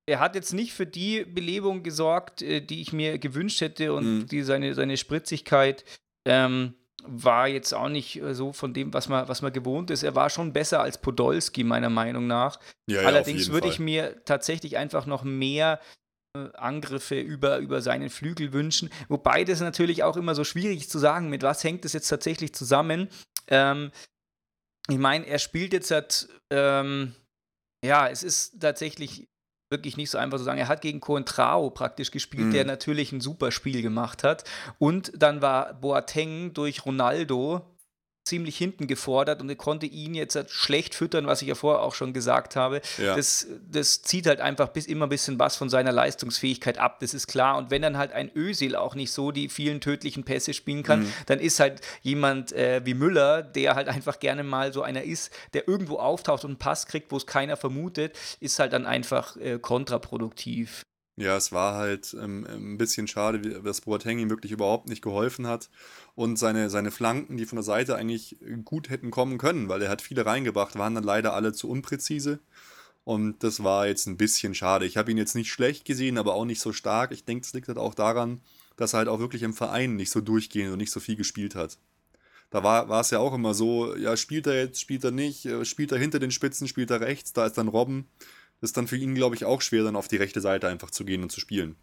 er 0.06 0.20
hat 0.20 0.34
jetzt 0.34 0.52
nicht 0.52 0.72
für 0.72 0.86
die 0.86 1.24
Belebung 1.24 1.82
gesorgt, 1.82 2.42
äh, 2.42 2.60
die 2.60 2.80
ich 2.80 2.92
mir 2.92 3.18
gewünscht 3.18 3.60
hätte 3.60 3.92
und 3.92 4.04
mhm. 4.04 4.26
die, 4.26 4.42
seine, 4.42 4.74
seine 4.74 4.96
Spritzigkeit 4.96 5.84
ähm, 6.26 6.74
war 7.06 7.48
jetzt 7.48 7.72
auch 7.72 7.88
nicht 7.88 8.20
äh, 8.20 8.34
so 8.34 8.52
von 8.52 8.74
dem, 8.74 8.92
was 8.92 9.08
man, 9.08 9.28
was 9.28 9.42
man 9.42 9.52
gewohnt 9.52 9.90
ist. 9.90 10.02
Er 10.02 10.14
war 10.14 10.30
schon 10.30 10.52
besser 10.52 10.80
als 10.80 10.98
Podolski, 10.98 11.64
meiner 11.64 11.90
Meinung 11.90 12.26
nach. 12.26 12.58
Ja, 12.88 13.02
Allerdings 13.02 13.50
würde 13.50 13.68
ich 13.68 13.78
mir 13.78 14.24
tatsächlich 14.24 14.76
einfach 14.76 15.06
noch 15.06 15.22
mehr 15.22 15.80
äh, 16.36 16.48
Angriffe 16.54 17.18
über, 17.20 17.58
über 17.58 17.80
seinen 17.80 18.10
Flügel 18.10 18.52
wünschen. 18.52 18.90
Wobei 19.08 19.44
das 19.44 19.60
natürlich 19.60 20.02
auch 20.02 20.16
immer 20.16 20.34
so 20.34 20.44
schwierig 20.44 20.88
zu 20.90 20.98
sagen, 20.98 21.30
mit 21.30 21.42
was 21.42 21.64
hängt 21.64 21.84
es 21.84 21.92
jetzt 21.92 22.08
tatsächlich 22.08 22.54
zusammen. 22.54 23.08
Ähm, 23.48 23.90
ich 24.90 24.98
meine, 24.98 25.26
er 25.26 25.38
spielt 25.38 25.72
jetzt 25.72 25.90
halt, 25.90 26.28
ähm, 26.50 27.14
ja, 27.84 28.08
es 28.08 28.22
ist 28.22 28.60
tatsächlich 28.60 29.28
wirklich 29.70 29.96
nicht 29.96 30.10
so 30.10 30.18
einfach 30.18 30.38
zu 30.38 30.44
sagen. 30.44 30.58
Er 30.58 30.68
hat 30.68 30.82
gegen 30.82 31.00
Coentrao 31.00 31.70
praktisch 31.70 32.10
gespielt, 32.10 32.48
mhm. 32.48 32.52
der 32.52 32.64
natürlich 32.64 33.12
ein 33.12 33.20
super 33.20 33.52
Spiel 33.52 33.82
gemacht 33.82 34.24
hat. 34.24 34.44
Und 34.78 35.12
dann 35.14 35.42
war 35.42 35.74
Boateng 35.74 36.52
durch 36.52 36.84
Ronaldo 36.84 37.64
ziemlich 38.30 38.56
hinten 38.56 38.86
gefordert 38.86 39.42
und 39.42 39.48
er 39.48 39.56
konnte 39.56 39.86
ihn 39.86 40.14
jetzt 40.14 40.36
halt 40.36 40.50
schlecht 40.50 40.94
füttern, 40.94 41.26
was 41.26 41.42
ich 41.42 41.48
ja 41.48 41.54
vorher 41.54 41.82
auch 41.82 41.94
schon 41.94 42.12
gesagt 42.12 42.56
habe. 42.56 42.80
Ja. 42.96 43.16
Das, 43.16 43.46
das 43.70 44.02
zieht 44.02 44.26
halt 44.26 44.40
einfach 44.40 44.68
bis 44.68 44.86
immer 44.86 45.06
ein 45.06 45.10
bisschen 45.10 45.38
was 45.38 45.56
von 45.56 45.68
seiner 45.68 45.92
Leistungsfähigkeit 45.92 46.78
ab, 46.78 47.00
das 47.00 47.12
ist 47.12 47.26
klar. 47.26 47.58
Und 47.58 47.70
wenn 47.70 47.82
dann 47.82 47.98
halt 47.98 48.12
ein 48.12 48.30
Ösil 48.34 48.76
auch 48.76 48.94
nicht 48.94 49.12
so 49.12 49.32
die 49.32 49.48
vielen 49.48 49.80
tödlichen 49.80 50.24
Pässe 50.24 50.54
spielen 50.54 50.82
kann, 50.82 51.00
mhm. 51.00 51.12
dann 51.26 51.40
ist 51.40 51.60
halt 51.60 51.80
jemand 52.02 52.52
äh, 52.52 52.80
wie 52.84 52.94
Müller, 52.94 53.42
der 53.42 53.74
halt 53.74 53.88
einfach 53.88 54.20
gerne 54.20 54.44
mal 54.44 54.72
so 54.72 54.82
einer 54.82 55.02
ist, 55.02 55.30
der 55.52 55.68
irgendwo 55.68 55.96
auftaucht 55.96 56.44
und 56.44 56.50
einen 56.50 56.58
Pass 56.58 56.86
kriegt, 56.86 57.10
wo 57.10 57.16
es 57.16 57.26
keiner 57.26 57.56
vermutet, 57.56 58.16
ist 58.38 58.58
halt 58.58 58.72
dann 58.72 58.86
einfach 58.86 59.36
äh, 59.36 59.58
kontraproduktiv. 59.58 60.84
Ja, 61.20 61.36
es 61.36 61.52
war 61.52 61.74
halt 61.74 62.16
ähm, 62.18 62.46
ein 62.48 62.78
bisschen 62.78 63.06
schade, 63.06 63.40
dass 63.60 63.82
Boateng 63.82 64.18
ihm 64.18 64.30
wirklich 64.30 64.52
überhaupt 64.52 64.88
nicht 64.88 65.02
geholfen 65.02 65.46
hat. 65.46 65.68
Und 66.14 66.38
seine, 66.38 66.70
seine 66.70 66.90
Flanken, 66.90 67.36
die 67.36 67.44
von 67.44 67.56
der 67.56 67.62
Seite 67.62 67.94
eigentlich 67.96 68.38
gut 68.64 68.88
hätten 68.88 69.10
kommen 69.10 69.36
können, 69.36 69.68
weil 69.68 69.82
er 69.82 69.90
hat 69.90 70.00
viele 70.00 70.24
reingebracht, 70.24 70.78
waren 70.78 70.94
dann 70.94 71.04
leider 71.04 71.34
alle 71.34 71.52
zu 71.52 71.68
unpräzise. 71.68 72.38
Und 73.04 73.44
das 73.44 73.62
war 73.62 73.86
jetzt 73.86 74.06
ein 74.06 74.16
bisschen 74.16 74.54
schade. 74.54 74.86
Ich 74.86 74.96
habe 74.96 75.10
ihn 75.10 75.18
jetzt 75.18 75.34
nicht 75.34 75.50
schlecht 75.52 75.84
gesehen, 75.84 76.16
aber 76.16 76.34
auch 76.34 76.46
nicht 76.46 76.60
so 76.62 76.72
stark. 76.72 77.12
Ich 77.12 77.26
denke, 77.26 77.44
es 77.44 77.52
liegt 77.52 77.68
halt 77.68 77.76
auch 77.76 77.92
daran, 77.92 78.40
dass 78.76 78.94
er 78.94 78.98
halt 79.00 79.08
auch 79.08 79.18
wirklich 79.18 79.42
im 79.42 79.52
Verein 79.52 79.96
nicht 79.96 80.10
so 80.10 80.22
durchgehend 80.22 80.72
und 80.72 80.78
nicht 80.78 80.90
so 80.90 81.00
viel 81.00 81.16
gespielt 81.16 81.54
hat. 81.54 81.76
Da 82.48 82.62
war, 82.62 82.88
war 82.88 83.02
es 83.02 83.10
ja 83.10 83.18
auch 83.18 83.34
immer 83.34 83.52
so, 83.52 83.94
ja, 83.94 84.16
spielt 84.16 84.46
er 84.46 84.56
jetzt, 84.56 84.80
spielt 84.80 85.04
er 85.04 85.10
nicht, 85.10 85.44
äh, 85.44 85.66
spielt 85.66 85.92
er 85.92 85.98
hinter 85.98 86.18
den 86.18 86.30
Spitzen, 86.30 86.66
spielt 86.66 86.90
er 86.90 87.02
rechts, 87.02 87.34
da 87.34 87.44
ist 87.44 87.58
dann 87.58 87.68
Robben 87.68 88.08
ist 88.60 88.76
dann 88.76 88.86
für 88.86 88.96
ihn, 88.96 89.14
glaube 89.14 89.36
ich, 89.36 89.44
auch 89.44 89.62
schwer, 89.62 89.84
dann 89.84 89.96
auf 89.96 90.08
die 90.08 90.16
rechte 90.16 90.40
Seite 90.40 90.68
einfach 90.68 90.90
zu 90.90 91.04
gehen 91.04 91.22
und 91.22 91.30
zu 91.30 91.40
spielen. 91.40 91.76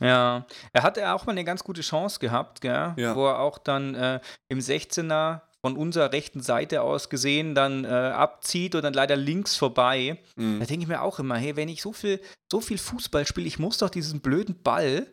Ja, 0.00 0.46
er 0.72 0.82
hatte 0.82 1.12
auch 1.12 1.26
mal 1.26 1.32
eine 1.32 1.44
ganz 1.44 1.62
gute 1.64 1.82
Chance 1.82 2.18
gehabt, 2.18 2.60
gell? 2.60 2.94
Ja. 2.96 3.14
wo 3.14 3.26
er 3.26 3.38
auch 3.38 3.58
dann 3.58 3.94
äh, 3.94 4.20
im 4.48 4.58
16er 4.58 5.42
von 5.64 5.76
unserer 5.76 6.12
rechten 6.12 6.40
Seite 6.40 6.82
aus 6.82 7.08
gesehen 7.08 7.54
dann 7.54 7.84
äh, 7.84 7.88
abzieht 7.88 8.74
und 8.74 8.82
dann 8.82 8.94
leider 8.94 9.16
links 9.16 9.54
vorbei. 9.56 10.18
Mhm. 10.34 10.58
Da 10.58 10.66
denke 10.66 10.82
ich 10.82 10.88
mir 10.88 11.02
auch 11.02 11.20
immer, 11.20 11.36
hey, 11.36 11.54
wenn 11.54 11.68
ich 11.68 11.82
so 11.82 11.92
viel, 11.92 12.20
so 12.50 12.60
viel 12.60 12.78
Fußball 12.78 13.26
spiele, 13.26 13.46
ich 13.46 13.60
muss 13.60 13.78
doch 13.78 13.90
diesen 13.90 14.20
blöden 14.20 14.60
Ball 14.62 15.06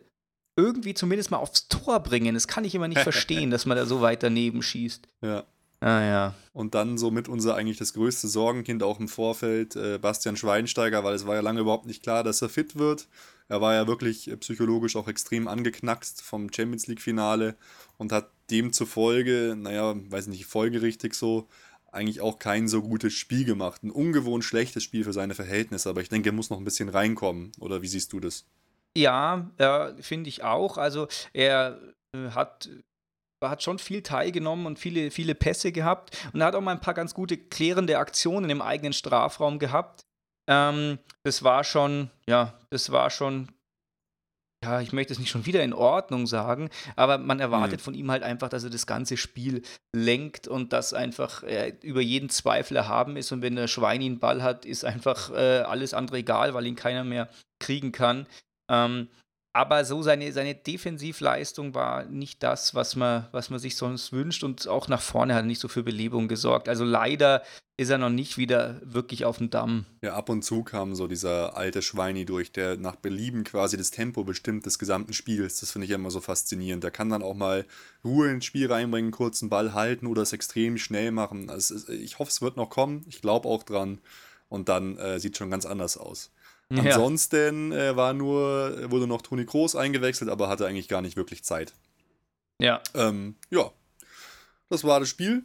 irgendwie 0.56 0.94
zumindest 0.94 1.30
mal 1.30 1.38
aufs 1.38 1.68
Tor 1.68 2.00
bringen. 2.00 2.34
Das 2.34 2.48
kann 2.48 2.64
ich 2.64 2.74
immer 2.74 2.88
nicht 2.88 3.00
verstehen, 3.02 3.50
dass 3.50 3.64
man 3.64 3.76
da 3.76 3.86
so 3.86 4.00
weit 4.00 4.22
daneben 4.24 4.62
schießt. 4.62 5.06
Ja. 5.22 5.44
Ah 5.80 6.02
ja. 6.02 6.34
Und 6.52 6.74
dann 6.74 6.98
somit 6.98 7.28
unser 7.28 7.54
eigentlich 7.54 7.78
das 7.78 7.94
größte 7.94 8.28
Sorgenkind 8.28 8.82
auch 8.82 9.00
im 9.00 9.08
Vorfeld, 9.08 9.76
äh, 9.76 9.98
Bastian 9.98 10.36
Schweinsteiger, 10.36 11.04
weil 11.04 11.14
es 11.14 11.26
war 11.26 11.36
ja 11.36 11.40
lange 11.40 11.60
überhaupt 11.60 11.86
nicht 11.86 12.02
klar, 12.02 12.22
dass 12.22 12.42
er 12.42 12.50
fit 12.50 12.76
wird. 12.76 13.08
Er 13.48 13.62
war 13.62 13.72
ja 13.74 13.86
wirklich 13.86 14.30
äh, 14.30 14.36
psychologisch 14.36 14.94
auch 14.96 15.08
extrem 15.08 15.48
angeknackst 15.48 16.22
vom 16.22 16.52
Champions 16.52 16.86
League-Finale 16.86 17.56
und 17.96 18.12
hat 18.12 18.30
demzufolge, 18.50 19.56
naja, 19.56 19.94
weiß 19.96 20.26
nicht, 20.26 20.44
folgerichtig 20.44 21.14
so, 21.14 21.48
eigentlich 21.92 22.20
auch 22.20 22.38
kein 22.38 22.68
so 22.68 22.82
gutes 22.82 23.14
Spiel 23.14 23.44
gemacht. 23.44 23.82
Ein 23.82 23.90
ungewohnt 23.90 24.44
schlechtes 24.44 24.84
Spiel 24.84 25.04
für 25.04 25.12
seine 25.12 25.34
Verhältnisse, 25.34 25.88
aber 25.88 26.02
ich 26.02 26.08
denke, 26.10 26.28
er 26.28 26.34
muss 26.34 26.50
noch 26.50 26.58
ein 26.58 26.64
bisschen 26.64 26.88
reinkommen. 26.90 27.52
Oder 27.58 27.80
wie 27.80 27.88
siehst 27.88 28.12
du 28.12 28.20
das? 28.20 28.44
Ja, 28.96 29.50
äh, 29.56 29.94
finde 30.02 30.28
ich 30.28 30.44
auch. 30.44 30.78
Also 30.78 31.08
er 31.32 31.80
äh, 32.12 32.30
hat 32.30 32.68
hat 33.48 33.62
schon 33.62 33.78
viel 33.78 34.02
teilgenommen 34.02 34.66
und 34.66 34.78
viele, 34.78 35.10
viele 35.10 35.34
Pässe 35.34 35.72
gehabt 35.72 36.16
und 36.32 36.40
er 36.40 36.48
hat 36.48 36.54
auch 36.54 36.60
mal 36.60 36.72
ein 36.72 36.80
paar 36.80 36.94
ganz 36.94 37.14
gute 37.14 37.38
klärende 37.38 37.98
Aktionen 37.98 38.50
im 38.50 38.60
eigenen 38.60 38.92
Strafraum 38.92 39.58
gehabt. 39.58 40.04
Ähm, 40.48 40.98
das 41.22 41.42
war 41.42 41.64
schon, 41.64 42.10
ja, 42.28 42.58
das 42.70 42.90
war 42.90 43.08
schon, 43.08 43.48
ja, 44.62 44.80
ich 44.82 44.92
möchte 44.92 45.12
es 45.12 45.18
nicht 45.18 45.30
schon 45.30 45.46
wieder 45.46 45.62
in 45.62 45.72
Ordnung 45.72 46.26
sagen, 46.26 46.68
aber 46.96 47.16
man 47.16 47.40
erwartet 47.40 47.80
mhm. 47.80 47.84
von 47.84 47.94
ihm 47.94 48.10
halt 48.10 48.22
einfach, 48.22 48.50
dass 48.50 48.64
er 48.64 48.70
das 48.70 48.86
ganze 48.86 49.16
Spiel 49.16 49.62
lenkt 49.94 50.48
und 50.48 50.72
dass 50.74 50.92
einfach 50.92 51.42
äh, 51.44 51.72
über 51.82 52.02
jeden 52.02 52.28
Zweifel 52.28 52.76
erhaben 52.76 53.16
ist 53.16 53.32
und 53.32 53.40
wenn 53.40 53.56
der 53.56 53.68
Schwein 53.68 54.02
ihn 54.02 54.18
Ball 54.18 54.42
hat, 54.42 54.66
ist 54.66 54.84
einfach 54.84 55.30
äh, 55.30 55.60
alles 55.60 55.94
andere 55.94 56.18
egal, 56.18 56.52
weil 56.52 56.66
ihn 56.66 56.76
keiner 56.76 57.04
mehr 57.04 57.30
kriegen 57.58 57.92
kann. 57.92 58.26
Ähm, 58.70 59.08
aber 59.52 59.84
so 59.84 60.02
seine, 60.02 60.32
seine 60.32 60.54
Defensivleistung 60.54 61.74
war 61.74 62.04
nicht 62.04 62.42
das, 62.42 62.74
was 62.74 62.94
man, 62.94 63.26
was 63.32 63.50
man 63.50 63.58
sich 63.58 63.76
sonst 63.76 64.12
wünscht 64.12 64.44
und 64.44 64.68
auch 64.68 64.86
nach 64.86 65.02
vorne 65.02 65.34
hat 65.34 65.42
er 65.42 65.46
nicht 65.46 65.60
so 65.60 65.68
für 65.68 65.82
Belebung 65.82 66.28
gesorgt. 66.28 66.68
Also 66.68 66.84
leider 66.84 67.42
ist 67.76 67.88
er 67.88 67.98
noch 67.98 68.10
nicht 68.10 68.36
wieder 68.36 68.80
wirklich 68.84 69.24
auf 69.24 69.38
dem 69.38 69.50
Damm. 69.50 69.86
Ja, 70.02 70.14
ab 70.14 70.28
und 70.28 70.42
zu 70.42 70.62
kam 70.62 70.94
so 70.94 71.06
dieser 71.06 71.56
alte 71.56 71.82
Schweini 71.82 72.26
durch, 72.26 72.52
der 72.52 72.76
nach 72.76 72.94
Belieben 72.94 73.42
quasi 73.42 73.76
das 73.76 73.90
Tempo 73.90 74.22
bestimmt 74.22 74.66
des 74.66 74.78
gesamten 74.78 75.14
Spiels. 75.14 75.60
Das 75.60 75.72
finde 75.72 75.86
ich 75.86 75.90
immer 75.90 76.10
so 76.10 76.20
faszinierend. 76.20 76.84
Der 76.84 76.90
kann 76.90 77.08
dann 77.08 77.22
auch 77.22 77.34
mal 77.34 77.64
Ruhe 78.04 78.30
ins 78.30 78.44
Spiel 78.44 78.70
reinbringen, 78.70 79.10
kurzen 79.10 79.48
Ball 79.48 79.72
halten 79.72 80.06
oder 80.06 80.22
es 80.22 80.32
extrem 80.32 80.76
schnell 80.76 81.10
machen. 81.10 81.48
Also 81.48 81.90
ich 81.90 82.18
hoffe, 82.18 82.30
es 82.30 82.42
wird 82.42 82.56
noch 82.56 82.68
kommen. 82.68 83.04
Ich 83.08 83.22
glaube 83.22 83.48
auch 83.48 83.62
dran. 83.62 83.98
Und 84.50 84.68
dann 84.68 84.98
äh, 84.98 85.18
sieht 85.18 85.36
schon 85.36 85.50
ganz 85.50 85.64
anders 85.64 85.96
aus. 85.96 86.30
Ja. 86.72 86.82
Ansonsten 86.82 87.72
äh, 87.72 87.96
war 87.96 88.12
nur, 88.12 88.90
wurde 88.90 89.06
noch 89.06 89.22
Toni 89.22 89.44
Kroos 89.44 89.74
eingewechselt, 89.74 90.30
aber 90.30 90.48
hatte 90.48 90.66
eigentlich 90.66 90.88
gar 90.88 91.02
nicht 91.02 91.16
wirklich 91.16 91.42
Zeit. 91.42 91.74
Ja. 92.58 92.80
Ähm, 92.94 93.34
ja. 93.50 93.70
Das 94.68 94.84
war 94.84 95.00
das 95.00 95.08
Spiel. 95.08 95.42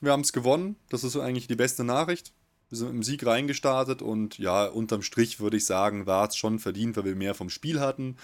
Wir 0.00 0.12
haben 0.12 0.22
es 0.22 0.32
gewonnen. 0.32 0.76
Das 0.90 1.04
ist 1.04 1.16
eigentlich 1.16 1.46
die 1.46 1.56
beste 1.56 1.84
Nachricht. 1.84 2.32
Wir 2.70 2.78
sind 2.78 2.90
im 2.90 3.02
Sieg 3.02 3.24
reingestartet 3.24 4.02
und 4.02 4.38
ja, 4.38 4.66
unterm 4.66 5.02
Strich 5.02 5.40
würde 5.40 5.56
ich 5.56 5.64
sagen, 5.64 6.06
war 6.06 6.28
es 6.28 6.36
schon 6.36 6.58
verdient, 6.58 6.96
weil 6.96 7.04
wir 7.04 7.16
mehr 7.16 7.34
vom 7.34 7.50
Spiel 7.50 7.80
hatten. 7.80 8.16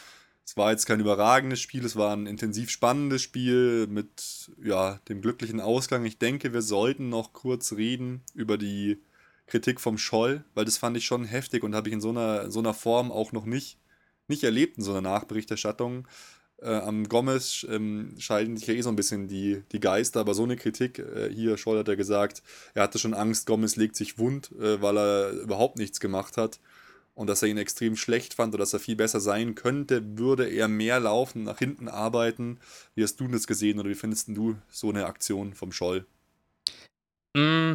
Es 0.45 0.57
war 0.59 0.71
jetzt 0.73 0.85
kein 0.85 1.01
überragendes 1.01 1.61
Spiel, 1.61 1.85
es 1.87 1.97
war 1.97 2.15
ein 2.15 2.27
intensiv 2.27 2.69
spannendes 2.69 3.23
Spiel 3.23 3.87
mit 3.87 4.51
ja, 4.63 5.01
dem 5.09 5.23
glücklichen 5.23 5.61
Ausgang. 5.61 6.05
Ich 6.05 6.19
denke, 6.19 6.53
wir 6.53 6.61
sollten 6.61 7.09
noch 7.09 7.33
kurz 7.33 7.73
reden 7.73 8.23
über 8.35 8.59
die 8.59 9.01
Kritik 9.47 9.81
vom 9.81 9.99
Scholl, 9.99 10.45
weil 10.55 10.65
das 10.65 10.79
fand 10.79 10.97
ich 10.97 11.05
schon 11.05 11.25
heftig 11.25 11.63
und 11.63 11.75
habe 11.75 11.89
ich 11.89 11.95
in 11.95 12.01
so 12.01 12.11
einer, 12.11 12.51
so 12.51 12.61
einer 12.61 12.75
Form 12.75 13.13
auch 13.13 13.33
noch 13.33 13.45
nicht, 13.45 13.79
nicht 14.29 14.43
erlebt 14.43 14.79
in 14.79 14.85
so 14.85 14.93
einer 14.93 15.03
Nachberichterstattung. 15.03 16.09
Äh, 16.63 16.77
am 16.77 17.09
Gomez 17.09 17.67
ähm, 17.69 18.15
scheiden 18.19 18.57
sich 18.57 18.69
ja 18.69 18.75
eh 18.75 18.81
so 18.81 18.89
ein 18.89 18.97
bisschen 18.97 19.29
die, 19.29 19.63
die 19.73 19.81
Geister, 19.81 20.21
aber 20.21 20.35
so 20.35 20.45
eine 20.45 20.57
Kritik, 20.57 20.99
äh, 20.99 21.31
hier 21.33 21.59
Scholl 21.59 21.79
hat 21.79 21.89
er 21.89 21.97
gesagt, 21.97 22.43
er 22.75 22.85
hatte 22.85 22.99
schon 22.99 23.13
Angst, 23.13 23.47
Gomez 23.47 23.77
legt 23.77 23.97
sich 23.97 24.19
wund, 24.19 24.53
äh, 24.53 24.81
weil 24.81 24.97
er 24.97 25.31
überhaupt 25.33 25.79
nichts 25.79 26.01
gemacht 26.01 26.37
hat 26.37 26.61
und 27.15 27.29
dass 27.29 27.43
er 27.43 27.49
ihn 27.49 27.59
extrem 27.59 27.97
schlecht 27.97 28.35
fand 28.35 28.55
oder 28.55 28.63
dass 28.63 28.73
er 28.73 28.81
viel 28.81 28.97
besser 28.97 29.21
sein 29.21 29.55
könnte, 29.55 30.19
würde 30.19 30.49
er 30.49 30.69
mehr 30.69 31.01
laufen, 31.01 31.45
nach 31.45 31.59
hinten 31.59 31.89
arbeiten. 31.89 32.59
Wie 32.95 33.03
hast 33.03 33.21
du 33.21 33.29
das 33.29 33.47
gesehen 33.47 33.79
oder 33.79 33.89
wie 33.89 33.95
findest 33.95 34.29
du 34.29 34.57
so 34.69 34.91
eine 34.91 35.07
Aktion 35.07 35.55
vom 35.55 35.73
Scholl? 35.73 36.07
Mm, 37.37 37.75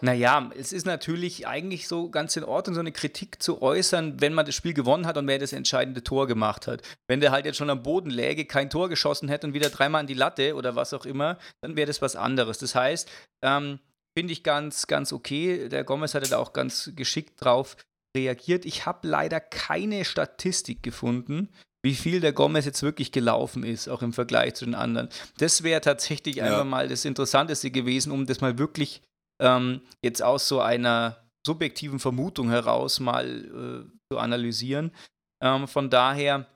naja, 0.00 0.50
es 0.56 0.72
ist 0.72 0.86
natürlich 0.86 1.46
eigentlich 1.46 1.88
so 1.88 2.10
ganz 2.10 2.36
in 2.36 2.44
Ordnung, 2.44 2.74
so 2.74 2.80
eine 2.80 2.92
Kritik 2.92 3.42
zu 3.42 3.62
äußern, 3.62 4.20
wenn 4.20 4.34
man 4.34 4.46
das 4.46 4.54
Spiel 4.54 4.74
gewonnen 4.74 5.06
hat 5.06 5.16
und 5.16 5.26
wer 5.26 5.38
das 5.38 5.52
entscheidende 5.52 6.02
Tor 6.02 6.26
gemacht 6.26 6.66
hat. 6.66 6.82
Wenn 7.08 7.20
der 7.20 7.32
halt 7.32 7.46
jetzt 7.46 7.56
schon 7.56 7.70
am 7.70 7.82
Boden 7.82 8.10
läge, 8.10 8.44
kein 8.44 8.70
Tor 8.70 8.88
geschossen 8.88 9.28
hätte 9.28 9.46
und 9.46 9.54
wieder 9.54 9.70
dreimal 9.70 10.00
an 10.00 10.06
die 10.06 10.14
Latte 10.14 10.54
oder 10.54 10.76
was 10.76 10.94
auch 10.94 11.04
immer, 11.04 11.38
dann 11.60 11.76
wäre 11.76 11.86
das 11.86 12.02
was 12.02 12.16
anderes. 12.16 12.58
Das 12.58 12.74
heißt, 12.74 13.10
ähm, 13.42 13.80
finde 14.16 14.32
ich 14.32 14.42
ganz, 14.42 14.86
ganz 14.86 15.12
okay. 15.12 15.68
Der 15.68 15.84
Gomez 15.84 16.14
hatte 16.14 16.28
da 16.28 16.38
auch 16.38 16.52
ganz 16.52 16.92
geschickt 16.94 17.42
drauf 17.44 17.76
reagiert. 18.16 18.64
Ich 18.64 18.86
habe 18.86 19.06
leider 19.06 19.40
keine 19.40 20.04
Statistik 20.04 20.82
gefunden, 20.82 21.48
wie 21.84 21.94
viel 21.94 22.20
der 22.20 22.32
Gomez 22.32 22.64
jetzt 22.64 22.82
wirklich 22.82 23.12
gelaufen 23.12 23.62
ist, 23.62 23.88
auch 23.88 24.02
im 24.02 24.12
Vergleich 24.12 24.54
zu 24.54 24.64
den 24.64 24.74
anderen. 24.74 25.08
Das 25.38 25.62
wäre 25.62 25.80
tatsächlich 25.80 26.36
ja. 26.36 26.44
einfach 26.44 26.64
mal 26.64 26.88
das 26.88 27.04
Interessanteste 27.04 27.70
gewesen, 27.70 28.12
um 28.12 28.26
das 28.26 28.40
mal 28.40 28.58
wirklich 28.58 29.02
ähm, 29.40 29.82
jetzt 30.02 30.22
aus 30.22 30.48
so 30.48 30.60
einer 30.60 31.28
subjektiven 31.46 31.98
Vermutung 31.98 32.50
heraus 32.50 33.00
mal 33.00 33.26
äh, 33.26 34.12
zu 34.12 34.18
analysieren. 34.18 34.92
Ähm, 35.42 35.68
von 35.68 35.90
daher 35.90 36.46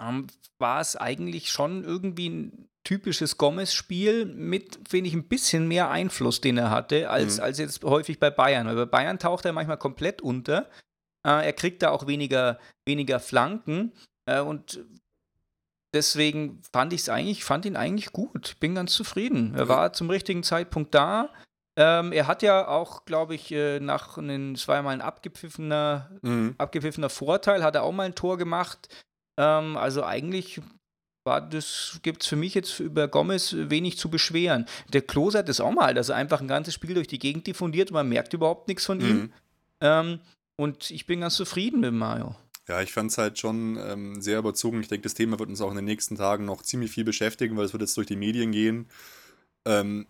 ähm, 0.00 0.26
war 0.58 0.80
es 0.80 0.96
eigentlich 0.96 1.50
schon 1.50 1.84
irgendwie 1.84 2.28
ein 2.28 2.68
typisches 2.84 3.36
Gomez-Spiel 3.36 4.26
mit, 4.26 4.78
finde 4.88 5.08
ich, 5.08 5.14
ein 5.14 5.28
bisschen 5.28 5.66
mehr 5.66 5.90
Einfluss, 5.90 6.40
den 6.40 6.56
er 6.56 6.70
hatte, 6.70 7.10
als, 7.10 7.38
mhm. 7.38 7.42
als 7.42 7.58
jetzt 7.58 7.84
häufig 7.84 8.20
bei 8.20 8.30
Bayern. 8.30 8.66
Weil 8.66 8.76
bei 8.76 8.86
Bayern 8.86 9.18
taucht 9.18 9.44
er 9.44 9.52
manchmal 9.52 9.78
komplett 9.78 10.22
unter. 10.22 10.70
Äh, 11.26 11.46
er 11.46 11.52
kriegt 11.52 11.82
da 11.82 11.90
auch 11.90 12.06
weniger, 12.06 12.58
weniger 12.86 13.18
Flanken. 13.18 13.92
Äh, 14.26 14.40
und 14.40 14.80
deswegen 15.92 16.62
fand 16.72 16.92
ich 16.92 17.02
es 17.02 17.08
eigentlich, 17.08 17.44
fand 17.44 17.64
ihn 17.64 17.76
eigentlich 17.76 18.12
gut. 18.12 18.56
Bin 18.60 18.76
ganz 18.76 18.92
zufrieden. 18.92 19.54
Er 19.56 19.68
war 19.68 19.92
zum 19.92 20.08
richtigen 20.08 20.44
Zeitpunkt 20.44 20.94
da. 20.94 21.30
Ähm, 21.78 22.12
er 22.12 22.26
hat 22.26 22.42
ja 22.42 22.66
auch, 22.68 23.04
glaube 23.04 23.34
ich, 23.34 23.52
äh, 23.52 23.80
nach 23.80 24.16
einem, 24.16 24.52
es 24.52 24.66
war 24.66 24.76
ja 24.76 24.82
mal 24.82 24.90
ein 24.90 25.02
abgepfiffener, 25.02 26.10
mhm. 26.22 26.54
abgepfiffener 26.56 27.10
Vorteil, 27.10 27.62
hat 27.62 27.74
er 27.74 27.82
auch 27.82 27.92
mal 27.92 28.04
ein 28.04 28.14
Tor 28.14 28.38
gemacht. 28.38 28.88
Ähm, 29.38 29.76
also 29.76 30.02
eigentlich 30.02 30.62
war 31.24 31.42
das 31.42 31.98
gibt 32.02 32.22
es 32.22 32.28
für 32.28 32.36
mich 32.36 32.54
jetzt 32.54 32.80
über 32.80 33.08
Gomez 33.08 33.54
wenig 33.58 33.98
zu 33.98 34.08
beschweren. 34.08 34.64
Der 34.92 35.02
Klose 35.02 35.38
hat 35.38 35.48
das 35.48 35.60
auch 35.60 35.72
mal, 35.72 35.92
dass 35.92 36.08
er 36.08 36.16
einfach 36.16 36.40
ein 36.40 36.48
ganzes 36.48 36.72
Spiel 36.72 36.94
durch 36.94 37.08
die 37.08 37.18
Gegend 37.18 37.46
diffundiert 37.46 37.90
und 37.90 37.94
man 37.94 38.08
merkt 38.08 38.32
überhaupt 38.32 38.68
nichts 38.68 38.86
von 38.86 38.98
mhm. 38.98 39.04
ihm. 39.04 39.32
Ähm, 39.80 40.20
und 40.56 40.90
ich 40.90 41.06
bin 41.06 41.20
ganz 41.20 41.34
zufrieden 41.34 41.80
mit 41.80 41.92
Mario. 41.92 42.34
Ja, 42.68 42.80
ich 42.80 42.92
fand 42.92 43.10
es 43.10 43.18
halt 43.18 43.38
schon 43.38 43.76
ähm, 43.76 44.22
sehr 44.22 44.38
überzogen. 44.38 44.80
Ich 44.80 44.88
denke, 44.88 45.02
das 45.02 45.14
Thema 45.14 45.38
wird 45.38 45.50
uns 45.50 45.60
auch 45.60 45.70
in 45.70 45.76
den 45.76 45.84
nächsten 45.84 46.16
Tagen 46.16 46.46
noch 46.46 46.62
ziemlich 46.62 46.90
viel 46.90 47.04
beschäftigen, 47.04 47.56
weil 47.56 47.66
es 47.66 47.72
wird 47.72 47.82
jetzt 47.82 47.96
durch 47.96 48.06
die 48.06 48.16
Medien 48.16 48.50
gehen. 48.50 48.88
Ähm, 49.66 50.06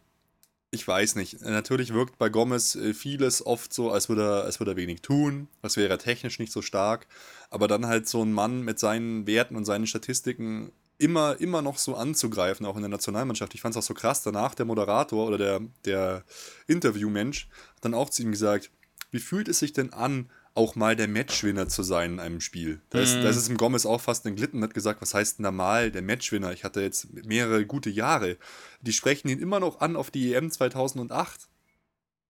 ich 0.70 0.87
weiß 0.87 1.14
nicht. 1.14 1.40
Natürlich 1.42 1.92
wirkt 1.92 2.18
bei 2.18 2.29
Gomez 2.29 2.74
äh, 2.74 2.92
vieles 2.92 3.44
oft 3.44 3.72
so, 3.72 3.90
als 3.90 4.09
würde, 4.09 4.22
er, 4.22 4.44
als 4.44 4.61
würde 4.61 4.72
er 4.72 4.76
wenig 4.76 5.00
tun, 5.00 5.48
als 5.62 5.76
wäre 5.76 5.88
er 5.88 5.98
technisch 5.98 6.38
nicht 6.38 6.52
so 6.52 6.62
stark. 6.62 7.07
Aber 7.50 7.68
dann 7.68 7.87
halt 7.87 8.09
so 8.09 8.22
ein 8.22 8.33
Mann 8.33 8.62
mit 8.62 8.79
seinen 8.79 9.26
Werten 9.26 9.57
und 9.57 9.64
seinen 9.64 9.87
Statistiken 9.87 10.72
immer, 10.98 11.40
immer 11.40 11.62
noch 11.62 11.79
so 11.79 11.94
anzugreifen, 11.94 12.66
auch 12.66 12.76
in 12.76 12.83
der 12.83 12.88
Nationalmannschaft. 12.88 13.55
Ich 13.55 13.61
fand 13.61 13.74
es 13.74 13.79
auch 13.83 13.87
so 13.87 13.94
krass. 13.94 14.22
Danach 14.22 14.55
der 14.55 14.66
Moderator 14.66 15.26
oder 15.26 15.38
der, 15.38 15.61
der 15.85 16.24
Interviewmensch 16.66 17.48
hat 17.76 17.85
dann 17.85 17.94
auch 17.94 18.11
zu 18.11 18.22
ihm 18.22 18.33
gesagt, 18.33 18.70
wie 19.11 19.20
fühlt 19.20 19.48
es 19.48 19.59
sich 19.59 19.72
denn 19.72 19.92
an, 19.92 20.31
auch 20.57 20.75
mal 20.75 20.97
der 20.97 21.09
Matchwinner 21.09 21.69
zu 21.69 21.83
sein 21.83 22.14
in 22.14 22.21
einem 22.21 22.40
Spiel. 22.40 22.81
Da 22.90 23.01
ist, 23.01 23.16
mhm. 23.16 23.27
ist 23.27 23.37
es 23.37 23.49
im 23.49 23.57
Gomez 23.57 23.85
auch 23.85 24.01
fast 24.01 24.25
entglitten 24.25 24.59
und 24.59 24.64
hat 24.64 24.75
gesagt, 24.75 25.03
was 25.03 25.12
heißt 25.12 25.38
denn 25.38 25.45
da 25.45 25.51
mal 25.51 25.90
der 25.90 26.03
Matchwinner? 26.03 26.53
Ich 26.53 26.64
hatte 26.64 26.81
jetzt 26.81 27.12
mehrere 27.25 27.66
gute 27.66 27.90
Jahre. 27.90 28.38
Die 28.81 28.92
sprechen 28.92 29.29
ihn 29.29 29.38
immer 29.38 29.61
noch 29.61 29.81
an 29.81 29.97
auf 29.97 30.11
die 30.11 30.33
EM 30.33 30.51
2008. 30.51 31.49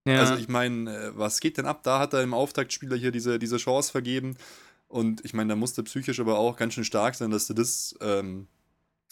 Ja. 0.07 0.21
Also 0.21 0.37
ich 0.37 0.49
meine, 0.49 0.91
äh, 0.91 1.11
was 1.17 1.41
geht 1.41 1.59
denn 1.59 1.67
ab? 1.67 1.83
Da 1.85 1.99
hat 1.99 2.13
er 2.15 2.23
im 2.23 2.35
Auftaktspieler 2.35 2.97
hier 2.97 3.13
diese, 3.13 3.39
diese 3.39 3.59
Chance 3.59 3.93
vergeben. 3.93 4.37
Und 4.89 5.25
ich 5.25 5.35
meine, 5.35 5.51
da 5.51 5.57
musste 5.57 5.83
psychisch 5.83 6.21
aber 6.21 6.39
auch 6.39 6.57
ganz 6.57 6.75
schön 6.75 6.85
stark 6.85 7.15
sein, 7.15 7.31
dass 7.31 7.47
du 7.47 7.55
das 7.55 7.97
ähm, 8.01 8.49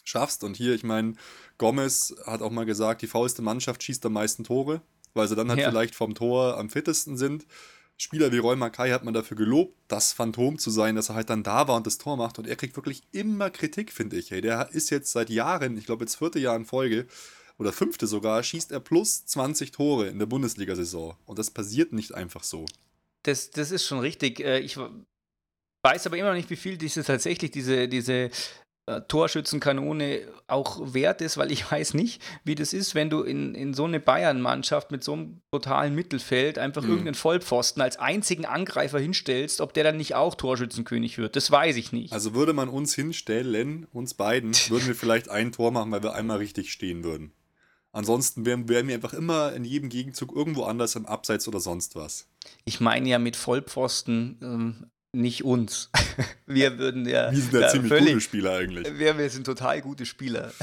schaffst. 0.05 0.44
Und 0.44 0.57
hier, 0.57 0.74
ich 0.74 0.85
meine, 0.85 1.14
Gomez 1.59 2.14
hat 2.27 2.42
auch 2.42 2.50
mal 2.50 2.66
gesagt, 2.66 3.03
die 3.03 3.07
faulste 3.07 3.42
Mannschaft 3.42 3.83
schießt 3.83 4.07
am 4.07 4.12
meisten 4.12 4.44
Tore, 4.44 4.83
weil 5.14 5.29
sie 5.29 5.37
dann 5.37 5.48
halt 5.48 5.61
ja. 5.61 5.68
vielleicht 5.68 5.94
vom 5.94 6.14
Tor 6.14 6.59
am 6.59 6.70
fittesten 6.70 7.16
sind. 7.16 7.46
Spieler 7.96 8.33
wie 8.33 8.38
Roy 8.38 8.57
Mackay 8.57 8.90
hat 8.90 9.04
man 9.04 9.14
dafür 9.14 9.37
gelobt, 9.37 9.76
das 9.88 10.12
Phantom 10.12 10.59
zu 10.59 10.70
sein, 10.70 10.96
dass 10.96 11.11
er 11.11 11.14
halt 11.14 11.30
dann 11.30 11.42
da 11.42 11.68
war 11.68 11.76
und 11.76 11.87
das 11.87 11.98
Tor 11.98 12.16
macht. 12.16 12.38
Und 12.38 12.46
er 12.46 12.57
kriegt 12.57 12.76
wirklich 12.76 13.02
immer 13.12 13.50
Kritik, 13.50 13.92
finde 13.92 14.16
ich. 14.16 14.30
Hey, 14.30 14.40
der 14.40 14.70
ist 14.72 14.90
jetzt 14.90 15.12
seit 15.12 15.30
Jahren, 15.30 15.78
ich 15.78 15.87
glaube 15.87 16.04
jetzt 16.04 16.16
vierte 16.16 16.40
Jahr 16.40 16.57
in 16.57 16.64
Folge 16.64 17.07
oder 17.57 17.72
fünfte 17.72 18.07
sogar, 18.07 18.42
schießt 18.42 18.72
er 18.72 18.80
plus 18.80 19.26
20 19.26 19.70
Tore 19.70 20.09
in 20.09 20.18
der 20.18 20.26
Bundesliga-Saison. 20.26 21.16
Und 21.24 21.38
das 21.38 21.50
passiert 21.50 21.92
nicht 21.92 22.14
einfach 22.14 22.42
so. 22.42 22.66
Das, 23.22 23.50
das 23.50 23.70
ist 23.70 23.87
schon 23.87 24.00
richtig. 24.00 24.40
Äh, 24.40 24.59
ich 24.59 24.76
weiß 24.76 26.07
aber 26.07 26.16
immer 26.16 26.30
noch 26.30 26.37
nicht, 26.37 26.50
wie 26.50 26.57
viel 26.57 26.76
diese 26.76 27.04
tatsächlich 27.04 27.52
diese, 27.52 27.88
diese 27.88 28.30
Torschützenkanone 29.08 30.20
auch 30.46 30.92
wert 30.92 31.22
ist, 31.22 31.38
weil 31.38 31.50
ich 31.50 31.70
weiß 31.70 31.94
nicht, 31.94 32.22
wie 32.44 32.54
das 32.54 32.72
ist, 32.72 32.94
wenn 32.94 33.10
du 33.10 33.22
in, 33.22 33.54
in 33.54 33.72
so 33.74 33.84
eine 33.84 34.00
Bayern-Mannschaft 34.00 34.90
mit 34.90 35.02
so 35.02 35.14
einem 35.14 35.40
brutalen 35.50 35.94
Mittelfeld 35.94 36.58
einfach 36.58 36.82
mhm. 36.82 36.90
irgendeinen 36.90 37.14
Vollpfosten 37.14 37.80
als 37.80 37.98
einzigen 37.98 38.44
Angreifer 38.44 38.98
hinstellst, 38.98 39.60
ob 39.60 39.72
der 39.72 39.84
dann 39.84 39.96
nicht 39.96 40.14
auch 40.14 40.34
Torschützenkönig 40.34 41.18
wird. 41.18 41.36
Das 41.36 41.50
weiß 41.50 41.76
ich 41.76 41.92
nicht. 41.92 42.12
Also 42.12 42.34
würde 42.34 42.52
man 42.52 42.68
uns 42.68 42.94
hinstellen, 42.94 43.86
uns 43.92 44.14
beiden, 44.14 44.52
würden 44.68 44.86
wir 44.86 44.94
vielleicht 44.94 45.30
ein 45.30 45.52
Tor 45.52 45.70
machen, 45.70 45.90
weil 45.90 46.02
wir 46.02 46.14
einmal 46.14 46.38
richtig 46.38 46.70
stehen 46.70 47.04
würden. 47.04 47.32
Ansonsten 47.94 48.44
wären, 48.44 48.68
wären 48.68 48.88
wir 48.88 48.96
einfach 48.96 49.12
immer 49.14 49.52
in 49.52 49.64
jedem 49.64 49.88
Gegenzug 49.88 50.34
irgendwo 50.34 50.64
anders 50.64 50.96
im 50.96 51.06
Abseits 51.06 51.46
oder 51.46 51.60
sonst 51.60 51.94
was. 51.94 52.26
Ich 52.64 52.80
meine 52.80 53.08
ja 53.08 53.20
mit 53.20 53.36
Vollpfosten 53.36 54.38
ähm, 54.42 54.86
nicht 55.14 55.44
uns. 55.44 55.90
Wir 56.46 56.79
würden 56.79 57.07
ja. 57.07 57.33
Wir 57.33 57.40
sind 57.40 57.55
ja, 57.55 57.68
ziemlich 57.68 57.88
völlig, 57.90 58.09
gute 58.09 58.20
Spieler 58.20 58.53
eigentlich. 58.57 58.98
Wir, 58.98 59.16
wir 59.16 59.31
sind 59.31 59.44
total 59.44 59.81
gute 59.81 60.07
Spieler. 60.07 60.53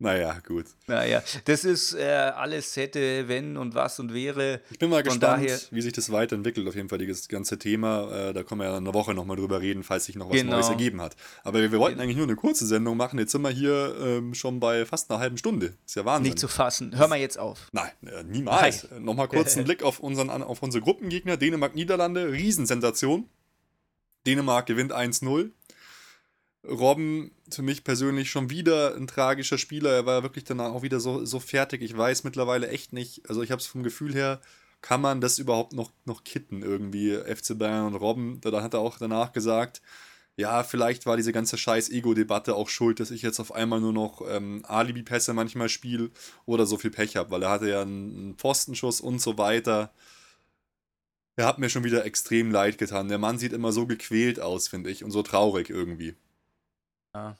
Naja, 0.00 0.36
gut. 0.46 0.66
Naja, 0.86 1.24
das 1.46 1.64
ist 1.64 1.92
äh, 1.94 2.04
alles 2.04 2.76
hätte, 2.76 3.26
wenn 3.26 3.56
und 3.56 3.74
was 3.74 3.98
und 3.98 4.14
wäre. 4.14 4.60
Ich 4.70 4.78
bin 4.78 4.90
mal 4.90 5.02
Von 5.02 5.18
gespannt, 5.18 5.42
daher, 5.42 5.58
wie 5.72 5.82
sich 5.82 5.92
das 5.92 6.12
weiterentwickelt, 6.12 6.68
auf 6.68 6.76
jeden 6.76 6.88
Fall, 6.88 7.04
das 7.04 7.26
ganze 7.26 7.58
Thema. 7.58 8.28
Äh, 8.28 8.32
da 8.32 8.44
können 8.44 8.60
wir 8.60 8.68
ja 8.68 8.76
eine 8.76 8.94
Woche 8.94 9.12
nochmal 9.12 9.36
drüber 9.36 9.60
reden, 9.60 9.82
falls 9.82 10.04
sich 10.04 10.14
noch 10.14 10.30
was 10.30 10.36
genau. 10.36 10.52
Neues 10.52 10.68
ergeben 10.68 11.00
hat. 11.00 11.16
Aber 11.42 11.60
wir, 11.60 11.72
wir 11.72 11.80
wollten 11.80 11.98
eigentlich 11.98 12.16
nur 12.16 12.26
eine 12.26 12.36
kurze 12.36 12.64
Sendung 12.64 12.96
machen. 12.96 13.18
Jetzt 13.18 13.32
sind 13.32 13.42
wir 13.42 13.50
hier 13.50 13.96
ähm, 14.00 14.34
schon 14.34 14.60
bei 14.60 14.86
fast 14.86 15.10
einer 15.10 15.18
halben 15.18 15.36
Stunde. 15.36 15.74
Ist 15.84 15.96
ja 15.96 16.04
Wahnsinn. 16.04 16.30
Nicht 16.30 16.38
zu 16.38 16.46
fassen. 16.46 16.96
Hör 16.96 17.08
mal 17.08 17.18
jetzt 17.18 17.36
auf. 17.36 17.66
Nein, 17.72 17.90
äh, 18.06 18.22
niemals. 18.22 18.86
Nein. 18.88 19.02
Nochmal 19.02 19.26
kurz 19.26 19.56
einen 19.56 19.64
Blick 19.64 19.82
auf, 19.82 19.98
unseren, 19.98 20.30
auf 20.30 20.62
unsere 20.62 20.84
Gruppengegner. 20.84 21.36
Dänemark, 21.36 21.74
Niederlande. 21.74 22.30
Riesensensation. 22.30 23.28
Dänemark 24.26 24.66
gewinnt 24.66 24.92
1-0. 24.92 25.50
Robben 26.66 27.30
für 27.50 27.62
mich 27.62 27.84
persönlich 27.84 28.30
schon 28.30 28.50
wieder 28.50 28.94
ein 28.96 29.06
tragischer 29.06 29.58
Spieler. 29.58 29.90
Er 29.92 30.06
war 30.06 30.22
wirklich 30.22 30.44
danach 30.44 30.72
auch 30.72 30.82
wieder 30.82 31.00
so, 31.00 31.24
so 31.24 31.40
fertig. 31.40 31.82
Ich 31.82 31.96
weiß 31.96 32.24
mittlerweile 32.24 32.68
echt 32.68 32.92
nicht, 32.92 33.28
also 33.28 33.42
ich 33.42 33.50
habe 33.50 33.60
es 33.60 33.66
vom 33.66 33.82
Gefühl 33.82 34.14
her, 34.14 34.40
kann 34.80 35.00
man 35.00 35.20
das 35.20 35.38
überhaupt 35.38 35.72
noch, 35.72 35.92
noch 36.04 36.24
kitten 36.24 36.62
irgendwie, 36.62 37.16
FC 37.16 37.58
Bayern 37.58 37.86
und 37.86 37.94
Robben. 37.94 38.40
Da 38.40 38.62
hat 38.62 38.74
er 38.74 38.80
auch 38.80 38.98
danach 38.98 39.32
gesagt, 39.32 39.80
ja, 40.36 40.62
vielleicht 40.62 41.04
war 41.04 41.16
diese 41.16 41.32
ganze 41.32 41.58
scheiß 41.58 41.90
Ego-Debatte 41.90 42.54
auch 42.54 42.68
schuld, 42.68 43.00
dass 43.00 43.10
ich 43.10 43.22
jetzt 43.22 43.40
auf 43.40 43.52
einmal 43.52 43.80
nur 43.80 43.92
noch 43.92 44.22
ähm, 44.28 44.62
Alibi-Pässe 44.68 45.34
manchmal 45.34 45.68
spiele 45.68 46.10
oder 46.46 46.64
so 46.64 46.76
viel 46.76 46.92
Pech 46.92 47.16
habe, 47.16 47.32
weil 47.32 47.42
er 47.42 47.50
hatte 47.50 47.68
ja 47.68 47.82
einen 47.82 48.36
Pfostenschuss 48.36 49.00
und 49.00 49.20
so 49.20 49.36
weiter. 49.36 49.92
Er 51.38 51.46
hat 51.46 51.60
mir 51.60 51.70
schon 51.70 51.84
wieder 51.84 52.04
extrem 52.04 52.50
leid 52.50 52.78
getan. 52.78 53.06
Der 53.06 53.18
Mann 53.18 53.38
sieht 53.38 53.52
immer 53.52 53.70
so 53.70 53.86
gequält 53.86 54.40
aus, 54.40 54.66
finde 54.66 54.90
ich, 54.90 55.04
und 55.04 55.12
so 55.12 55.22
traurig 55.22 55.70
irgendwie. 55.70 56.16
Ja. 57.14 57.36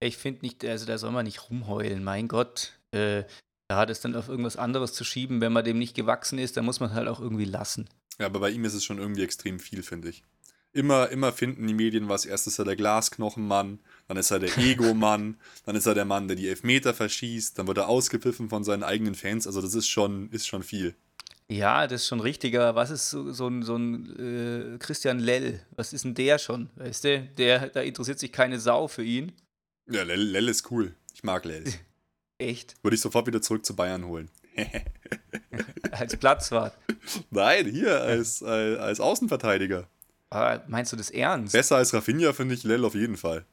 Ich 0.00 0.16
finde 0.16 0.40
nicht, 0.46 0.64
also 0.64 0.86
da 0.86 0.96
soll 0.96 1.10
man 1.10 1.26
nicht 1.26 1.50
rumheulen, 1.50 2.02
mein 2.02 2.26
Gott. 2.26 2.72
Äh, 2.90 3.24
da 3.68 3.76
hat 3.76 3.90
es 3.90 4.00
dann 4.00 4.16
auf 4.16 4.30
irgendwas 4.30 4.56
anderes 4.56 4.94
zu 4.94 5.04
schieben. 5.04 5.42
Wenn 5.42 5.52
man 5.52 5.62
dem 5.62 5.78
nicht 5.78 5.94
gewachsen 5.94 6.38
ist, 6.38 6.56
dann 6.56 6.64
muss 6.64 6.80
man 6.80 6.94
halt 6.94 7.06
auch 7.06 7.20
irgendwie 7.20 7.44
lassen. 7.44 7.86
Ja, 8.18 8.26
aber 8.26 8.40
bei 8.40 8.48
ihm 8.48 8.64
ist 8.64 8.72
es 8.72 8.82
schon 8.82 8.98
irgendwie 8.98 9.24
extrem 9.24 9.60
viel, 9.60 9.82
finde 9.82 10.08
ich. 10.08 10.24
Immer, 10.72 11.10
immer 11.10 11.30
finden 11.30 11.66
die 11.66 11.74
Medien 11.74 12.08
was. 12.08 12.24
Erst 12.24 12.46
ist 12.46 12.58
er 12.58 12.64
der 12.64 12.76
Glasknochenmann, 12.76 13.78
dann 14.08 14.16
ist 14.16 14.30
er 14.30 14.38
der 14.38 14.56
Ego-Mann, 14.56 15.36
dann 15.66 15.76
ist 15.76 15.84
er 15.84 15.94
der 15.94 16.06
Mann, 16.06 16.28
der 16.28 16.36
die 16.38 16.48
Elfmeter 16.48 16.94
verschießt, 16.94 17.58
dann 17.58 17.66
wird 17.66 17.76
er 17.76 17.88
ausgepfiffen 17.90 18.48
von 18.48 18.64
seinen 18.64 18.84
eigenen 18.84 19.14
Fans. 19.14 19.46
Also 19.46 19.60
das 19.60 19.74
ist 19.74 19.88
schon, 19.88 20.30
ist 20.30 20.46
schon 20.46 20.62
viel. 20.62 20.96
Ja, 21.50 21.86
das 21.86 22.02
ist 22.02 22.08
schon 22.08 22.20
richtiger. 22.20 22.74
Was 22.74 22.90
ist 22.90 23.10
so, 23.10 23.32
so 23.32 23.48
ein, 23.48 23.62
so 23.62 23.76
ein 23.76 24.74
äh, 24.74 24.78
Christian 24.78 25.18
Lell? 25.18 25.60
Was 25.76 25.92
ist 25.92 26.04
denn 26.04 26.14
der 26.14 26.38
schon? 26.38 26.70
Weißt 26.76 27.04
du, 27.04 27.20
der, 27.36 27.68
da 27.68 27.82
interessiert 27.82 28.18
sich 28.18 28.32
keine 28.32 28.58
Sau 28.58 28.88
für 28.88 29.04
ihn. 29.04 29.32
Ja, 29.90 30.02
Lell, 30.02 30.22
Lell 30.22 30.48
ist 30.48 30.70
cool. 30.70 30.94
Ich 31.12 31.22
mag 31.22 31.44
Lell. 31.44 31.64
Echt? 32.38 32.74
Würde 32.82 32.94
ich 32.94 33.00
sofort 33.00 33.26
wieder 33.26 33.42
zurück 33.42 33.64
zu 33.64 33.76
Bayern 33.76 34.06
holen. 34.06 34.30
als 35.90 36.16
Platzwart. 36.16 36.76
Nein, 37.30 37.66
hier 37.66 38.00
als, 38.00 38.42
als, 38.42 38.78
als 38.78 39.00
Außenverteidiger. 39.00 39.88
Aber 40.30 40.64
meinst 40.66 40.92
du 40.92 40.96
das 40.96 41.10
ernst? 41.10 41.52
Besser 41.52 41.76
als 41.76 41.92
Rafinha 41.92 42.32
finde 42.32 42.54
ich 42.54 42.64
Lell 42.64 42.84
auf 42.84 42.94
jeden 42.94 43.16
Fall. 43.16 43.44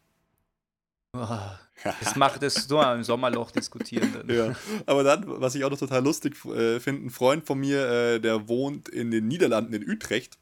Das 1.84 2.16
macht 2.16 2.42
es 2.42 2.54
so 2.54 2.82
im 2.82 3.04
Sommerloch 3.04 3.52
diskutieren. 3.52 4.14
Dann. 4.14 4.36
Ja, 4.36 4.56
aber 4.86 5.04
dann, 5.04 5.26
was 5.28 5.56
ich 5.56 5.64
auch 5.66 5.70
noch 5.70 5.78
total 5.78 6.04
lustig 6.04 6.36
äh, 6.46 6.80
finde, 6.80 7.08
ein 7.08 7.10
Freund 7.10 7.46
von 7.46 7.60
mir, 7.60 7.86
äh, 7.90 8.20
der 8.20 8.48
wohnt 8.48 8.88
in 8.88 9.12
den 9.12 9.28
Niederlanden 9.28 9.74
in 9.74 9.90
Utrecht 9.90 10.38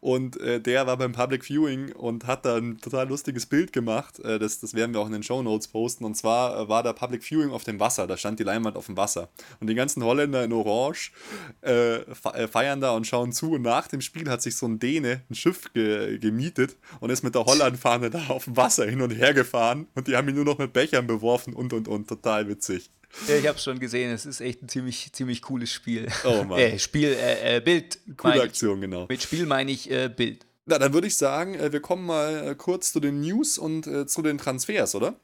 und 0.00 0.40
äh, 0.40 0.60
der 0.60 0.86
war 0.86 0.96
beim 0.96 1.12
Public 1.12 1.44
Viewing 1.44 1.92
und 1.92 2.26
hat 2.26 2.44
da 2.44 2.56
ein 2.56 2.78
total 2.78 3.08
lustiges 3.08 3.46
Bild 3.46 3.72
gemacht. 3.72 4.18
Äh, 4.20 4.38
das, 4.38 4.60
das 4.60 4.74
werden 4.74 4.92
wir 4.94 5.00
auch 5.00 5.06
in 5.06 5.12
den 5.12 5.22
Show 5.22 5.42
Notes 5.42 5.68
posten. 5.68 6.04
Und 6.04 6.16
zwar 6.16 6.60
äh, 6.60 6.68
war 6.68 6.82
da 6.82 6.92
Public 6.92 7.22
Viewing 7.22 7.50
auf 7.50 7.64
dem 7.64 7.80
Wasser. 7.80 8.06
Da 8.06 8.16
stand 8.16 8.38
die 8.38 8.44
Leinwand 8.44 8.76
auf 8.76 8.86
dem 8.86 8.96
Wasser. 8.96 9.28
Und 9.60 9.68
die 9.68 9.74
ganzen 9.74 10.04
Holländer 10.04 10.44
in 10.44 10.52
Orange 10.52 11.12
äh, 11.62 11.96
äh, 11.96 12.48
feiern 12.48 12.80
da 12.80 12.92
und 12.92 13.06
schauen 13.06 13.32
zu. 13.32 13.52
Und 13.52 13.62
nach 13.62 13.88
dem 13.88 14.00
Spiel 14.00 14.28
hat 14.30 14.42
sich 14.42 14.56
so 14.56 14.66
ein 14.66 14.78
Däne 14.78 15.22
ein 15.30 15.34
Schiff 15.34 15.72
ge 15.72 16.18
gemietet 16.18 16.76
und 17.00 17.10
ist 17.10 17.22
mit 17.22 17.34
der 17.34 17.44
Holland-Fahne 17.44 18.10
da 18.10 18.28
auf 18.28 18.44
dem 18.44 18.56
Wasser 18.56 18.86
hin 18.86 19.00
und 19.00 19.10
her 19.10 19.34
gefahren. 19.34 19.86
Und 19.94 20.08
die 20.08 20.16
haben 20.16 20.28
ihn 20.28 20.34
nur 20.34 20.44
noch 20.44 20.58
mit 20.58 20.72
Bechern 20.72 21.06
beworfen 21.06 21.54
und 21.54 21.72
und 21.72 21.88
und. 21.88 22.08
Total 22.08 22.48
witzig. 22.48 22.90
Ja, 23.26 23.36
ich 23.36 23.46
habe 23.46 23.58
schon 23.58 23.78
gesehen, 23.78 24.12
es 24.12 24.26
ist 24.26 24.40
echt 24.40 24.62
ein 24.62 24.68
ziemlich, 24.68 25.12
ziemlich 25.12 25.42
cooles 25.42 25.70
Spiel. 25.70 26.08
Oh 26.24 26.44
Mann. 26.44 26.58
Äh, 26.58 26.78
Spiel, 26.78 27.12
äh, 27.12 27.56
äh, 27.56 27.60
Bild. 27.60 27.98
Coole 28.16 28.42
Aktion, 28.42 28.80
genau. 28.80 29.06
Mit 29.08 29.22
Spiel 29.22 29.46
meine 29.46 29.70
ich 29.70 29.90
äh, 29.90 30.08
Bild. 30.08 30.44
Na, 30.66 30.78
dann 30.78 30.92
würde 30.92 31.06
ich 31.06 31.16
sagen, 31.16 31.54
äh, 31.54 31.72
wir 31.72 31.80
kommen 31.80 32.04
mal 32.04 32.48
äh, 32.48 32.54
kurz 32.54 32.92
zu 32.92 33.00
den 33.00 33.20
News 33.20 33.58
und 33.58 33.88
zu 34.08 34.22
den 34.22 34.38
Transfers, 34.38 34.94
oder? 34.94 35.14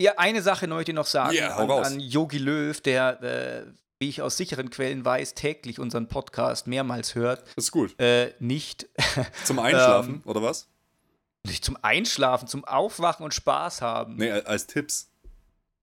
Ja, 0.00 0.12
eine 0.16 0.42
Sache 0.42 0.66
möchte 0.66 0.92
ich 0.92 0.96
noch 0.96 1.06
sagen 1.06 1.34
yeah, 1.34 1.56
an, 1.56 1.70
an 1.70 2.00
Yogi 2.00 2.38
Löw, 2.38 2.80
der, 2.80 3.66
wie 4.00 4.08
ich 4.08 4.20
aus 4.22 4.36
sicheren 4.36 4.70
Quellen 4.70 5.04
weiß, 5.04 5.34
täglich 5.34 5.78
unseren 5.78 6.08
Podcast 6.08 6.66
mehrmals 6.66 7.14
hört. 7.14 7.42
Das 7.54 7.66
ist 7.66 7.72
gut. 7.72 7.94
nicht. 8.40 8.88
Zum 9.44 9.58
Einschlafen, 9.58 10.14
ähm, 10.14 10.22
oder 10.24 10.42
was? 10.42 10.68
Nicht 11.44 11.64
zum 11.64 11.76
Einschlafen, 11.82 12.46
zum 12.46 12.64
Aufwachen 12.64 13.24
und 13.24 13.34
Spaß 13.34 13.82
haben. 13.82 14.16
Nee, 14.16 14.30
als 14.30 14.68
Tipps. 14.68 15.11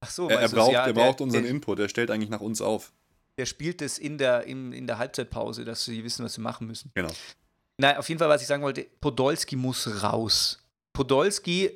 Ach 0.02 0.10
so, 0.10 0.30
er, 0.30 0.40
er 0.40 0.50
braucht, 0.50 0.72
ja, 0.72 0.86
er 0.86 0.94
braucht 0.94 1.22
unseren 1.22 1.44
der, 1.44 1.52
Input, 1.52 1.80
er 1.80 1.90
stellt 1.90 2.12
eigentlich 2.12 2.30
nach 2.30 2.42
uns 2.42 2.62
auf. 2.62 2.94
Der 3.38 3.46
spielt 3.46 3.82
es 3.82 3.98
in 3.98 4.18
der, 4.18 4.44
in, 4.44 4.74
in 4.74 4.88
der 4.88 4.98
Halbzeitpause, 4.98 5.66
dass 5.66 5.86
sie 5.86 6.04
wissen, 6.04 6.26
was 6.26 6.34
sie 6.34 6.42
machen 6.42 6.68
müssen. 6.68 6.92
Genau. 6.94 7.12
Nein, 7.78 7.98
auf 7.98 8.10
jeden 8.10 8.20
Fall, 8.20 8.30
was 8.30 8.42
ich 8.42 8.48
sagen 8.48 8.64
wollte, 8.64 8.86
Podolski 9.00 9.56
muss 9.56 10.04
raus. 10.04 10.60
Podolski 10.94 11.72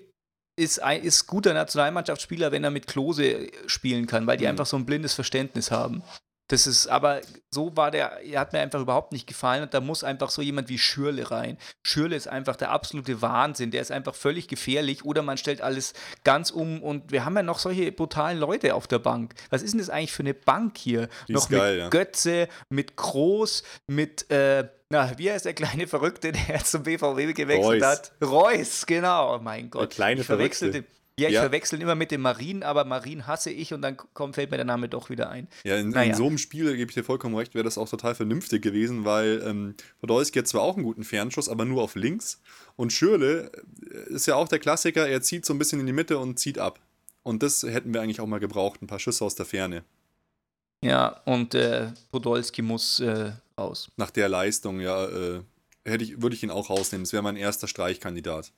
ist, 0.55 0.81
ein, 0.83 1.01
ist 1.01 1.27
guter 1.27 1.53
Nationalmannschaftsspieler, 1.53 2.51
wenn 2.51 2.63
er 2.63 2.71
mit 2.71 2.87
Klose 2.87 3.47
spielen 3.67 4.05
kann, 4.05 4.27
weil 4.27 4.37
die 4.37 4.43
mhm. 4.43 4.51
einfach 4.51 4.65
so 4.65 4.77
ein 4.77 4.85
blindes 4.85 5.13
Verständnis 5.13 5.71
haben. 5.71 6.03
Das 6.47 6.67
ist, 6.67 6.87
aber 6.87 7.21
so 7.51 7.75
war 7.77 7.89
der, 7.89 8.21
er 8.21 8.41
hat 8.41 8.51
mir 8.51 8.59
einfach 8.59 8.81
überhaupt 8.81 9.13
nicht 9.13 9.27
gefallen 9.27 9.63
und 9.63 9.73
da 9.73 9.79
muss 9.79 10.03
einfach 10.03 10.29
so 10.29 10.41
jemand 10.41 10.67
wie 10.67 10.77
Schürle 10.77 11.31
rein. 11.31 11.57
Schürle 11.83 12.17
ist 12.17 12.27
einfach 12.27 12.57
der 12.57 12.71
absolute 12.71 13.21
Wahnsinn, 13.21 13.71
der 13.71 13.81
ist 13.81 13.91
einfach 13.91 14.13
völlig 14.13 14.49
gefährlich 14.49 15.05
oder 15.05 15.21
man 15.21 15.37
stellt 15.37 15.61
alles 15.61 15.93
ganz 16.25 16.51
um 16.51 16.83
und 16.83 17.11
wir 17.11 17.23
haben 17.23 17.35
ja 17.37 17.43
noch 17.43 17.59
solche 17.59 17.91
brutalen 17.93 18.39
Leute 18.39 18.75
auf 18.75 18.87
der 18.87 18.99
Bank. 18.99 19.33
Was 19.51 19.63
ist 19.63 19.71
denn 19.71 19.79
das 19.79 19.89
eigentlich 19.89 20.11
für 20.11 20.23
eine 20.23 20.33
Bank 20.33 20.77
hier? 20.77 21.07
Die 21.29 21.33
noch 21.33 21.49
geil, 21.49 21.75
mit 21.75 21.81
ja. 21.83 21.89
Götze, 21.89 22.49
mit 22.67 22.97
Groß, 22.97 23.63
mit, 23.87 24.29
äh, 24.29 24.67
na, 24.89 25.17
wie 25.17 25.31
heißt 25.31 25.45
der 25.45 25.53
kleine 25.53 25.87
Verrückte, 25.87 26.31
der 26.49 26.63
zum 26.65 26.83
BVW 26.83 27.31
gewechselt 27.31 27.81
Reus. 27.81 27.83
hat? 27.83 28.11
Reus, 28.21 28.85
genau, 28.85 29.35
oh 29.35 29.39
mein 29.39 29.69
Gott. 29.69 29.81
Der 29.81 29.87
kleine 29.87 30.21
ich 30.21 30.27
verwechselte, 30.27 30.83
Verrückte. 30.83 31.02
Ja, 31.19 31.27
ich 31.27 31.35
Ja. 31.35 31.41
verwechsel 31.41 31.79
immer 31.79 31.93
mit 31.93 32.09
dem 32.09 32.21
Marien, 32.21 32.63
aber 32.63 32.85
Marien 32.85 33.27
hasse 33.27 33.51
ich 33.51 33.71
und 33.73 33.83
dann 33.83 33.97
kommt, 33.97 34.33
fällt 34.35 34.49
mir 34.49 34.57
der 34.57 34.65
Name 34.65 34.89
doch 34.89 35.09
wieder 35.11 35.29
ein. 35.29 35.47
Ja, 35.63 35.77
in, 35.77 35.89
Naja. 35.89 36.09
in 36.11 36.15
so 36.17 36.25
einem 36.25 36.39
Spiel, 36.39 36.75
gebe 36.75 36.89
ich 36.89 36.95
dir 36.95 37.03
vollkommen 37.03 37.35
recht, 37.35 37.53
wäre 37.53 37.63
das 37.63 37.77
auch 37.77 37.87
total 37.87 38.15
vernünftig 38.15 38.63
gewesen, 38.63 39.05
weil 39.05 39.43
ähm, 39.45 39.75
Podolski 39.99 40.39
hat 40.39 40.47
zwar 40.47 40.61
auch 40.63 40.75
einen 40.75 40.83
guten 40.83 41.03
Fernschuss, 41.03 41.49
aber 41.49 41.65
nur 41.65 41.83
auf 41.83 41.93
links. 41.95 42.41
Und 42.75 42.91
Schürle 42.93 43.51
äh, 43.91 44.13
ist 44.13 44.25
ja 44.25 44.35
auch 44.35 44.47
der 44.47 44.57
Klassiker, 44.59 45.07
er 45.07 45.21
zieht 45.21 45.45
so 45.45 45.53
ein 45.53 45.59
bisschen 45.59 45.79
in 45.79 45.85
die 45.85 45.93
Mitte 45.93 46.17
und 46.17 46.39
zieht 46.39 46.57
ab. 46.57 46.79
Und 47.21 47.43
das 47.43 47.61
hätten 47.61 47.93
wir 47.93 48.01
eigentlich 48.01 48.19
auch 48.19 48.25
mal 48.27 48.39
gebraucht, 48.39 48.81
ein 48.81 48.87
paar 48.87 48.99
Schüsse 48.99 49.23
aus 49.23 49.35
der 49.35 49.45
Ferne. 49.45 49.83
Ja, 50.83 51.21
und 51.25 51.53
äh, 51.55 51.91
Podolski 52.11 52.61
muss 52.61 52.99
äh, 52.99 53.31
raus. 53.57 53.87
Nach 53.97 54.09
der 54.11 54.27
Leistung, 54.29 54.79
ja, 54.81 55.05
äh, 55.05 55.41
hätte 55.85 56.03
ich, 56.03 56.21
würde 56.21 56.35
ich 56.35 56.43
ihn 56.43 56.51
auch 56.51 56.69
rausnehmen. 56.69 57.05
Das 57.05 57.13
wäre 57.13 57.23
mein 57.23 57.37
erster 57.37 57.67
Streichkandidat. 57.67 58.51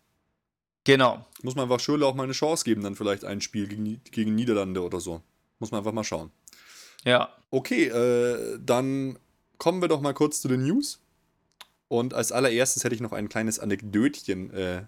Genau. 0.85 1.25
Muss 1.41 1.55
man 1.55 1.63
einfach 1.63 1.79
Schürle 1.79 2.05
auch 2.05 2.15
mal 2.15 2.23
eine 2.23 2.33
Chance 2.33 2.63
geben, 2.63 2.83
dann 2.83 2.95
vielleicht 2.95 3.25
ein 3.25 3.41
Spiel 3.41 3.67
gegen, 3.67 4.01
gegen 4.11 4.35
Niederlande 4.35 4.81
oder 4.81 5.01
so. 5.01 5.21
Muss 5.59 5.71
man 5.71 5.79
einfach 5.79 5.91
mal 5.91 6.03
schauen. 6.03 6.31
Ja. 7.03 7.29
Okay, 7.51 7.87
äh, 7.87 8.59
dann 8.63 9.19
kommen 9.57 9.81
wir 9.81 9.87
doch 9.87 10.01
mal 10.01 10.13
kurz 10.13 10.41
zu 10.41 10.47
den 10.47 10.63
News. 10.63 10.99
Und 11.87 12.13
als 12.13 12.31
allererstes 12.31 12.83
hätte 12.83 12.95
ich 12.95 13.01
noch 13.01 13.13
ein 13.13 13.29
kleines 13.29 13.59
Anekdötchen, 13.59 14.51
äh, 14.51 14.83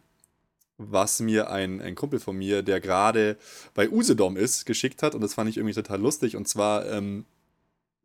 was 0.78 1.20
mir 1.20 1.50
ein, 1.50 1.82
ein 1.82 1.96
Kumpel 1.96 2.20
von 2.20 2.38
mir, 2.38 2.62
der 2.62 2.80
gerade 2.80 3.38
bei 3.74 3.90
Usedom 3.90 4.38
ist, 4.38 4.66
geschickt 4.66 5.02
hat. 5.04 5.16
Und 5.16 5.22
das 5.22 5.34
fand 5.34 5.50
ich 5.50 5.58
irgendwie 5.58 5.74
total 5.74 6.00
lustig. 6.00 6.36
Und 6.36 6.48
zwar 6.48 6.88
ähm, 6.88 7.26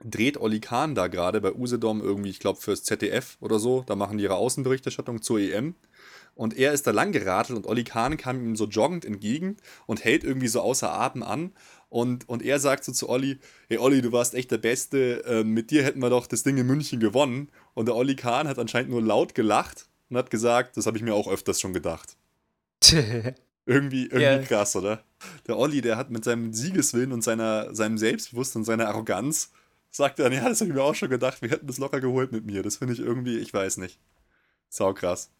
dreht 0.04 0.38
Olli 0.38 0.60
Kahn 0.60 0.94
da 0.94 1.08
gerade 1.08 1.40
bei 1.40 1.52
Usedom 1.52 2.00
irgendwie, 2.00 2.30
ich 2.30 2.38
glaube, 2.40 2.60
fürs 2.60 2.84
ZDF 2.84 3.36
oder 3.40 3.58
so. 3.58 3.82
Da 3.86 3.96
machen 3.96 4.18
die 4.18 4.24
ihre 4.24 4.36
Außenberichterstattung 4.36 5.22
zur 5.22 5.38
EM. 5.40 5.74
Und 6.34 6.56
er 6.56 6.72
ist 6.72 6.86
da 6.86 6.90
lang 6.92 7.12
geradelt 7.12 7.56
und 7.56 7.66
Olli 7.66 7.84
Kahn 7.84 8.16
kam 8.16 8.42
ihm 8.44 8.56
so 8.56 8.66
joggend 8.66 9.04
entgegen 9.04 9.56
und 9.86 10.02
hält 10.04 10.24
irgendwie 10.24 10.48
so 10.48 10.60
außer 10.60 10.90
Atem 10.92 11.22
an. 11.22 11.52
Und, 11.90 12.26
und 12.28 12.42
er 12.42 12.58
sagt 12.58 12.84
so 12.84 12.92
zu 12.92 13.08
Olli, 13.10 13.38
hey 13.68 13.76
Olli, 13.78 14.00
du 14.00 14.12
warst 14.12 14.34
echt 14.34 14.50
der 14.50 14.58
Beste, 14.58 15.22
ähm, 15.26 15.50
mit 15.50 15.70
dir 15.70 15.82
hätten 15.84 16.00
wir 16.00 16.08
doch 16.08 16.26
das 16.26 16.42
Ding 16.42 16.56
in 16.56 16.66
München 16.66 17.00
gewonnen. 17.00 17.50
Und 17.74 17.86
der 17.86 17.94
Olli 17.96 18.16
Kahn 18.16 18.48
hat 18.48 18.58
anscheinend 18.58 18.90
nur 18.90 19.02
laut 19.02 19.34
gelacht 19.34 19.88
und 20.08 20.16
hat 20.16 20.30
gesagt, 20.30 20.76
das 20.78 20.86
habe 20.86 20.96
ich 20.96 21.02
mir 21.02 21.14
auch 21.14 21.28
öfters 21.30 21.60
schon 21.60 21.74
gedacht. 21.74 22.16
Irgendwie, 23.64 24.04
irgendwie 24.04 24.22
Ja. 24.22 24.38
krass, 24.42 24.74
oder? 24.74 25.04
Der 25.46 25.56
Olli, 25.56 25.82
der 25.82 25.96
hat 25.96 26.10
mit 26.10 26.24
seinem 26.24 26.52
Siegeswillen 26.52 27.12
und 27.12 27.22
seiner, 27.22 27.72
seinem 27.74 27.96
Selbstbewusstsein 27.96 28.60
und 28.62 28.64
seiner 28.66 28.88
Arroganz, 28.88 29.52
sagt 29.90 30.18
er, 30.18 30.32
ja, 30.32 30.48
das 30.48 30.60
habe 30.60 30.70
ich 30.70 30.74
mir 30.76 30.82
auch 30.82 30.94
schon 30.96 31.10
gedacht, 31.10 31.42
wir 31.42 31.50
hätten 31.50 31.68
das 31.68 31.78
locker 31.78 32.00
geholt 32.00 32.32
mit 32.32 32.44
mir. 32.44 32.62
Das 32.64 32.76
finde 32.78 32.94
ich 32.94 33.00
irgendwie, 33.00 33.38
ich 33.38 33.54
weiß 33.54 33.76
nicht. 33.76 34.00
Sau 34.68 34.92
krass. 34.94 35.30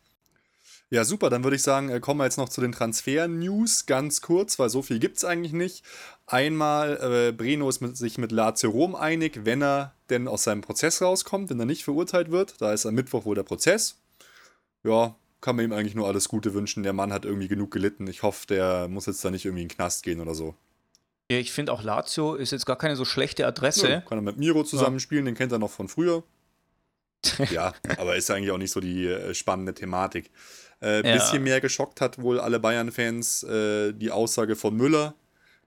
Ja, 0.93 1.07
super, 1.07 1.31
dann 1.31 1.43
würde 1.43 1.57
ich 1.57 1.63
sagen, 1.63 1.89
äh, 1.89 2.01
kommen 2.01 2.21
wir 2.21 2.25
jetzt 2.25 2.37
noch 2.37 2.51
zu 2.51 2.61
den 2.61 2.73
Transfer-News, 2.73 3.87
ganz 3.87 4.21
kurz, 4.21 4.59
weil 4.59 4.69
so 4.69 4.83
viel 4.83 4.99
gibt 4.99 5.17
es 5.17 5.25
eigentlich 5.25 5.55
nicht. 5.55 5.83
Einmal, 6.27 6.99
äh, 7.31 7.33
Breno 7.33 7.67
ist 7.71 7.81
mit, 7.81 7.97
sich 7.97 8.19
mit 8.19 8.31
Lazio 8.31 8.69
Rom 8.69 8.95
einig, 8.95 9.47
wenn 9.47 9.63
er 9.63 9.95
denn 10.11 10.29
aus 10.29 10.45
seinem 10.45 10.61
Prozess 10.61 11.01
rauskommt, 11.01 11.49
wenn 11.49 11.59
er 11.59 11.65
nicht 11.65 11.83
verurteilt 11.83 12.31
wird. 12.31 12.61
Da 12.61 12.75
ist 12.75 12.85
am 12.85 12.95
Mittwoch 12.95 13.25
wohl 13.25 13.35
der 13.35 13.43
Prozess. 13.43 14.03
Ja, 14.85 15.17
kann 15.41 15.57
man 15.57 15.65
ihm 15.65 15.73
eigentlich 15.73 15.95
nur 15.95 16.07
alles 16.07 16.29
Gute 16.29 16.53
wünschen. 16.53 16.83
Der 16.83 16.93
Mann 16.93 17.11
hat 17.11 17.25
irgendwie 17.25 17.49
genug 17.49 17.71
gelitten. 17.71 18.07
Ich 18.07 18.23
hoffe, 18.23 18.47
der 18.47 18.87
muss 18.89 19.07
jetzt 19.07 19.25
da 19.25 19.31
nicht 19.31 19.47
irgendwie 19.47 19.63
in 19.63 19.69
den 19.69 19.75
Knast 19.75 20.03
gehen 20.03 20.21
oder 20.21 20.35
so. 20.35 20.57
Ja, 21.31 21.39
ich 21.39 21.53
finde 21.53 21.73
auch 21.73 21.83
Lazio 21.83 22.35
ist 22.35 22.51
jetzt 22.51 22.67
gar 22.67 22.77
keine 22.77 22.97
so 22.97 23.07
schlechte 23.07 23.47
Adresse. 23.47 24.03
kann 24.07 24.19
er 24.19 24.23
mit 24.23 24.37
Miro 24.37 24.63
zusammenspielen, 24.63 25.25
den 25.25 25.37
kennt 25.37 25.53
er 25.53 25.59
noch 25.59 25.71
von 25.71 25.89
früher. 25.89 26.23
ja, 27.51 27.73
aber 27.99 28.17
ist 28.17 28.31
eigentlich 28.31 28.51
auch 28.51 28.59
nicht 28.59 28.73
so 28.73 28.81
die 28.81 29.07
äh, 29.07 29.35
spannende 29.35 29.75
Thematik. 29.75 30.31
Äh, 30.81 31.07
Ja. 31.07 31.15
Bisschen 31.15 31.43
mehr 31.45 31.61
geschockt 31.61 32.01
hat 32.01 32.21
wohl 32.21 32.41
alle 32.41 32.59
Bayern-Fans 32.61 33.45
äh, 33.45 33.93
die 33.93 34.11
Aussage 34.11 34.57
von 34.57 34.77
Müller, 34.77 35.15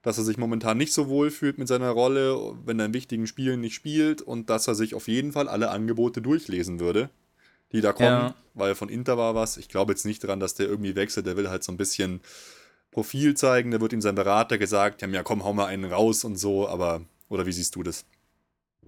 dass 0.02 0.18
er 0.18 0.24
sich 0.24 0.36
momentan 0.36 0.76
nicht 0.76 0.92
so 0.92 1.08
wohl 1.08 1.30
fühlt 1.30 1.58
mit 1.58 1.68
seiner 1.68 1.90
Rolle, 1.90 2.54
wenn 2.64 2.78
er 2.78 2.86
in 2.86 2.94
wichtigen 2.94 3.26
Spielen 3.26 3.60
nicht 3.60 3.74
spielt 3.74 4.22
und 4.22 4.50
dass 4.50 4.68
er 4.68 4.74
sich 4.74 4.94
auf 4.94 5.08
jeden 5.08 5.32
Fall 5.32 5.48
alle 5.48 5.70
Angebote 5.70 6.20
durchlesen 6.22 6.78
würde, 6.80 7.10
die 7.72 7.80
da 7.80 7.92
kommen, 7.92 8.06
Ja. 8.08 8.34
weil 8.54 8.74
von 8.74 8.88
Inter 8.88 9.16
war 9.18 9.34
was. 9.34 9.56
Ich 9.56 9.68
glaube 9.68 9.92
jetzt 9.92 10.04
nicht 10.04 10.20
dran, 10.22 10.38
dass 10.38 10.54
der 10.54 10.66
irgendwie 10.68 10.94
wechselt, 10.94 11.26
der 11.26 11.36
will 11.36 11.48
halt 11.48 11.64
so 11.64 11.72
ein 11.72 11.76
bisschen 11.76 12.20
Profil 12.92 13.34
zeigen, 13.34 13.70
da 13.72 13.80
wird 13.80 13.92
ihm 13.92 14.00
sein 14.00 14.14
Berater 14.14 14.58
gesagt, 14.58 15.02
ja, 15.02 15.08
ja 15.08 15.22
komm, 15.22 15.44
hau 15.44 15.52
mal 15.52 15.66
einen 15.66 15.84
raus 15.90 16.24
und 16.24 16.36
so, 16.36 16.68
aber, 16.68 17.02
oder 17.28 17.44
wie 17.46 17.52
siehst 17.52 17.74
du 17.74 17.82
das? 17.82 18.04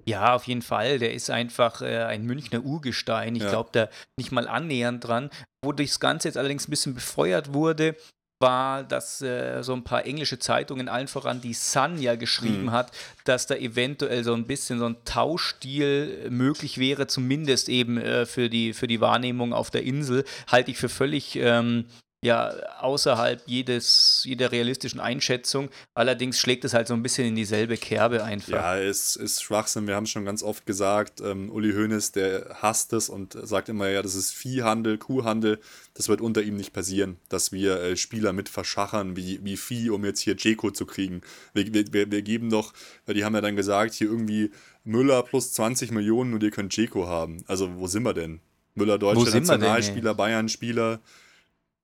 Ja, 0.09 0.34
auf 0.34 0.44
jeden 0.44 0.62
Fall. 0.62 0.98
Der 0.98 1.12
ist 1.12 1.30
einfach 1.30 1.82
äh, 1.82 2.04
ein 2.04 2.24
Münchner 2.24 2.64
Urgestein. 2.64 3.36
Ich 3.36 3.42
Ja. 3.42 3.50
glaube, 3.50 3.70
da 3.72 3.88
nicht 4.16 4.32
mal 4.32 4.48
annähernd 4.48 5.06
dran. 5.06 5.30
Wo 5.62 5.72
das 5.72 6.00
Ganze 6.00 6.28
jetzt 6.28 6.38
allerdings 6.38 6.66
ein 6.66 6.70
bisschen 6.70 6.94
befeuert 6.94 7.52
wurde, 7.52 7.94
war, 8.40 8.84
dass 8.84 9.20
äh, 9.20 9.62
so 9.62 9.74
ein 9.74 9.82
paar 9.84 10.06
englische 10.06 10.38
Zeitungen, 10.38 10.88
allen 10.88 11.09
voran 11.09 11.40
die 11.40 11.54
Sun, 11.54 12.00
ja 12.00 12.14
geschrieben 12.14 12.66
mhm. 12.66 12.72
hat, 12.72 12.92
dass 13.24 13.46
da 13.46 13.56
eventuell 13.56 14.22
so 14.24 14.32
ein 14.32 14.46
bisschen 14.46 14.78
so 14.78 14.86
ein 14.86 14.96
Tauschstil 15.04 16.28
möglich 16.30 16.78
wäre, 16.78 17.06
zumindest 17.06 17.68
eben 17.68 17.98
äh, 17.98 18.26
für, 18.26 18.48
die, 18.48 18.72
für 18.72 18.86
die 18.86 19.00
Wahrnehmung 19.00 19.52
auf 19.52 19.70
der 19.70 19.82
Insel. 19.82 20.24
Halte 20.46 20.70
ich 20.70 20.78
für 20.78 20.88
völlig 20.88 21.36
ähm, 21.36 21.86
ja 22.25 22.51
außerhalb 22.81 23.43
jedes, 23.47 24.23
jeder 24.25 24.51
realistischen 24.51 24.99
Einschätzung. 24.99 25.71
Allerdings 25.95 26.39
schlägt 26.39 26.64
es 26.64 26.75
halt 26.75 26.89
so 26.89 26.95
ein 26.95 27.03
bisschen 27.03 27.29
in 27.29 27.37
dieselbe 27.37 27.77
Kerbe 27.77 28.25
einfach. 28.25 28.49
Ja, 28.49 28.77
es 28.77 29.14
ist 29.14 29.43
Schwachsinn. 29.43 29.87
Wir 29.87 29.95
haben 29.95 30.05
es 30.05 30.11
schon 30.11 30.25
ganz 30.25 30.43
oft 30.43 30.66
gesagt. 30.66 31.21
Ähm, 31.21 31.51
Uli 31.51 31.73
Hoeneß, 31.73 32.12
der 32.12 32.57
hasst 32.61 32.93
es 32.93 33.09
und 33.09 33.39
sagt 33.41 33.69
immer, 33.69 33.89
ja, 33.89 34.03
das 34.03 34.16
ist 34.16 34.33
Viehhandel, 34.33 34.99
Kuhhandel. 34.99 35.61
Das 35.95 36.09
wird 36.09 36.21
unter 36.21 36.43
ihm 36.43 36.57
nicht 36.57 36.73
passieren, 36.73 37.19
dass 37.29 37.53
wir 37.53 37.81
äh, 37.81 37.97
Spieler 37.97 38.33
mit 38.33 38.49
verschachern 38.49 39.16
wie, 39.16 39.45
wie 39.45 39.57
Vieh, 39.57 39.91
um 39.91 40.05
jetzt 40.05 40.21
hier 40.21 40.35
Jeko 40.37 40.71
zu 40.73 40.87
kriegen. 40.87 41.21
Wir, 41.55 41.73
wir, 41.93 42.11
wir 42.11 42.23
geben 42.23 42.51
doch, 42.51 42.73
die 43.07 43.25
haben 43.25 43.35
ja 43.35 43.41
dann 43.41 43.57
gesagt, 43.57 43.95
hier 43.95 44.09
irgendwie 44.09 44.51
Müller 44.83 45.23
plus 45.23 45.53
20 45.53 45.93
Millionen 45.93 46.35
und 46.35 46.43
ihr 46.43 46.51
könnt 46.51 46.77
Jeko 46.77 47.07
haben. 47.07 47.45
Also 47.47 47.77
wo 47.77 47.87
sind 47.87 48.03
wir 48.03 48.14
denn? 48.14 48.41
Müller, 48.75 48.99
deutscher 48.99 49.39
Nationalspieler, 49.39 50.14
Bayern-Spieler. 50.14 51.01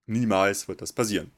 Niemals 0.06 0.68
wird 0.68 0.82
das 0.82 0.92
passieren. 0.92 1.30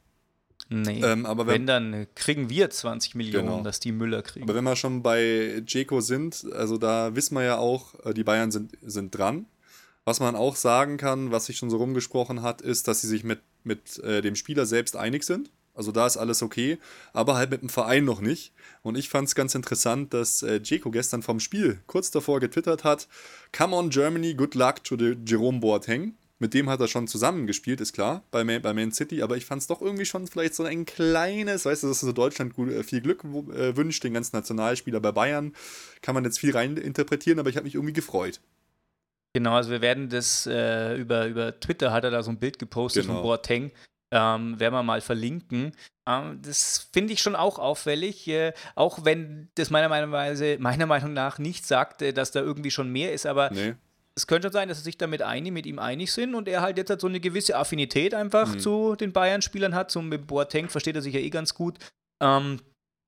Nee. 0.68 1.00
Ähm, 1.04 1.26
aber 1.26 1.46
wenn, 1.46 1.66
wenn, 1.66 1.66
dann 1.66 2.06
kriegen 2.14 2.50
wir 2.50 2.70
20 2.70 3.14
Millionen, 3.14 3.46
genau. 3.46 3.62
dass 3.62 3.78
die 3.78 3.92
Müller 3.92 4.22
kriegen. 4.22 4.44
Aber 4.44 4.54
wenn 4.54 4.64
wir 4.64 4.74
schon 4.74 5.02
bei 5.02 5.62
Jeko 5.66 6.00
sind, 6.00 6.46
also 6.52 6.76
da 6.76 7.14
wissen 7.14 7.34
wir 7.34 7.44
ja 7.44 7.58
auch, 7.58 7.94
äh, 8.04 8.12
die 8.12 8.24
Bayern 8.24 8.50
sind, 8.50 8.72
sind 8.82 9.16
dran. 9.16 9.46
Was 10.04 10.20
man 10.20 10.36
auch 10.36 10.56
sagen 10.56 10.98
kann, 10.98 11.30
was 11.30 11.46
sich 11.46 11.58
schon 11.58 11.70
so 11.70 11.78
rumgesprochen 11.78 12.42
hat, 12.42 12.62
ist, 12.62 12.88
dass 12.88 13.00
sie 13.00 13.08
sich 13.08 13.24
mit, 13.24 13.40
mit 13.64 13.98
äh, 14.00 14.22
dem 14.22 14.36
Spieler 14.36 14.66
selbst 14.66 14.96
einig 14.96 15.24
sind. 15.24 15.50
Also 15.74 15.92
da 15.92 16.06
ist 16.06 16.16
alles 16.16 16.42
okay, 16.42 16.78
aber 17.12 17.34
halt 17.34 17.50
mit 17.50 17.60
dem 17.60 17.68
Verein 17.68 18.04
noch 18.04 18.20
nicht. 18.20 18.52
Und 18.82 18.96
ich 18.96 19.08
fand 19.08 19.28
es 19.28 19.34
ganz 19.34 19.54
interessant, 19.54 20.14
dass 20.14 20.42
äh, 20.42 20.60
gestern 20.60 21.22
vom 21.22 21.38
Spiel 21.38 21.80
kurz 21.86 22.10
davor 22.10 22.40
getwittert 22.40 22.82
hat: 22.82 23.08
Come 23.52 23.76
on 23.76 23.90
Germany, 23.90 24.34
good 24.34 24.54
luck 24.54 24.82
to 24.84 24.96
the 24.96 25.16
Jerome 25.24 25.60
Boateng. 25.60 26.14
Mit 26.38 26.52
dem 26.52 26.68
hat 26.68 26.80
er 26.80 26.88
schon 26.88 27.08
zusammengespielt, 27.08 27.80
ist 27.80 27.94
klar, 27.94 28.22
bei 28.30 28.44
Man, 28.44 28.60
bei 28.60 28.74
Man 28.74 28.92
City, 28.92 29.22
aber 29.22 29.38
ich 29.38 29.46
fand 29.46 29.62
es 29.62 29.68
doch 29.68 29.80
irgendwie 29.80 30.04
schon 30.04 30.26
vielleicht 30.26 30.54
so 30.54 30.64
ein 30.64 30.84
kleines, 30.84 31.64
weißt 31.64 31.82
du, 31.82 31.88
dass 31.88 32.00
so 32.00 32.12
Deutschland 32.12 32.54
gut, 32.54 32.70
äh, 32.70 32.82
viel 32.82 33.00
Glück 33.00 33.24
äh, 33.24 33.74
wünscht, 33.74 34.04
den 34.04 34.12
ganzen 34.12 34.36
Nationalspieler 34.36 35.00
bei 35.00 35.12
Bayern. 35.12 35.54
Kann 36.02 36.14
man 36.14 36.24
jetzt 36.24 36.38
viel 36.38 36.52
rein 36.52 36.76
interpretieren, 36.76 37.38
aber 37.38 37.48
ich 37.48 37.56
habe 37.56 37.64
mich 37.64 37.74
irgendwie 37.74 37.94
gefreut. 37.94 38.40
Genau, 39.32 39.54
also 39.54 39.70
wir 39.70 39.80
werden 39.80 40.10
das 40.10 40.46
äh, 40.46 40.96
über, 40.96 41.26
über 41.26 41.58
Twitter 41.58 41.90
hat 41.90 42.04
er 42.04 42.10
da 42.10 42.22
so 42.22 42.30
ein 42.30 42.38
Bild 42.38 42.58
gepostet 42.58 43.04
genau. 43.04 43.14
von 43.14 43.22
Boateng. 43.22 43.72
Ähm, 44.10 44.60
werden 44.60 44.74
wir 44.74 44.82
mal 44.82 45.00
verlinken. 45.00 45.72
Ähm, 46.06 46.40
das 46.42 46.90
finde 46.92 47.14
ich 47.14 47.20
schon 47.20 47.34
auch 47.34 47.58
auffällig, 47.58 48.28
äh, 48.28 48.52
auch 48.74 49.04
wenn 49.04 49.48
das 49.54 49.70
meiner 49.70 49.88
Meinung, 49.88 50.10
meiner 50.10 50.86
Meinung 50.86 51.12
nach 51.12 51.38
nicht 51.38 51.66
sagt, 51.66 52.02
äh, 52.02 52.12
dass 52.12 52.30
da 52.30 52.40
irgendwie 52.40 52.70
schon 52.70 52.90
mehr 52.90 53.12
ist, 53.12 53.26
aber 53.26 53.50
nee 53.50 53.74
es 54.16 54.26
könnte 54.26 54.46
schon 54.46 54.52
sein, 54.52 54.68
dass 54.68 54.78
sie 54.78 54.84
sich 54.84 54.96
damit 54.96 55.22
einig, 55.22 55.52
mit 55.52 55.66
ihm 55.66 55.78
einig 55.78 56.10
sind 56.10 56.34
und 56.34 56.48
er 56.48 56.62
halt 56.62 56.78
jetzt 56.78 56.90
halt 56.90 57.00
so 57.00 57.06
eine 57.06 57.20
gewisse 57.20 57.56
Affinität 57.56 58.14
einfach 58.14 58.54
mhm. 58.54 58.58
zu 58.58 58.96
den 58.96 59.12
Bayern-Spielern 59.12 59.74
hat. 59.74 59.90
Zum 59.90 60.08
Boateng 60.10 60.70
versteht 60.70 60.96
er 60.96 61.02
sich 61.02 61.14
ja 61.14 61.20
eh 61.20 61.30
ganz 61.30 61.54
gut. 61.54 61.78
Ähm, 62.22 62.60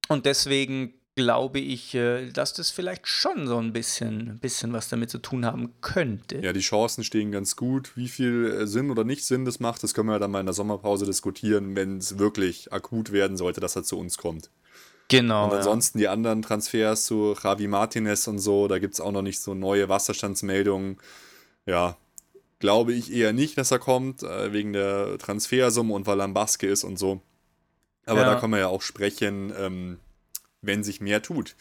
und 0.08 0.26
deswegen 0.26 0.92
glaube 1.16 1.58
ich, 1.58 1.94
äh, 1.94 2.30
dass 2.30 2.52
das 2.52 2.70
vielleicht 2.70 3.08
schon 3.08 3.48
so 3.48 3.58
ein 3.58 3.72
bisschen, 3.72 4.28
ein 4.28 4.38
bisschen 4.38 4.72
was 4.72 4.88
damit 4.88 5.10
zu 5.10 5.18
tun 5.18 5.44
haben 5.46 5.80
könnte. 5.80 6.38
Ja, 6.38 6.52
die 6.52 6.60
Chancen 6.60 7.02
stehen 7.02 7.32
ganz 7.32 7.56
gut. 7.56 7.96
Wie 7.96 8.08
viel 8.08 8.44
äh, 8.44 8.66
Sinn 8.66 8.90
oder 8.90 9.02
nicht 9.02 9.24
Sinn 9.24 9.44
das 9.44 9.58
macht, 9.60 9.82
das 9.82 9.94
können 9.94 10.08
wir 10.08 10.18
dann 10.18 10.30
mal 10.30 10.40
in 10.40 10.46
der 10.46 10.52
Sommerpause 10.52 11.06
diskutieren, 11.06 11.74
wenn 11.74 11.98
es 11.98 12.18
wirklich 12.18 12.72
akut 12.72 13.12
werden 13.12 13.36
sollte, 13.36 13.60
dass 13.60 13.74
er 13.74 13.82
zu 13.82 13.98
uns 13.98 14.18
kommt. 14.18 14.50
Genau. 15.08 15.46
Und 15.46 15.54
ansonsten 15.54 15.98
ja. 15.98 16.02
die 16.02 16.08
anderen 16.08 16.42
Transfers 16.42 17.06
zu 17.06 17.34
Javi 17.42 17.66
Martinez 17.66 18.26
und 18.28 18.38
so, 18.38 18.68
da 18.68 18.78
gibt 18.78 18.94
es 18.94 19.00
auch 19.00 19.12
noch 19.12 19.22
nicht 19.22 19.40
so 19.40 19.54
neue 19.54 19.88
Wasserstandsmeldungen. 19.88 20.98
Ja, 21.66 21.96
glaube 22.58 22.92
ich 22.92 23.12
eher 23.12 23.32
nicht, 23.32 23.56
dass 23.56 23.70
er 23.70 23.78
kommt, 23.78 24.22
äh, 24.22 24.52
wegen 24.52 24.72
der 24.72 25.18
Transfersumme 25.18 25.94
und 25.94 26.06
weil 26.06 26.20
er 26.20 26.28
Baske 26.28 26.66
ist 26.66 26.84
und 26.84 26.98
so. 26.98 27.22
Aber 28.04 28.20
ja. 28.20 28.34
da 28.34 28.40
kann 28.40 28.50
man 28.50 28.60
ja 28.60 28.68
auch 28.68 28.82
sprechen, 28.82 29.52
ähm, 29.56 29.98
wenn 30.62 30.82
sich 30.82 31.00
mehr 31.00 31.22
tut. 31.22 31.56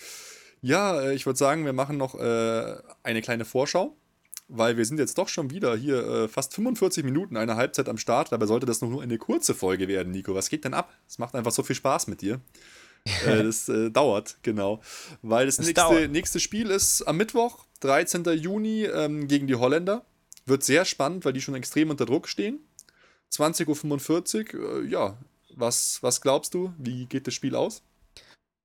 Ja, 0.62 1.02
äh, 1.02 1.14
ich 1.14 1.26
würde 1.26 1.38
sagen, 1.38 1.66
wir 1.66 1.74
machen 1.74 1.98
noch 1.98 2.16
äh, 2.16 2.76
eine 3.04 3.22
kleine 3.22 3.45
Vorschau, 3.45 3.95
weil 4.48 4.78
wir 4.78 4.86
sind 4.86 5.00
jetzt 5.00 5.18
doch 5.18 5.28
schon 5.28 5.52
wieder 5.52 5.76
hier 5.76 6.06
äh, 6.08 6.28
fast 6.28 6.54
45 6.54 7.04
Minuten, 7.04 7.38
eine 7.38 7.56
Halbzeit 7.56 7.89
am 7.89 7.98
Start. 7.98 8.32
Dabei 8.32 8.45
sollte 8.45 8.66
das 8.66 8.82
noch 8.82 8.89
nur 8.89 9.02
eine 9.02 9.18
kurze 9.18 9.54
Folge 9.54 9.88
werden, 9.88 10.12
Nico. 10.12 10.34
Was 10.36 10.50
geht 10.50 10.66
denn 10.66 10.74
ab? 10.74 10.93
Es 11.08 11.20
macht 11.20 11.36
einfach 11.36 11.52
so 11.52 11.64
viel 11.64 11.76
Spaß 11.76 12.08
mit 12.08 12.22
dir. 12.22 12.39
Äh, 13.26 13.43
das 13.43 13.70
äh, 13.70 13.89
dauert, 13.89 14.38
genau. 14.41 14.82
Weil 15.22 15.45
das, 15.45 15.58
das 15.58 15.68
nächste, 15.68 16.08
nächste 16.08 16.39
Spiel 16.39 16.70
ist 16.70 17.03
am 17.03 17.18
Mittwoch, 17.18 17.66
13. 17.82 18.24
Juni, 18.26 18.84
ähm, 18.84 19.28
gegen 19.28 19.47
die 19.47 19.55
Holländer. 19.55 20.05
Wird 20.45 20.64
sehr 20.64 20.86
spannend, 20.86 21.26
weil 21.26 21.34
die 21.34 21.41
schon 21.41 21.55
extrem 21.55 21.89
unter 21.89 22.05
Druck 22.05 22.28
stehen. 22.28 22.60
20.45 23.32 24.55
Uhr, 24.55 24.84
äh, 24.84 24.88
ja. 24.88 25.18
Was, 25.55 26.01
was 26.03 26.22
glaubst 26.22 26.53
du? 26.53 26.74
Wie 26.78 27.05
geht 27.08 27.28
das 27.28 27.34
Spiel 27.34 27.55
aus? 27.55 27.82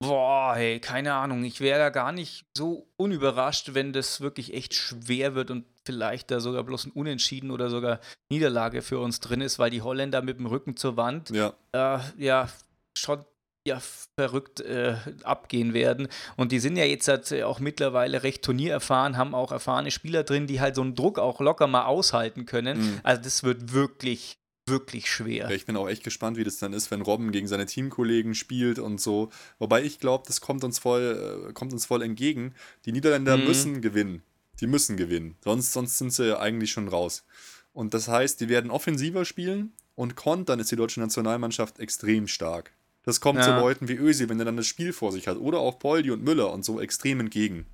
Boah, 0.02 0.54
hey, 0.56 0.80
keine 0.80 1.14
Ahnung. 1.14 1.44
Ich 1.44 1.60
wäre 1.60 1.78
da 1.78 1.90
gar 1.90 2.12
nicht 2.12 2.44
so 2.56 2.88
unüberrascht, 2.96 3.74
wenn 3.74 3.92
das 3.92 4.20
wirklich 4.20 4.52
echt 4.52 4.74
schwer 4.74 5.34
wird 5.34 5.50
und 5.50 5.64
vielleicht 5.84 6.30
da 6.30 6.40
sogar 6.40 6.64
bloß 6.64 6.86
ein 6.86 6.92
Unentschieden 6.92 7.50
oder 7.50 7.70
sogar 7.70 8.00
Niederlage 8.28 8.82
für 8.82 8.98
uns 8.98 9.20
drin 9.20 9.40
ist, 9.40 9.58
weil 9.58 9.70
die 9.70 9.82
Holländer 9.82 10.20
mit 10.20 10.38
dem 10.38 10.46
Rücken 10.46 10.76
zur 10.76 10.96
Wand 10.96 11.30
ja, 11.30 11.54
äh, 11.72 12.00
ja 12.18 12.48
schon 12.96 13.24
ja 13.66 13.80
verrückt 14.16 14.60
äh, 14.60 14.96
abgehen 15.22 15.72
werden. 15.74 16.08
Und 16.36 16.52
die 16.52 16.58
sind 16.58 16.76
ja 16.76 16.84
jetzt 16.84 17.08
halt 17.08 17.32
auch 17.42 17.60
mittlerweile 17.60 18.22
recht 18.22 18.42
turniererfahren, 18.42 19.16
haben 19.16 19.34
auch 19.34 19.52
erfahrene 19.52 19.90
Spieler 19.90 20.24
drin, 20.24 20.46
die 20.46 20.60
halt 20.60 20.74
so 20.74 20.82
einen 20.82 20.94
Druck 20.94 21.18
auch 21.18 21.40
locker 21.40 21.66
mal 21.66 21.84
aushalten 21.84 22.46
können. 22.46 22.78
Mhm. 22.78 23.00
Also 23.02 23.22
das 23.22 23.42
wird 23.42 23.72
wirklich 23.72 24.38
wirklich 24.68 25.10
schwer. 25.10 25.50
Ich 25.50 25.66
bin 25.66 25.76
auch 25.76 25.88
echt 25.88 26.04
gespannt, 26.04 26.36
wie 26.36 26.44
das 26.44 26.58
dann 26.58 26.72
ist, 26.72 26.90
wenn 26.92 27.02
Robben 27.02 27.32
gegen 27.32 27.48
seine 27.48 27.66
Teamkollegen 27.66 28.34
spielt 28.34 28.78
und 28.78 29.00
so. 29.00 29.30
Wobei 29.58 29.82
ich 29.82 29.98
glaube, 29.98 30.24
das 30.26 30.40
kommt 30.40 30.62
uns 30.62 30.78
voll, 30.78 31.48
äh, 31.48 31.52
kommt 31.52 31.72
uns 31.72 31.84
voll 31.84 32.02
entgegen. 32.02 32.54
Die 32.84 32.92
Niederländer 32.92 33.36
mhm. 33.36 33.44
müssen 33.44 33.80
gewinnen. 33.80 34.22
Die 34.60 34.68
müssen 34.68 34.96
gewinnen. 34.96 35.36
Sonst, 35.42 35.72
sonst 35.72 35.98
sind 35.98 36.12
sie 36.12 36.38
eigentlich 36.38 36.70
schon 36.70 36.86
raus. 36.86 37.24
Und 37.72 37.92
das 37.92 38.06
heißt, 38.06 38.40
die 38.40 38.48
werden 38.48 38.70
offensiver 38.70 39.24
spielen 39.24 39.72
und 39.94 40.14
kontern 40.14 40.60
ist 40.60 40.70
die 40.70 40.76
deutsche 40.76 41.00
Nationalmannschaft 41.00 41.80
extrem 41.80 42.28
stark. 42.28 42.72
Das 43.04 43.20
kommt 43.20 43.38
ja. 43.40 43.44
zu 43.44 43.50
Leuten 43.50 43.88
wie 43.88 43.96
Ösi, 43.96 44.28
wenn 44.28 44.38
er 44.38 44.44
dann 44.44 44.56
das 44.56 44.66
Spiel 44.66 44.92
vor 44.92 45.12
sich 45.12 45.26
hat. 45.26 45.36
Oder 45.38 45.58
auch 45.58 45.78
Poldi 45.78 46.10
und 46.10 46.22
Müller 46.22 46.52
und 46.52 46.64
so 46.64 46.80
extrem 46.80 47.20
entgegen. 47.20 47.66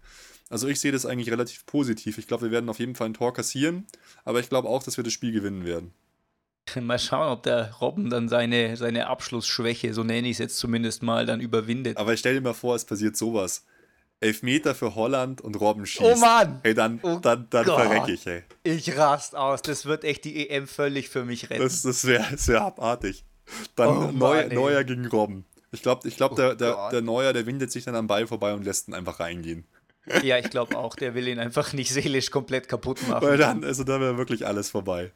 Also 0.50 0.68
ich 0.68 0.80
sehe 0.80 0.92
das 0.92 1.04
eigentlich 1.04 1.30
relativ 1.30 1.66
positiv. 1.66 2.16
Ich 2.18 2.26
glaube, 2.26 2.44
wir 2.44 2.50
werden 2.50 2.70
auf 2.70 2.78
jeden 2.78 2.94
Fall 2.94 3.08
ein 3.08 3.14
Tor 3.14 3.34
kassieren, 3.34 3.86
aber 4.24 4.40
ich 4.40 4.48
glaube 4.48 4.68
auch, 4.68 4.82
dass 4.82 4.96
wir 4.96 5.04
das 5.04 5.12
Spiel 5.12 5.32
gewinnen 5.32 5.64
werden. 5.64 5.92
Mal 6.80 6.98
schauen, 6.98 7.30
ob 7.30 7.42
der 7.42 7.74
Robben 7.74 8.10
dann 8.10 8.28
seine, 8.28 8.76
seine 8.76 9.06
Abschlussschwäche, 9.08 9.92
so 9.92 10.04
nenne 10.04 10.28
ich 10.28 10.32
es 10.32 10.38
jetzt 10.38 10.58
zumindest 10.58 11.02
mal, 11.02 11.26
dann 11.26 11.40
überwindet. 11.40 11.96
Aber 11.96 12.16
stell 12.16 12.34
dir 12.34 12.40
mal 12.40 12.54
vor, 12.54 12.74
es 12.76 12.84
passiert 12.84 13.16
sowas. 13.16 13.64
Elfmeter 14.20 14.74
für 14.74 14.94
Holland 14.94 15.40
und 15.40 15.54
Robben 15.60 15.86
schießt. 15.86 16.02
Oh 16.02 16.16
Mann! 16.16 16.58
Ey, 16.64 16.74
dann, 16.74 16.98
oh 17.02 17.18
dann, 17.22 17.46
dann 17.50 17.64
verrecke 17.64 18.12
ich, 18.12 18.26
ey. 18.26 18.42
Ich 18.64 18.96
rast 18.96 19.36
aus. 19.36 19.62
Das 19.62 19.86
wird 19.86 20.02
echt 20.02 20.24
die 20.24 20.48
EM 20.48 20.66
völlig 20.66 21.08
für 21.08 21.24
mich 21.24 21.50
retten. 21.50 21.62
Das, 21.62 21.82
das 21.82 22.04
wäre 22.04 22.24
wär 22.46 22.62
abartig. 22.62 23.24
Dann 23.76 23.88
oh, 23.88 24.12
Neu, 24.12 24.42
Mann, 24.42 24.48
Neuer 24.48 24.84
gegen 24.84 25.06
Robben. 25.06 25.44
Ich 25.70 25.82
glaube, 25.82 26.08
ich 26.08 26.16
glaub, 26.16 26.32
oh 26.32 26.36
der, 26.36 26.54
der, 26.54 26.90
der 26.90 27.02
Neuer, 27.02 27.32
der 27.32 27.46
windet 27.46 27.70
sich 27.70 27.84
dann 27.84 27.94
am 27.94 28.06
Ball 28.06 28.26
vorbei 28.26 28.54
und 28.54 28.64
lässt 28.64 28.88
ihn 28.88 28.94
einfach 28.94 29.20
reingehen. 29.20 29.66
Ja, 30.22 30.38
ich 30.38 30.48
glaube 30.48 30.78
auch, 30.78 30.96
der 30.96 31.14
will 31.14 31.28
ihn 31.28 31.38
einfach 31.38 31.72
nicht 31.72 31.92
seelisch 31.92 32.30
komplett 32.30 32.68
kaputt 32.68 33.06
machen. 33.08 33.26
Weil 33.26 33.36
dann, 33.36 33.62
also 33.64 33.84
da 33.84 34.00
wäre 34.00 34.16
wirklich 34.16 34.46
alles 34.46 34.70
vorbei. 34.70 35.12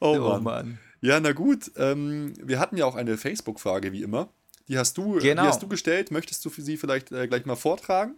Oh, 0.00 0.16
oh 0.16 0.18
Mann. 0.18 0.42
Mann. 0.42 0.78
Ja, 1.00 1.20
na 1.20 1.32
gut. 1.32 1.70
Ähm, 1.76 2.34
wir 2.42 2.58
hatten 2.58 2.76
ja 2.76 2.86
auch 2.86 2.96
eine 2.96 3.16
Facebook-Frage, 3.16 3.92
wie 3.92 4.02
immer. 4.02 4.28
Die 4.68 4.78
hast 4.78 4.98
du, 4.98 5.18
genau. 5.20 5.42
die 5.42 5.48
hast 5.48 5.62
du 5.62 5.68
gestellt. 5.68 6.10
Möchtest 6.10 6.44
du 6.44 6.50
für 6.50 6.62
sie 6.62 6.76
vielleicht 6.76 7.12
äh, 7.12 7.28
gleich 7.28 7.46
mal 7.46 7.56
vortragen? 7.56 8.16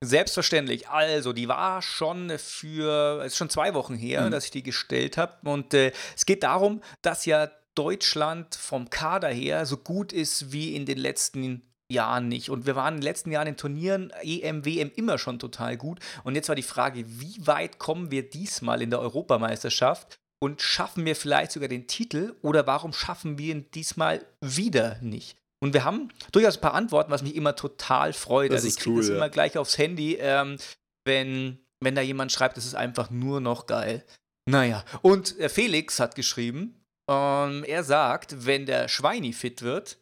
Selbstverständlich. 0.00 0.88
Also, 0.88 1.32
die 1.32 1.48
war 1.48 1.82
schon 1.82 2.30
für, 2.38 3.20
es 3.20 3.32
ist 3.32 3.38
schon 3.38 3.50
zwei 3.50 3.74
Wochen 3.74 3.94
her, 3.94 4.26
mhm. 4.26 4.30
dass 4.30 4.46
ich 4.46 4.50
die 4.50 4.62
gestellt 4.62 5.16
habe. 5.18 5.34
Und 5.48 5.74
äh, 5.74 5.92
es 6.14 6.26
geht 6.26 6.42
darum, 6.42 6.82
dass 7.02 7.26
ja 7.26 7.50
Deutschland 7.76 8.54
vom 8.56 8.90
Kader 8.90 9.28
her 9.28 9.66
so 9.66 9.76
gut 9.76 10.12
ist 10.12 10.50
wie 10.50 10.74
in 10.74 10.86
den 10.86 10.98
letzten 10.98 11.62
Jahren 11.90 12.28
nicht. 12.28 12.50
Und 12.50 12.66
wir 12.66 12.74
waren 12.74 12.94
in 12.94 13.00
den 13.00 13.04
letzten 13.04 13.30
Jahren 13.30 13.46
in 13.46 13.56
Turnieren, 13.56 14.10
EM, 14.22 14.64
WM 14.64 14.90
immer 14.96 15.18
schon 15.18 15.38
total 15.38 15.76
gut. 15.76 16.00
Und 16.24 16.34
jetzt 16.34 16.48
war 16.48 16.56
die 16.56 16.62
Frage, 16.62 17.04
wie 17.06 17.46
weit 17.46 17.78
kommen 17.78 18.10
wir 18.10 18.28
diesmal 18.28 18.82
in 18.82 18.90
der 18.90 19.00
Europameisterschaft? 19.00 20.18
Und 20.38 20.60
schaffen 20.60 21.06
wir 21.06 21.16
vielleicht 21.16 21.52
sogar 21.52 21.68
den 21.68 21.86
Titel 21.86 22.34
oder 22.42 22.66
warum 22.66 22.92
schaffen 22.92 23.38
wir 23.38 23.54
ihn 23.54 23.70
diesmal 23.72 24.26
wieder 24.42 24.98
nicht? 25.00 25.38
Und 25.62 25.72
wir 25.72 25.84
haben 25.84 26.10
durchaus 26.32 26.58
ein 26.58 26.60
paar 26.60 26.74
Antworten, 26.74 27.10
was 27.10 27.22
mich 27.22 27.34
immer 27.34 27.56
total 27.56 28.12
freut. 28.12 28.50
Das 28.50 28.56
also 28.56 28.68
ich 28.68 28.76
kriege 28.76 28.90
cool, 28.90 29.00
das 29.00 29.08
ja. 29.08 29.16
immer 29.16 29.30
gleich 29.30 29.56
aufs 29.56 29.78
Handy, 29.78 30.16
ähm, 30.20 30.58
wenn, 31.06 31.58
wenn 31.80 31.94
da 31.94 32.02
jemand 32.02 32.32
schreibt, 32.32 32.58
das 32.58 32.66
ist 32.66 32.74
einfach 32.74 33.08
nur 33.08 33.40
noch 33.40 33.66
geil. 33.66 34.04
Naja, 34.48 34.84
und 35.00 35.38
äh, 35.40 35.48
Felix 35.48 35.98
hat 35.98 36.14
geschrieben, 36.14 36.85
Ähm, 37.08 37.64
er 37.64 37.84
sagt, 37.84 38.46
wenn 38.46 38.66
der 38.66 38.88
Schweini 38.88 39.32
fit 39.32 39.62
wird, 39.62 39.98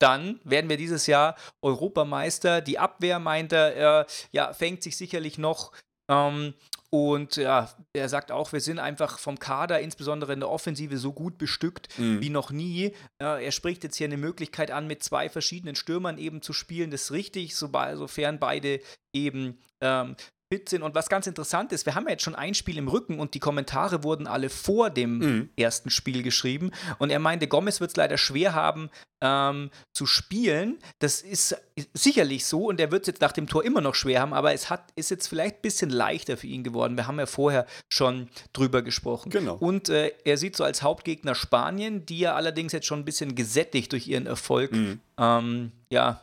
dann 0.00 0.40
werden 0.44 0.70
wir 0.70 0.76
dieses 0.76 1.06
Jahr 1.06 1.36
Europameister. 1.62 2.60
Die 2.60 2.78
Abwehr, 2.78 3.18
meint 3.18 3.52
er, 3.52 4.00
äh, 4.00 4.06
ja, 4.32 4.52
fängt 4.52 4.82
sich 4.82 4.96
sicherlich 4.96 5.38
noch. 5.38 5.72
Ähm, 6.10 6.54
und 6.90 7.36
ja, 7.36 7.70
er 7.92 8.08
sagt 8.08 8.32
auch, 8.32 8.52
wir 8.52 8.60
sind 8.60 8.78
einfach 8.78 9.18
vom 9.18 9.38
Kader, 9.38 9.80
insbesondere 9.80 10.32
in 10.32 10.40
der 10.40 10.48
Offensive, 10.48 10.96
so 10.96 11.12
gut 11.12 11.36
bestückt 11.36 11.98
mhm. 11.98 12.22
wie 12.22 12.30
noch 12.30 12.50
nie. 12.50 12.94
Äh, 13.22 13.44
er 13.44 13.52
spricht 13.52 13.84
jetzt 13.84 13.96
hier 13.96 14.06
eine 14.06 14.16
Möglichkeit 14.16 14.70
an, 14.70 14.86
mit 14.86 15.02
zwei 15.02 15.28
verschiedenen 15.28 15.76
Stürmern 15.76 16.16
eben 16.16 16.40
zu 16.40 16.54
spielen. 16.54 16.90
Das 16.90 17.02
ist 17.02 17.12
richtig, 17.12 17.56
sofern 17.56 18.38
beide 18.38 18.80
eben 19.12 19.58
ähm, 19.82 20.16
fit 20.52 20.68
sind. 20.68 20.82
Und 20.82 20.94
was 20.94 21.08
ganz 21.08 21.26
interessant 21.26 21.72
ist, 21.72 21.84
wir 21.84 21.94
haben 21.94 22.04
ja 22.04 22.12
jetzt 22.12 22.22
schon 22.22 22.34
ein 22.34 22.54
Spiel 22.54 22.78
im 22.78 22.88
Rücken 22.88 23.20
und 23.20 23.34
die 23.34 23.40
Kommentare 23.40 24.02
wurden 24.02 24.26
alle 24.26 24.48
vor 24.48 24.90
dem 24.90 25.18
mhm. 25.18 25.50
ersten 25.56 25.90
Spiel 25.90 26.22
geschrieben. 26.22 26.70
Und 26.98 27.10
er 27.10 27.18
meinte, 27.18 27.48
Gomez 27.48 27.80
wird 27.80 27.90
es 27.90 27.96
leider 27.96 28.16
schwer 28.16 28.54
haben 28.54 28.90
ähm, 29.20 29.70
zu 29.92 30.06
spielen. 30.06 30.78
Das 31.00 31.20
ist 31.20 31.56
sicherlich 31.92 32.46
so 32.46 32.66
und 32.66 32.80
er 32.80 32.90
wird 32.90 33.02
es 33.02 33.08
jetzt 33.08 33.20
nach 33.20 33.32
dem 33.32 33.46
Tor 33.46 33.64
immer 33.64 33.80
noch 33.80 33.94
schwer 33.94 34.20
haben, 34.20 34.32
aber 34.32 34.54
es 34.54 34.70
hat, 34.70 34.90
ist 34.96 35.10
jetzt 35.10 35.28
vielleicht 35.28 35.56
ein 35.56 35.62
bisschen 35.62 35.90
leichter 35.90 36.36
für 36.36 36.46
ihn 36.46 36.64
geworden. 36.64 36.96
Wir 36.96 37.06
haben 37.06 37.18
ja 37.18 37.26
vorher 37.26 37.66
schon 37.92 38.30
drüber 38.52 38.82
gesprochen. 38.82 39.30
Genau. 39.30 39.56
Und 39.56 39.90
äh, 39.90 40.12
er 40.24 40.38
sieht 40.38 40.56
so 40.56 40.64
als 40.64 40.82
Hauptgegner 40.82 41.34
Spanien, 41.34 42.06
die 42.06 42.20
ja 42.20 42.34
allerdings 42.34 42.72
jetzt 42.72 42.86
schon 42.86 43.00
ein 43.00 43.04
bisschen 43.04 43.34
gesättigt 43.34 43.92
durch 43.92 44.08
ihren 44.08 44.26
Erfolg 44.26 44.72
mhm. 44.72 45.00
ähm, 45.18 45.72
ja, 45.90 46.22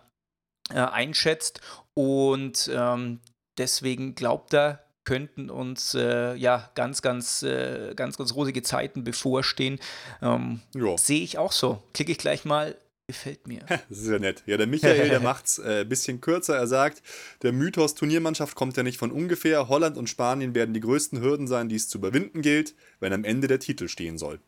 äh, 0.72 0.80
einschätzt. 0.80 1.62
Und 1.94 2.70
ähm, 2.74 3.20
deswegen 3.58 4.16
glaubt 4.16 4.54
er, 4.54 4.86
könnten 5.06 5.50
uns 5.50 5.94
äh, 5.94 6.36
ja 6.36 6.70
ganz, 6.76 7.02
ganz, 7.02 7.44
äh, 7.44 7.94
ganz, 7.96 8.18
ganz 8.18 8.34
rosige 8.34 8.64
Zeiten 8.64 9.04
bevorstehen. 9.04 9.80
Ähm, 10.22 10.62
Sehe 10.98 11.22
ich 11.22 11.38
auch 11.38 11.52
so. 11.52 11.84
Klicke 11.94 12.12
ich 12.12 12.18
gleich 12.18 12.44
mal. 12.44 12.76
Gefällt 13.08 13.46
mir. 13.48 13.64
Das 13.68 14.00
ist 14.00 14.08
ja 14.08 14.18
nett. 14.18 14.42
Ja, 14.48 14.58
der 14.58 14.66
Michael, 14.66 15.10
der 15.10 15.20
macht 15.22 15.46
es 15.46 15.60
ein 15.60 15.82
äh, 15.82 15.86
bisschen 15.86 16.22
kürzer. 16.22 16.58
Er 16.58 16.66
sagt, 16.66 17.04
der 17.44 17.54
Mythos 17.54 17.94
Turniermannschaft 17.94 18.56
kommt 18.56 18.76
ja 18.78 18.84
nicht 18.84 18.98
von 18.98 19.12
ungefähr. 19.12 19.70
Holland 19.70 19.96
und 19.96 20.10
Spanien 20.10 20.56
werden 20.56 20.74
die 20.74 20.80
größten 20.80 21.22
Hürden 21.22 21.48
sein, 21.48 21.70
die 21.70 21.76
es 21.76 21.88
zu 21.88 22.00
überwinden 22.00 22.42
gilt, 22.42 22.74
wenn 23.00 23.14
am 23.14 23.24
Ende 23.24 23.48
der 23.48 23.60
Titel 23.60 23.88
stehen 23.88 24.18
soll. 24.18 24.40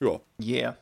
Ja. 0.00 0.20
Yeah. 0.40 0.78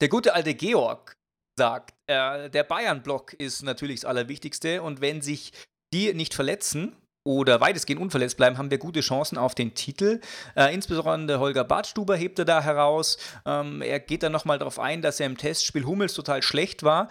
Der 0.00 0.08
gute 0.08 0.34
alte 0.34 0.54
Georg 0.54 1.16
sagt, 1.56 1.94
äh, 2.08 2.50
der 2.50 2.64
Bayern-Block 2.64 3.34
ist 3.34 3.62
natürlich 3.62 4.00
das 4.00 4.06
Allerwichtigste 4.06 4.82
und 4.82 5.00
wenn 5.00 5.22
sich 5.22 5.52
die 5.92 6.12
nicht 6.14 6.34
verletzen 6.34 6.96
oder 7.24 7.60
weitestgehend 7.60 8.00
unverletzt 8.02 8.36
bleiben, 8.36 8.58
haben 8.58 8.70
wir 8.70 8.78
gute 8.78 9.00
Chancen 9.00 9.38
auf 9.38 9.54
den 9.54 9.74
Titel. 9.74 10.20
Äh, 10.56 10.74
insbesondere 10.74 11.38
Holger 11.38 11.64
Bartstuber 11.64 12.16
hebt 12.16 12.38
er 12.38 12.44
da 12.44 12.62
heraus. 12.62 13.18
Ähm, 13.46 13.80
er 13.82 14.00
geht 14.00 14.22
dann 14.22 14.32
nochmal 14.32 14.58
darauf 14.58 14.78
ein, 14.78 15.02
dass 15.02 15.20
er 15.20 15.26
im 15.26 15.36
Testspiel 15.36 15.84
Hummels 15.84 16.14
total 16.14 16.42
schlecht 16.42 16.82
war. 16.82 17.08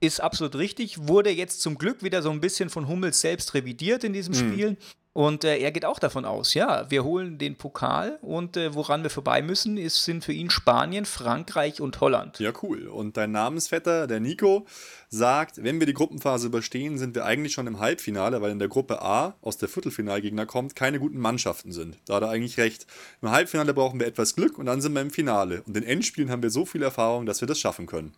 Ist 0.00 0.20
absolut 0.20 0.56
richtig, 0.56 1.06
wurde 1.06 1.30
jetzt 1.30 1.62
zum 1.62 1.78
Glück 1.78 2.02
wieder 2.02 2.20
so 2.20 2.30
ein 2.30 2.40
bisschen 2.40 2.68
von 2.68 2.88
Hummels 2.88 3.20
selbst 3.20 3.54
revidiert 3.54 4.04
in 4.04 4.12
diesem 4.12 4.34
mhm. 4.34 4.52
Spiel. 4.52 4.76
Und 5.14 5.44
äh, 5.44 5.58
er 5.58 5.70
geht 5.70 5.84
auch 5.84 6.00
davon 6.00 6.24
aus, 6.24 6.54
ja, 6.54 6.90
wir 6.90 7.04
holen 7.04 7.38
den 7.38 7.54
Pokal 7.54 8.18
und 8.20 8.56
äh, 8.56 8.74
woran 8.74 9.04
wir 9.04 9.10
vorbei 9.10 9.42
müssen, 9.42 9.76
ist, 9.76 10.04
sind 10.04 10.24
für 10.24 10.32
ihn 10.32 10.50
Spanien, 10.50 11.04
Frankreich 11.04 11.80
und 11.80 12.00
Holland. 12.00 12.40
Ja, 12.40 12.52
cool. 12.64 12.88
Und 12.88 13.16
dein 13.16 13.30
Namensvetter, 13.30 14.08
der 14.08 14.18
Nico, 14.18 14.66
sagt, 15.10 15.62
wenn 15.62 15.78
wir 15.78 15.86
die 15.86 15.94
Gruppenphase 15.94 16.48
überstehen, 16.48 16.98
sind 16.98 17.14
wir 17.14 17.24
eigentlich 17.24 17.52
schon 17.52 17.68
im 17.68 17.78
Halbfinale, 17.78 18.42
weil 18.42 18.50
in 18.50 18.58
der 18.58 18.66
Gruppe 18.66 19.02
A, 19.02 19.36
aus 19.40 19.56
der 19.56 19.68
Viertelfinalgegner 19.68 20.46
kommt, 20.46 20.74
keine 20.74 20.98
guten 20.98 21.20
Mannschaften 21.20 21.70
sind. 21.70 21.96
Da 22.06 22.16
hat 22.16 22.24
er 22.24 22.30
eigentlich 22.30 22.58
recht. 22.58 22.88
Im 23.22 23.30
Halbfinale 23.30 23.72
brauchen 23.72 24.00
wir 24.00 24.08
etwas 24.08 24.34
Glück 24.34 24.58
und 24.58 24.66
dann 24.66 24.80
sind 24.80 24.94
wir 24.94 25.00
im 25.00 25.12
Finale. 25.12 25.62
Und 25.64 25.76
in 25.76 25.84
Endspielen 25.84 26.28
haben 26.28 26.42
wir 26.42 26.50
so 26.50 26.66
viel 26.66 26.82
Erfahrung, 26.82 27.24
dass 27.24 27.40
wir 27.40 27.46
das 27.46 27.60
schaffen 27.60 27.86
können. 27.86 28.14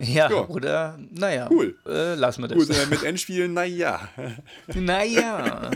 Ja, 0.00 0.30
ja, 0.30 0.46
oder, 0.46 0.96
naja. 1.10 1.48
Cool. 1.50 1.76
Äh, 1.84 2.14
lassen 2.14 2.42
wir 2.42 2.48
das. 2.48 2.58
Gut, 2.58 2.70
äh, 2.70 2.86
mit 2.86 3.02
Endspielen, 3.02 3.52
naja. 3.52 4.08
naja. 4.74 5.72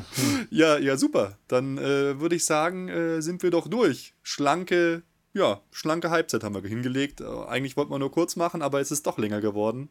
ja, 0.49 0.79
ja, 0.79 0.97
super. 0.97 1.39
Dann 1.49 1.77
äh, 1.77 2.21
würde 2.21 2.37
ich 2.37 2.45
sagen, 2.45 2.89
äh, 2.89 3.21
sind 3.21 3.43
wir 3.43 3.51
doch 3.51 3.67
durch. 3.67 4.15
Schlanke, 4.23 5.03
ja, 5.33 5.61
schlanke 5.73 6.11
Halbzeit 6.11 6.45
haben 6.45 6.55
wir 6.55 6.63
hingelegt. 6.63 7.21
Äh, 7.21 7.25
eigentlich 7.49 7.77
wollten 7.77 7.91
wir 7.91 7.99
nur 7.99 8.13
kurz 8.13 8.37
machen, 8.37 8.63
aber 8.63 8.81
es 8.81 8.93
ist 8.93 9.09
doch 9.09 9.19
länger 9.19 9.41
geworden. 9.41 9.89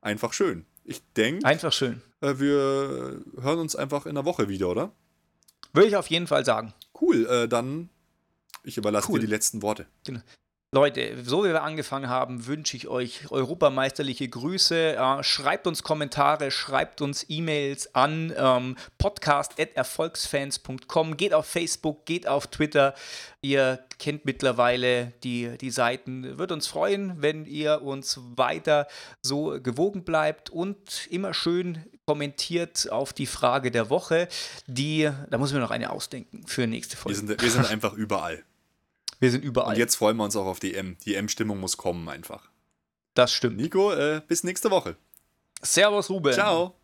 Einfach 0.00 0.32
schön. 0.32 0.66
Ich 0.84 1.02
denke. 1.16 1.44
Einfach 1.44 1.72
schön. 1.72 2.00
Äh, 2.20 2.38
wir 2.38 3.24
hören 3.40 3.58
uns 3.58 3.74
einfach 3.74 4.06
in 4.06 4.14
der 4.14 4.24
Woche 4.24 4.48
wieder, 4.48 4.68
oder? 4.68 4.92
Würde 5.72 5.88
ich 5.88 5.96
auf 5.96 6.06
jeden 6.06 6.28
Fall 6.28 6.44
sagen. 6.44 6.72
Cool, 7.00 7.48
dann 7.48 7.88
ich 8.62 8.76
überlasse 8.78 9.10
cool. 9.10 9.18
dir 9.18 9.26
die 9.26 9.32
letzten 9.32 9.62
Worte. 9.62 9.86
Genau. 10.04 10.20
Leute, 10.74 11.22
so 11.24 11.44
wie 11.44 11.50
wir 11.50 11.62
angefangen 11.62 12.08
haben, 12.08 12.46
wünsche 12.46 12.76
ich 12.76 12.88
euch 12.88 13.30
europameisterliche 13.30 14.28
Grüße. 14.28 14.96
Äh, 14.96 15.22
schreibt 15.22 15.68
uns 15.68 15.84
Kommentare, 15.84 16.50
schreibt 16.50 17.00
uns 17.00 17.24
E-Mails 17.28 17.94
an 17.94 18.34
ähm, 18.36 18.74
podcast.erfolgsfans.com. 18.98 21.16
Geht 21.16 21.32
auf 21.32 21.46
Facebook, 21.46 22.04
geht 22.06 22.26
auf 22.26 22.48
Twitter. 22.48 22.94
Ihr 23.40 23.84
kennt 24.00 24.24
mittlerweile 24.24 25.12
die, 25.22 25.56
die 25.58 25.70
Seiten. 25.70 26.38
Wird 26.38 26.50
uns 26.50 26.66
freuen, 26.66 27.22
wenn 27.22 27.44
ihr 27.44 27.82
uns 27.82 28.18
weiter 28.34 28.88
so 29.22 29.60
gewogen 29.62 30.02
bleibt 30.02 30.50
und 30.50 31.06
immer 31.08 31.34
schön 31.34 31.84
kommentiert 32.04 32.90
auf 32.90 33.12
die 33.12 33.26
Frage 33.26 33.70
der 33.70 33.90
Woche. 33.90 34.26
Die, 34.66 35.08
da 35.30 35.38
muss 35.38 35.50
ich 35.50 35.54
mir 35.54 35.60
noch 35.60 35.70
eine 35.70 35.90
ausdenken 35.90 36.44
für 36.48 36.66
nächste 36.66 36.96
Folge. 36.96 37.20
Wir 37.20 37.28
sind, 37.28 37.42
wir 37.42 37.50
sind 37.50 37.70
einfach 37.70 37.92
überall. 37.92 38.42
Wir 39.24 39.30
sind 39.30 39.42
überall. 39.42 39.70
Und 39.70 39.78
jetzt 39.78 39.96
freuen 39.96 40.18
wir 40.18 40.24
uns 40.24 40.36
auch 40.36 40.44
auf 40.44 40.60
die 40.60 40.74
M. 40.74 40.98
Die 41.06 41.14
M-Stimmung 41.14 41.58
muss 41.58 41.78
kommen 41.78 42.06
einfach. 42.10 42.50
Das 43.14 43.32
stimmt. 43.32 43.56
Nico, 43.56 43.90
äh, 43.90 44.20
bis 44.28 44.44
nächste 44.44 44.70
Woche. 44.70 44.96
Servus, 45.62 46.10
Ruben. 46.10 46.34
Ciao. 46.34 46.74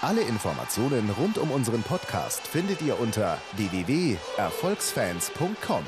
Alle 0.00 0.22
Informationen 0.22 1.10
rund 1.18 1.36
um 1.36 1.50
unseren 1.50 1.82
Podcast 1.82 2.46
findet 2.46 2.80
ihr 2.80 2.98
unter 2.98 3.36
www.erfolgsfans.com. 3.56 5.84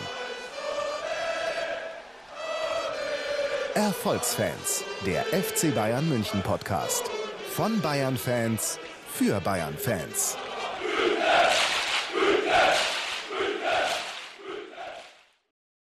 Erfolgsfans, 3.72 4.84
der 5.06 5.24
FC 5.24 5.74
Bayern 5.74 6.06
München 6.06 6.42
Podcast. 6.42 7.04
Von 7.54 7.80
Bayern 7.80 8.18
Fans 8.18 8.78
für 9.14 9.40
Bayern 9.40 9.78
Fans. 9.78 10.36